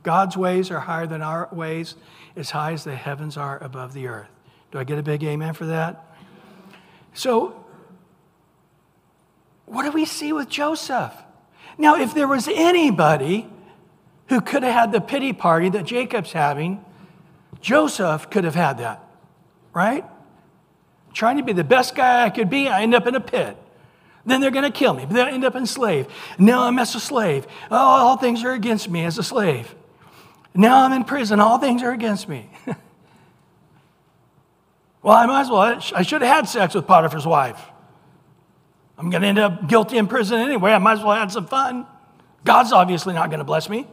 God's 0.03 0.37
ways 0.37 0.71
are 0.71 0.81
higher 0.81 1.07
than 1.07 1.23
our 1.23 1.49
ways, 1.53 1.95
as 2.37 2.51
high 2.51 2.73
as 2.73 2.85
the 2.85 2.95
heavens 2.95 3.37
are 3.37 3.63
above 3.63 3.95
the 3.95 4.07
earth. 4.07 4.29
Do 4.71 4.79
I 4.79 4.85
get 4.85 4.99
a 4.99 5.03
big 5.03 5.25
amen 5.25 5.55
for 5.55 5.67
that? 5.67 6.17
So, 7.15 7.65
what 9.71 9.85
do 9.85 9.91
we 9.91 10.05
see 10.05 10.33
with 10.33 10.49
Joseph? 10.49 11.13
Now, 11.77 11.97
if 11.97 12.15
there 12.15 12.29
was 12.29 12.49
anybody 12.49 13.47
who 14.29 14.41
could 14.41 14.63
have 14.63 14.73
had 14.73 14.93
the 14.93 15.01
pity 15.01 15.33
party 15.33 15.69
that 15.71 15.85
Jacob's 15.85 16.33
having, 16.33 16.85
Joseph 17.61 18.31
could 18.31 18.45
have 18.45 18.55
had 18.55 18.79
that, 18.79 19.05
right? 19.73 20.05
Trying 21.13 21.39
to 21.39 21.43
be 21.43 21.53
the 21.53 21.65
best 21.65 21.95
guy 21.95 22.25
I 22.25 22.31
could 22.31 22.51
be, 22.51 22.69
I 22.69 22.83
end 22.83 22.95
up 22.95 23.07
in 23.07 23.15
a 23.15 23.21
pit. 23.21 23.57
Then 24.27 24.41
they're 24.41 24.51
going 24.51 24.65
to 24.65 24.71
kill 24.71 24.93
me. 24.93 25.07
Then 25.07 25.27
I 25.27 25.31
end 25.31 25.45
up 25.45 25.57
in 25.57 25.65
slave. 25.65 26.07
Now 26.39 26.65
I'm 26.65 26.79
as 26.79 26.95
a 26.95 27.01
slave. 27.01 27.47
Oh, 27.71 27.77
all 27.77 28.17
things 28.19 28.45
are 28.45 28.53
against 28.53 28.91
me 28.91 29.05
as 29.05 29.17
a 29.17 29.23
slave. 29.23 29.75
Now 30.55 30.85
I'm 30.85 30.93
in 30.93 31.05
prison. 31.05 31.41
All 31.41 31.59
things 31.59 31.83
are 31.83 31.93
against 31.93 32.29
me. 32.29 32.51
well, 35.03 35.17
I 35.17 35.25
might 35.27 35.43
as 35.43 35.51
well. 35.51 35.81
I 35.95 36.03
should 36.03 36.21
have 36.21 36.37
had 36.37 36.49
sex 36.49 36.75
with 36.75 36.87
Potiphar's 36.87 37.27
wife. 37.27 37.61
I'm 38.99 39.11
going 39.11 39.23
to 39.23 39.29
end 39.29 39.39
up 39.39 39.69
guilty 39.69 39.97
in 39.97 40.09
prison 40.09 40.41
anyway. 40.41 40.73
I 40.73 40.79
might 40.79 40.99
as 40.99 41.05
well 41.05 41.15
have 41.15 41.33
some 41.33 41.47
fun. 41.47 41.87
God's 42.45 42.73
obviously 42.73 43.15
not 43.15 43.31
going 43.31 43.39
to 43.39 43.45
bless 43.45 43.69
me. 43.69 43.87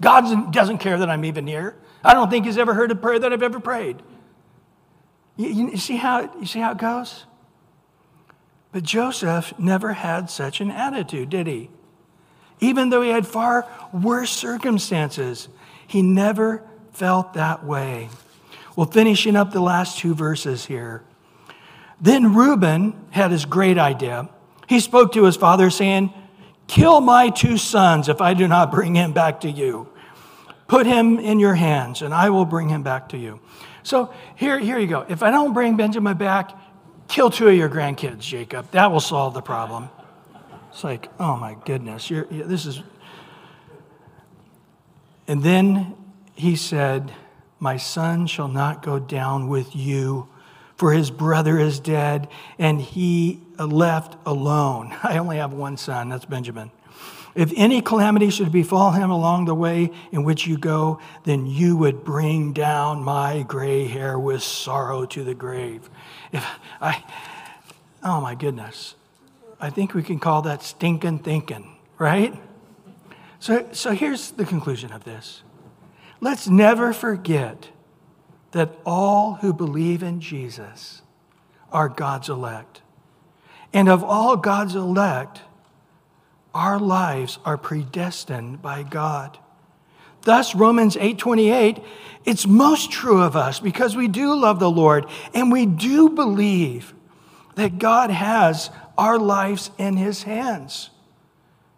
God 0.00 0.52
doesn't 0.52 0.78
care 0.78 0.98
that 0.98 1.08
I'm 1.08 1.24
even 1.24 1.46
here. 1.46 1.76
I 2.02 2.14
don't 2.14 2.30
think 2.30 2.44
he's 2.44 2.58
ever 2.58 2.74
heard 2.74 2.90
a 2.90 2.96
prayer 2.96 3.18
that 3.18 3.32
I've 3.32 3.42
ever 3.42 3.60
prayed. 3.60 4.02
You, 5.36 5.48
you, 5.48 5.76
see 5.76 5.96
how, 5.96 6.32
you 6.38 6.46
see 6.46 6.58
how 6.58 6.72
it 6.72 6.78
goes? 6.78 7.26
But 8.72 8.82
Joseph 8.82 9.56
never 9.58 9.92
had 9.92 10.28
such 10.28 10.60
an 10.60 10.70
attitude, 10.70 11.30
did 11.30 11.46
he? 11.46 11.70
Even 12.60 12.90
though 12.90 13.02
he 13.02 13.10
had 13.10 13.26
far 13.26 13.68
worse 13.92 14.30
circumstances, 14.30 15.48
he 15.86 16.02
never 16.02 16.62
felt 16.92 17.34
that 17.34 17.64
way. 17.64 18.08
Well, 18.74 18.86
finishing 18.86 19.36
up 19.36 19.52
the 19.52 19.60
last 19.60 19.98
two 19.98 20.14
verses 20.14 20.66
here. 20.66 21.04
Then 22.00 22.34
Reuben 22.34 22.94
had 23.10 23.30
his 23.30 23.44
great 23.44 23.78
idea. 23.78 24.28
He 24.68 24.80
spoke 24.80 25.12
to 25.12 25.24
his 25.24 25.36
father, 25.36 25.70
saying, 25.70 26.12
Kill 26.66 27.00
my 27.00 27.28
two 27.30 27.58
sons 27.58 28.08
if 28.08 28.20
I 28.20 28.34
do 28.34 28.48
not 28.48 28.70
bring 28.70 28.94
him 28.94 29.12
back 29.12 29.42
to 29.42 29.50
you. 29.50 29.88
Put 30.66 30.86
him 30.86 31.18
in 31.18 31.38
your 31.38 31.54
hands, 31.54 32.02
and 32.02 32.14
I 32.14 32.30
will 32.30 32.46
bring 32.46 32.68
him 32.68 32.82
back 32.82 33.10
to 33.10 33.18
you. 33.18 33.40
So 33.82 34.12
here, 34.34 34.58
here 34.58 34.78
you 34.78 34.86
go. 34.86 35.04
If 35.08 35.22
I 35.22 35.30
don't 35.30 35.52
bring 35.52 35.76
Benjamin 35.76 36.16
back, 36.16 36.58
kill 37.06 37.30
two 37.30 37.48
of 37.48 37.54
your 37.54 37.68
grandkids, 37.68 38.20
Jacob. 38.20 38.70
That 38.70 38.90
will 38.90 39.00
solve 39.00 39.34
the 39.34 39.42
problem. 39.42 39.90
It's 40.70 40.82
like, 40.82 41.08
oh 41.20 41.36
my 41.36 41.56
goodness, 41.66 42.10
you're, 42.10 42.24
this 42.24 42.66
is. 42.66 42.82
And 45.28 45.42
then 45.42 45.94
he 46.34 46.56
said, 46.56 47.12
My 47.60 47.76
son 47.76 48.26
shall 48.26 48.48
not 48.48 48.82
go 48.82 48.98
down 48.98 49.48
with 49.48 49.76
you, 49.76 50.28
for 50.76 50.92
his 50.92 51.10
brother 51.10 51.58
is 51.58 51.80
dead, 51.80 52.28
and 52.58 52.80
he 52.80 53.40
uh, 53.58 53.66
left 53.66 54.16
alone. 54.26 54.94
I 55.02 55.18
only 55.18 55.36
have 55.36 55.52
one 55.52 55.76
son, 55.76 56.08
that's 56.08 56.24
Benjamin. 56.24 56.70
If 57.34 57.52
any 57.56 57.82
calamity 57.82 58.30
should 58.30 58.52
befall 58.52 58.92
him 58.92 59.10
along 59.10 59.46
the 59.46 59.54
way 59.54 59.90
in 60.12 60.22
which 60.22 60.46
you 60.46 60.56
go, 60.56 61.00
then 61.24 61.46
you 61.46 61.76
would 61.76 62.04
bring 62.04 62.52
down 62.52 63.02
my 63.02 63.42
gray 63.42 63.86
hair 63.86 64.16
with 64.18 64.42
sorrow 64.42 65.04
to 65.06 65.24
the 65.24 65.34
grave. 65.34 65.90
If 66.32 66.46
I, 66.80 67.02
oh 68.04 68.20
my 68.20 68.36
goodness, 68.36 68.94
I 69.60 69.70
think 69.70 69.94
we 69.94 70.04
can 70.04 70.20
call 70.20 70.42
that 70.42 70.62
stinking 70.62 71.20
thinking, 71.20 71.76
right? 71.98 72.34
So, 73.40 73.68
so 73.72 73.90
here's 73.90 74.30
the 74.30 74.44
conclusion 74.44 74.92
of 74.92 75.02
this. 75.02 75.42
Let's 76.20 76.46
never 76.46 76.92
forget 76.92 77.68
that 78.54 78.70
all 78.86 79.34
who 79.34 79.52
believe 79.52 80.02
in 80.02 80.20
Jesus 80.20 81.02
are 81.72 81.88
God's 81.88 82.28
elect. 82.28 82.82
And 83.72 83.88
of 83.88 84.04
all 84.04 84.36
God's 84.36 84.76
elect, 84.76 85.40
our 86.54 86.78
lives 86.78 87.40
are 87.44 87.58
predestined 87.58 88.62
by 88.62 88.84
God. 88.84 89.38
Thus 90.22 90.54
Romans 90.54 90.96
8:28 90.96 91.82
it's 92.24 92.46
most 92.46 92.92
true 92.92 93.20
of 93.20 93.34
us 93.34 93.58
because 93.58 93.96
we 93.96 94.06
do 94.06 94.34
love 94.34 94.60
the 94.60 94.70
Lord 94.70 95.06
and 95.34 95.50
we 95.50 95.66
do 95.66 96.08
believe 96.08 96.94
that 97.56 97.78
God 97.80 98.10
has 98.10 98.70
our 98.96 99.18
lives 99.18 99.72
in 99.78 99.96
his 99.96 100.22
hands. 100.22 100.90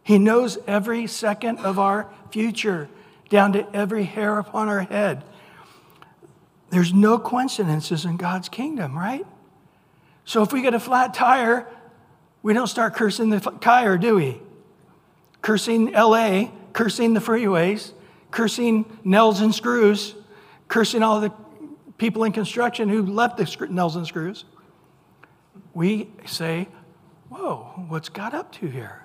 He 0.02 0.18
knows 0.18 0.58
every 0.66 1.06
second 1.06 1.58
of 1.60 1.78
our 1.78 2.06
future 2.30 2.90
down 3.30 3.54
to 3.54 3.66
every 3.74 4.04
hair 4.04 4.38
upon 4.38 4.68
our 4.68 4.82
head. 4.82 5.24
There's 6.70 6.92
no 6.92 7.18
coincidences 7.18 8.04
in 8.04 8.16
God's 8.16 8.48
kingdom, 8.48 8.96
right? 8.96 9.26
So 10.24 10.42
if 10.42 10.52
we 10.52 10.62
get 10.62 10.74
a 10.74 10.80
flat 10.80 11.14
tire, 11.14 11.66
we 12.42 12.52
don't 12.52 12.66
start 12.66 12.94
cursing 12.94 13.30
the 13.30 13.40
tire, 13.60 13.96
do 13.96 14.16
we? 14.16 14.40
cursing 15.46 15.92
LA, 15.92 16.48
cursing 16.72 17.14
the 17.14 17.20
freeways, 17.20 17.92
cursing 18.32 18.84
nails 19.04 19.40
and 19.40 19.54
screws, 19.54 20.16
cursing 20.66 21.04
all 21.04 21.20
the 21.20 21.32
people 21.98 22.24
in 22.24 22.32
construction 22.32 22.88
who 22.88 23.06
left 23.06 23.36
the 23.36 23.66
nails 23.70 23.94
and 23.94 24.04
screws. 24.04 24.44
We 25.72 26.10
say, 26.24 26.66
Whoa, 27.28 27.86
what's 27.86 28.08
God 28.08 28.34
up 28.34 28.50
to 28.54 28.66
here? 28.66 29.04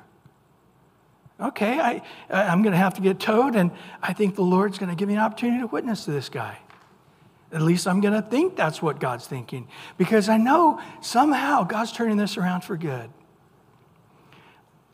Okay, 1.40 1.80
I, 1.80 2.02
I'm 2.32 2.64
going 2.64 2.74
to 2.74 2.80
have 2.80 2.96
to 2.96 3.02
get 3.02 3.20
towed, 3.20 3.56
and 3.56 3.70
I 4.02 4.14
think 4.14 4.34
the 4.34 4.42
Lord's 4.42 4.80
going 4.80 4.90
to 4.90 4.96
give 4.96 5.08
me 5.08 5.14
an 5.14 5.22
opportunity 5.22 5.60
to 5.62 5.68
witness 5.68 6.06
to 6.06 6.12
this 6.12 6.30
guy. 6.30 6.58
At 7.54 7.62
least 7.62 7.88
I'm 7.88 8.00
going 8.00 8.14
to 8.14 8.22
think 8.22 8.56
that's 8.56 8.82
what 8.82 9.00
God's 9.00 9.28
thinking 9.28 9.68
because 9.98 10.30
I 10.30 10.38
know 10.38 10.82
somehow 11.02 11.64
God's 11.64 11.92
turning 11.92 12.18
this 12.18 12.38
around 12.38 12.62
for 12.62 12.78
good. 12.78 13.10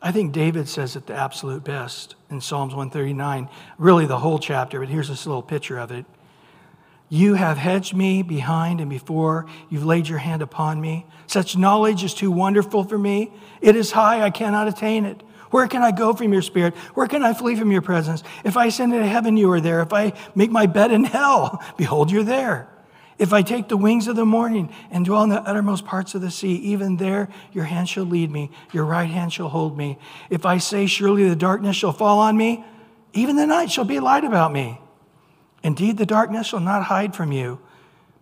I 0.00 0.12
think 0.12 0.32
David 0.32 0.68
says 0.68 0.94
it 0.96 1.06
the 1.06 1.14
absolute 1.14 1.64
best 1.64 2.14
in 2.30 2.40
Psalms 2.40 2.74
139, 2.74 3.48
really 3.78 4.06
the 4.06 4.18
whole 4.18 4.38
chapter, 4.38 4.80
but 4.80 4.88
here's 4.88 5.08
this 5.08 5.26
little 5.26 5.42
picture 5.42 5.78
of 5.78 5.90
it. 5.90 6.04
You 7.08 7.34
have 7.34 7.56
hedged 7.56 7.94
me 7.94 8.22
behind 8.22 8.80
and 8.80 8.90
before, 8.90 9.46
you've 9.70 9.86
laid 9.86 10.08
your 10.08 10.18
hand 10.18 10.42
upon 10.42 10.80
me. 10.80 11.06
Such 11.26 11.56
knowledge 11.56 12.04
is 12.04 12.12
too 12.12 12.30
wonderful 12.30 12.84
for 12.84 12.98
me. 12.98 13.32
It 13.60 13.76
is 13.76 13.92
high, 13.92 14.22
I 14.22 14.30
cannot 14.30 14.68
attain 14.68 15.04
it. 15.04 15.22
Where 15.50 15.66
can 15.66 15.82
I 15.82 15.92
go 15.92 16.12
from 16.12 16.32
your 16.32 16.42
spirit? 16.42 16.76
Where 16.94 17.06
can 17.06 17.22
I 17.22 17.32
flee 17.34 17.56
from 17.56 17.72
your 17.72 17.82
presence? 17.82 18.22
If 18.44 18.56
I 18.56 18.66
ascend 18.66 18.92
into 18.92 19.06
heaven, 19.06 19.36
you 19.36 19.50
are 19.52 19.60
there. 19.60 19.80
If 19.80 19.92
I 19.92 20.12
make 20.34 20.50
my 20.50 20.66
bed 20.66 20.92
in 20.92 21.04
hell, 21.04 21.62
behold, 21.76 22.10
you're 22.10 22.24
there. 22.24 22.68
If 23.18 23.32
I 23.32 23.42
take 23.42 23.68
the 23.68 23.76
wings 23.76 24.06
of 24.06 24.14
the 24.14 24.24
morning 24.24 24.72
and 24.90 25.04
dwell 25.04 25.24
in 25.24 25.30
the 25.30 25.42
uttermost 25.42 25.84
parts 25.84 26.14
of 26.14 26.20
the 26.20 26.30
sea, 26.30 26.54
even 26.54 26.98
there 26.98 27.28
your 27.52 27.64
hand 27.64 27.88
shall 27.88 28.04
lead 28.04 28.30
me, 28.30 28.50
your 28.72 28.84
right 28.84 29.10
hand 29.10 29.32
shall 29.32 29.48
hold 29.48 29.76
me. 29.76 29.98
If 30.30 30.46
I 30.46 30.58
say, 30.58 30.86
Surely 30.86 31.28
the 31.28 31.34
darkness 31.34 31.74
shall 31.76 31.92
fall 31.92 32.20
on 32.20 32.36
me, 32.36 32.64
even 33.12 33.34
the 33.36 33.46
night 33.46 33.72
shall 33.72 33.84
be 33.84 33.98
light 33.98 34.24
about 34.24 34.52
me. 34.52 34.80
Indeed, 35.64 35.98
the 35.98 36.06
darkness 36.06 36.46
shall 36.46 36.60
not 36.60 36.84
hide 36.84 37.16
from 37.16 37.32
you, 37.32 37.58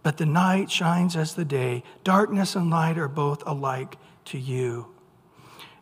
but 0.03 0.16
the 0.16 0.24
night 0.24 0.70
shines 0.70 1.14
as 1.14 1.35
the 1.35 1.45
day. 1.45 1.83
Darkness 2.03 2.57
and 2.57 2.70
light 2.70 2.97
are 2.97 3.09
both 3.09 3.47
alike 3.47 3.99
to 4.27 4.39
you. 4.39 4.95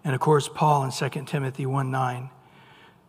And 0.05 0.15
of 0.15 0.21
course, 0.21 0.49
Paul 0.49 0.85
in 0.85 0.91
2 0.91 1.25
Timothy 1.25 1.67
1 1.67 1.91
9, 1.91 2.31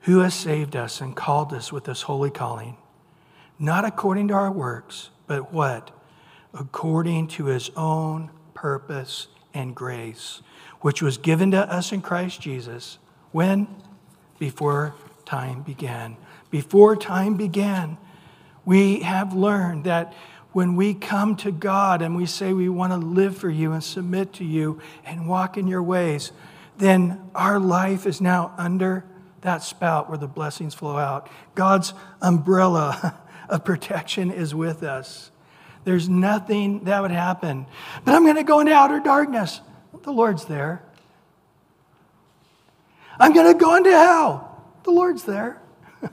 who 0.01 0.19
has 0.19 0.33
saved 0.33 0.75
us 0.75 1.01
and 1.01 1.15
called 1.15 1.53
us 1.53 1.71
with 1.71 1.83
this 1.83 2.03
holy 2.03 2.31
calling, 2.31 2.77
not 3.59 3.85
according 3.85 4.29
to 4.29 4.33
our 4.33 4.51
works, 4.51 5.09
but 5.27 5.51
what? 5.51 5.91
according 6.55 7.27
to 7.27 7.45
his 7.45 7.69
own 7.75 8.29
purpose 8.53 9.27
and 9.53 9.75
grace, 9.75 10.41
which 10.81 11.01
was 11.01 11.17
given 11.17 11.51
to 11.51 11.71
us 11.71 11.91
in 11.91 12.01
Christ 12.01 12.41
Jesus. 12.41 12.97
When? 13.31 13.67
Before 14.39 14.95
time 15.25 15.61
began. 15.61 16.17
Before 16.49 16.95
time 16.95 17.35
began, 17.35 17.97
we 18.63 19.01
have 19.01 19.33
learned 19.33 19.83
that 19.83 20.13
when 20.51 20.75
we 20.75 20.93
come 20.93 21.35
to 21.37 21.51
God 21.51 22.01
and 22.01 22.15
we 22.15 22.25
say 22.25 22.53
we 22.53 22.69
want 22.69 22.93
to 22.93 22.97
live 22.97 23.37
for 23.37 23.49
you 23.49 23.73
and 23.73 23.83
submit 23.83 24.33
to 24.33 24.45
you 24.45 24.79
and 25.05 25.27
walk 25.27 25.57
in 25.57 25.67
your 25.67 25.83
ways, 25.83 26.31
then 26.77 27.29
our 27.33 27.59
life 27.59 28.05
is 28.05 28.21
now 28.21 28.53
under 28.57 29.05
that 29.41 29.63
spout 29.63 30.09
where 30.09 30.17
the 30.17 30.27
blessings 30.27 30.73
flow 30.73 30.97
out. 30.97 31.29
God's 31.53 31.93
umbrella 32.21 33.19
of 33.49 33.63
protection 33.63 34.31
is 34.31 34.53
with 34.53 34.83
us. 34.83 35.31
There's 35.83 36.09
nothing 36.09 36.85
that 36.85 37.01
would 37.01 37.11
happen. 37.11 37.67
But 38.03 38.15
I'm 38.15 38.23
going 38.23 38.35
to 38.37 38.43
go 38.43 38.59
into 38.59 38.73
outer 38.73 38.99
darkness. 38.99 39.61
The 40.03 40.11
Lord's 40.11 40.45
there. 40.45 40.83
I'm 43.19 43.33
going 43.33 43.53
to 43.53 43.57
go 43.57 43.75
into 43.75 43.91
hell. 43.91 44.63
The 44.83 44.91
Lord's 44.91 45.23
there. 45.23 45.61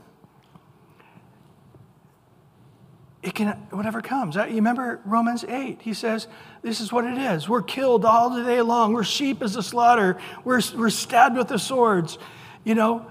it 3.22 3.34
can, 3.34 3.48
whatever 3.70 4.02
comes. 4.02 4.36
Uh, 4.36 4.44
you 4.44 4.56
remember 4.56 5.00
Romans 5.04 5.44
8? 5.44 5.80
He 5.82 5.94
says, 5.94 6.28
This 6.62 6.80
is 6.80 6.92
what 6.92 7.04
it 7.04 7.18
is. 7.18 7.48
We're 7.48 7.62
killed 7.62 8.04
all 8.04 8.30
the 8.30 8.44
day 8.44 8.62
long. 8.62 8.92
We're 8.92 9.02
sheep 9.02 9.42
as 9.42 9.56
a 9.56 9.62
slaughter. 9.62 10.16
We're, 10.44 10.60
we're 10.76 10.90
stabbed 10.90 11.36
with 11.36 11.48
the 11.48 11.58
swords. 11.58 12.18
You 12.64 12.76
know, 12.76 13.04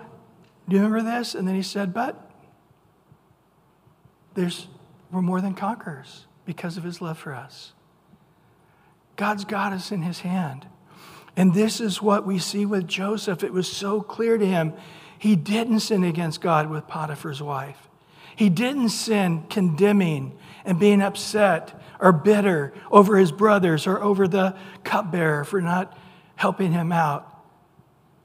do 0.70 0.78
you 0.78 0.82
remember 0.82 1.04
this? 1.04 1.36
And 1.36 1.46
then 1.46 1.56
he 1.56 1.62
said, 1.62 1.94
But 1.94 2.32
there's, 4.34 4.68
we're 5.12 5.22
more 5.22 5.42
than 5.42 5.54
conquerors 5.54 6.28
because 6.46 6.78
of 6.78 6.84
his 6.84 7.02
love 7.02 7.18
for 7.18 7.34
us. 7.36 7.74
God's 9.18 9.44
got 9.44 9.74
us 9.74 9.92
in 9.92 10.02
his 10.02 10.22
hand. 10.22 10.66
And 11.36 11.54
this 11.54 11.82
is 11.82 12.02
what 12.02 12.26
we 12.26 12.40
see 12.40 12.66
with 12.66 12.88
Joseph. 12.88 13.44
It 13.44 13.54
was 13.54 13.72
so 13.72 14.02
clear 14.02 14.38
to 14.38 14.46
him. 14.46 14.74
He 15.20 15.36
didn't 15.36 15.82
sin 15.82 16.04
against 16.04 16.42
God 16.42 16.70
with 16.70 16.88
Potiphar's 16.88 17.42
wife. 17.42 17.90
He 18.36 18.50
didn't 18.50 18.90
sin 18.90 19.46
condemning 19.50 20.38
and 20.66 20.80
being 20.80 21.02
upset 21.02 21.80
or 22.00 22.12
bitter 22.12 22.74
over 22.92 23.18
his 23.18 23.32
brothers 23.32 23.88
or 23.88 24.02
over 24.02 24.28
the 24.28 24.56
cupbearer 24.84 25.44
for 25.44 25.62
not 25.62 25.98
helping 26.36 26.72
him 26.72 26.92
out. 26.92 27.28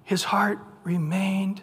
His 0.05 0.25
heart 0.25 0.59
remained, 0.85 1.63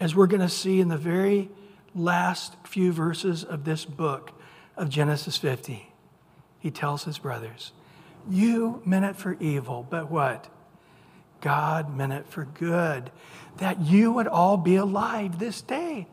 as 0.00 0.14
we're 0.14 0.26
going 0.26 0.40
to 0.40 0.48
see 0.48 0.80
in 0.80 0.88
the 0.88 0.96
very 0.96 1.50
last 1.94 2.54
few 2.64 2.92
verses 2.92 3.44
of 3.44 3.64
this 3.64 3.84
book 3.84 4.32
of 4.76 4.88
Genesis 4.88 5.36
50. 5.36 5.92
He 6.58 6.70
tells 6.70 7.04
his 7.04 7.18
brothers, 7.18 7.72
You 8.28 8.82
meant 8.84 9.04
it 9.04 9.16
for 9.16 9.36
evil, 9.38 9.86
but 9.88 10.10
what? 10.10 10.48
God 11.40 11.94
meant 11.94 12.12
it 12.12 12.26
for 12.26 12.46
good, 12.46 13.10
that 13.58 13.82
you 13.82 14.10
would 14.12 14.26
all 14.26 14.56
be 14.56 14.76
alive 14.76 15.38
this 15.38 15.60
day. 15.60 16.08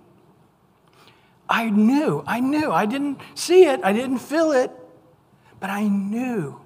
I 1.52 1.70
knew, 1.70 2.24
I 2.26 2.39
knew, 2.39 2.72
I 2.72 2.86
didn't 2.86 3.20
see 3.36 3.66
it, 3.66 3.82
I 3.84 3.91
didn't 3.91 4.20
feel 4.20 4.54
it, 4.54 4.72
but 5.60 5.70
I 5.70 5.86
knew 5.86 6.62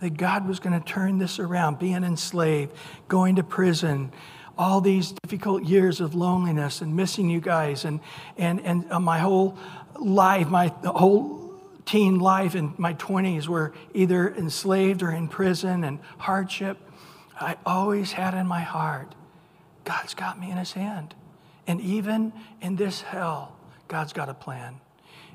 that 0.00 0.16
God 0.16 0.48
was 0.48 0.58
going 0.58 0.78
to 0.78 0.84
turn 0.84 1.18
this 1.18 1.38
around, 1.38 1.78
being 1.78 2.02
enslaved, 2.02 2.72
going 3.06 3.36
to 3.36 3.44
prison, 3.44 4.12
all 4.58 4.80
these 4.80 5.14
difficult 5.22 5.62
years 5.62 6.00
of 6.00 6.16
loneliness 6.16 6.80
and 6.80 6.96
missing 6.96 7.30
you 7.30 7.40
guys, 7.40 7.84
and, 7.84 8.00
and, 8.36 8.60
and 8.62 8.90
uh, 8.90 8.98
my 8.98 9.20
whole 9.20 9.56
life, 9.96 10.48
my 10.48 10.74
whole 10.84 11.54
teen 11.84 12.18
life 12.18 12.56
in 12.56 12.74
my 12.78 12.94
20s 12.94 13.46
were 13.46 13.72
either 13.94 14.34
enslaved 14.34 15.04
or 15.04 15.12
in 15.12 15.28
prison 15.28 15.84
and 15.84 16.00
hardship. 16.18 16.78
I 17.40 17.56
always 17.64 18.10
had 18.10 18.34
in 18.34 18.48
my 18.48 18.62
heart, 18.62 19.14
God's 19.84 20.14
got 20.14 20.40
me 20.40 20.50
in 20.50 20.56
his 20.56 20.72
hand. 20.72 21.14
And 21.68 21.80
even 21.80 22.32
in 22.60 22.74
this 22.74 23.02
hell, 23.02 23.55
God's 23.88 24.12
got 24.12 24.28
a 24.28 24.34
plan. 24.34 24.80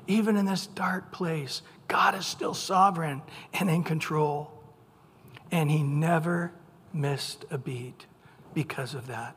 Even 0.06 0.36
in 0.36 0.46
this 0.46 0.66
dark 0.66 1.12
place, 1.12 1.62
God 1.88 2.14
is 2.14 2.26
still 2.26 2.54
sovereign 2.54 3.22
and 3.52 3.70
in 3.70 3.84
control. 3.84 4.50
And 5.50 5.70
he 5.70 5.82
never 5.82 6.52
missed 6.92 7.44
a 7.50 7.58
beat 7.58 8.06
because 8.54 8.94
of 8.94 9.06
that. 9.06 9.36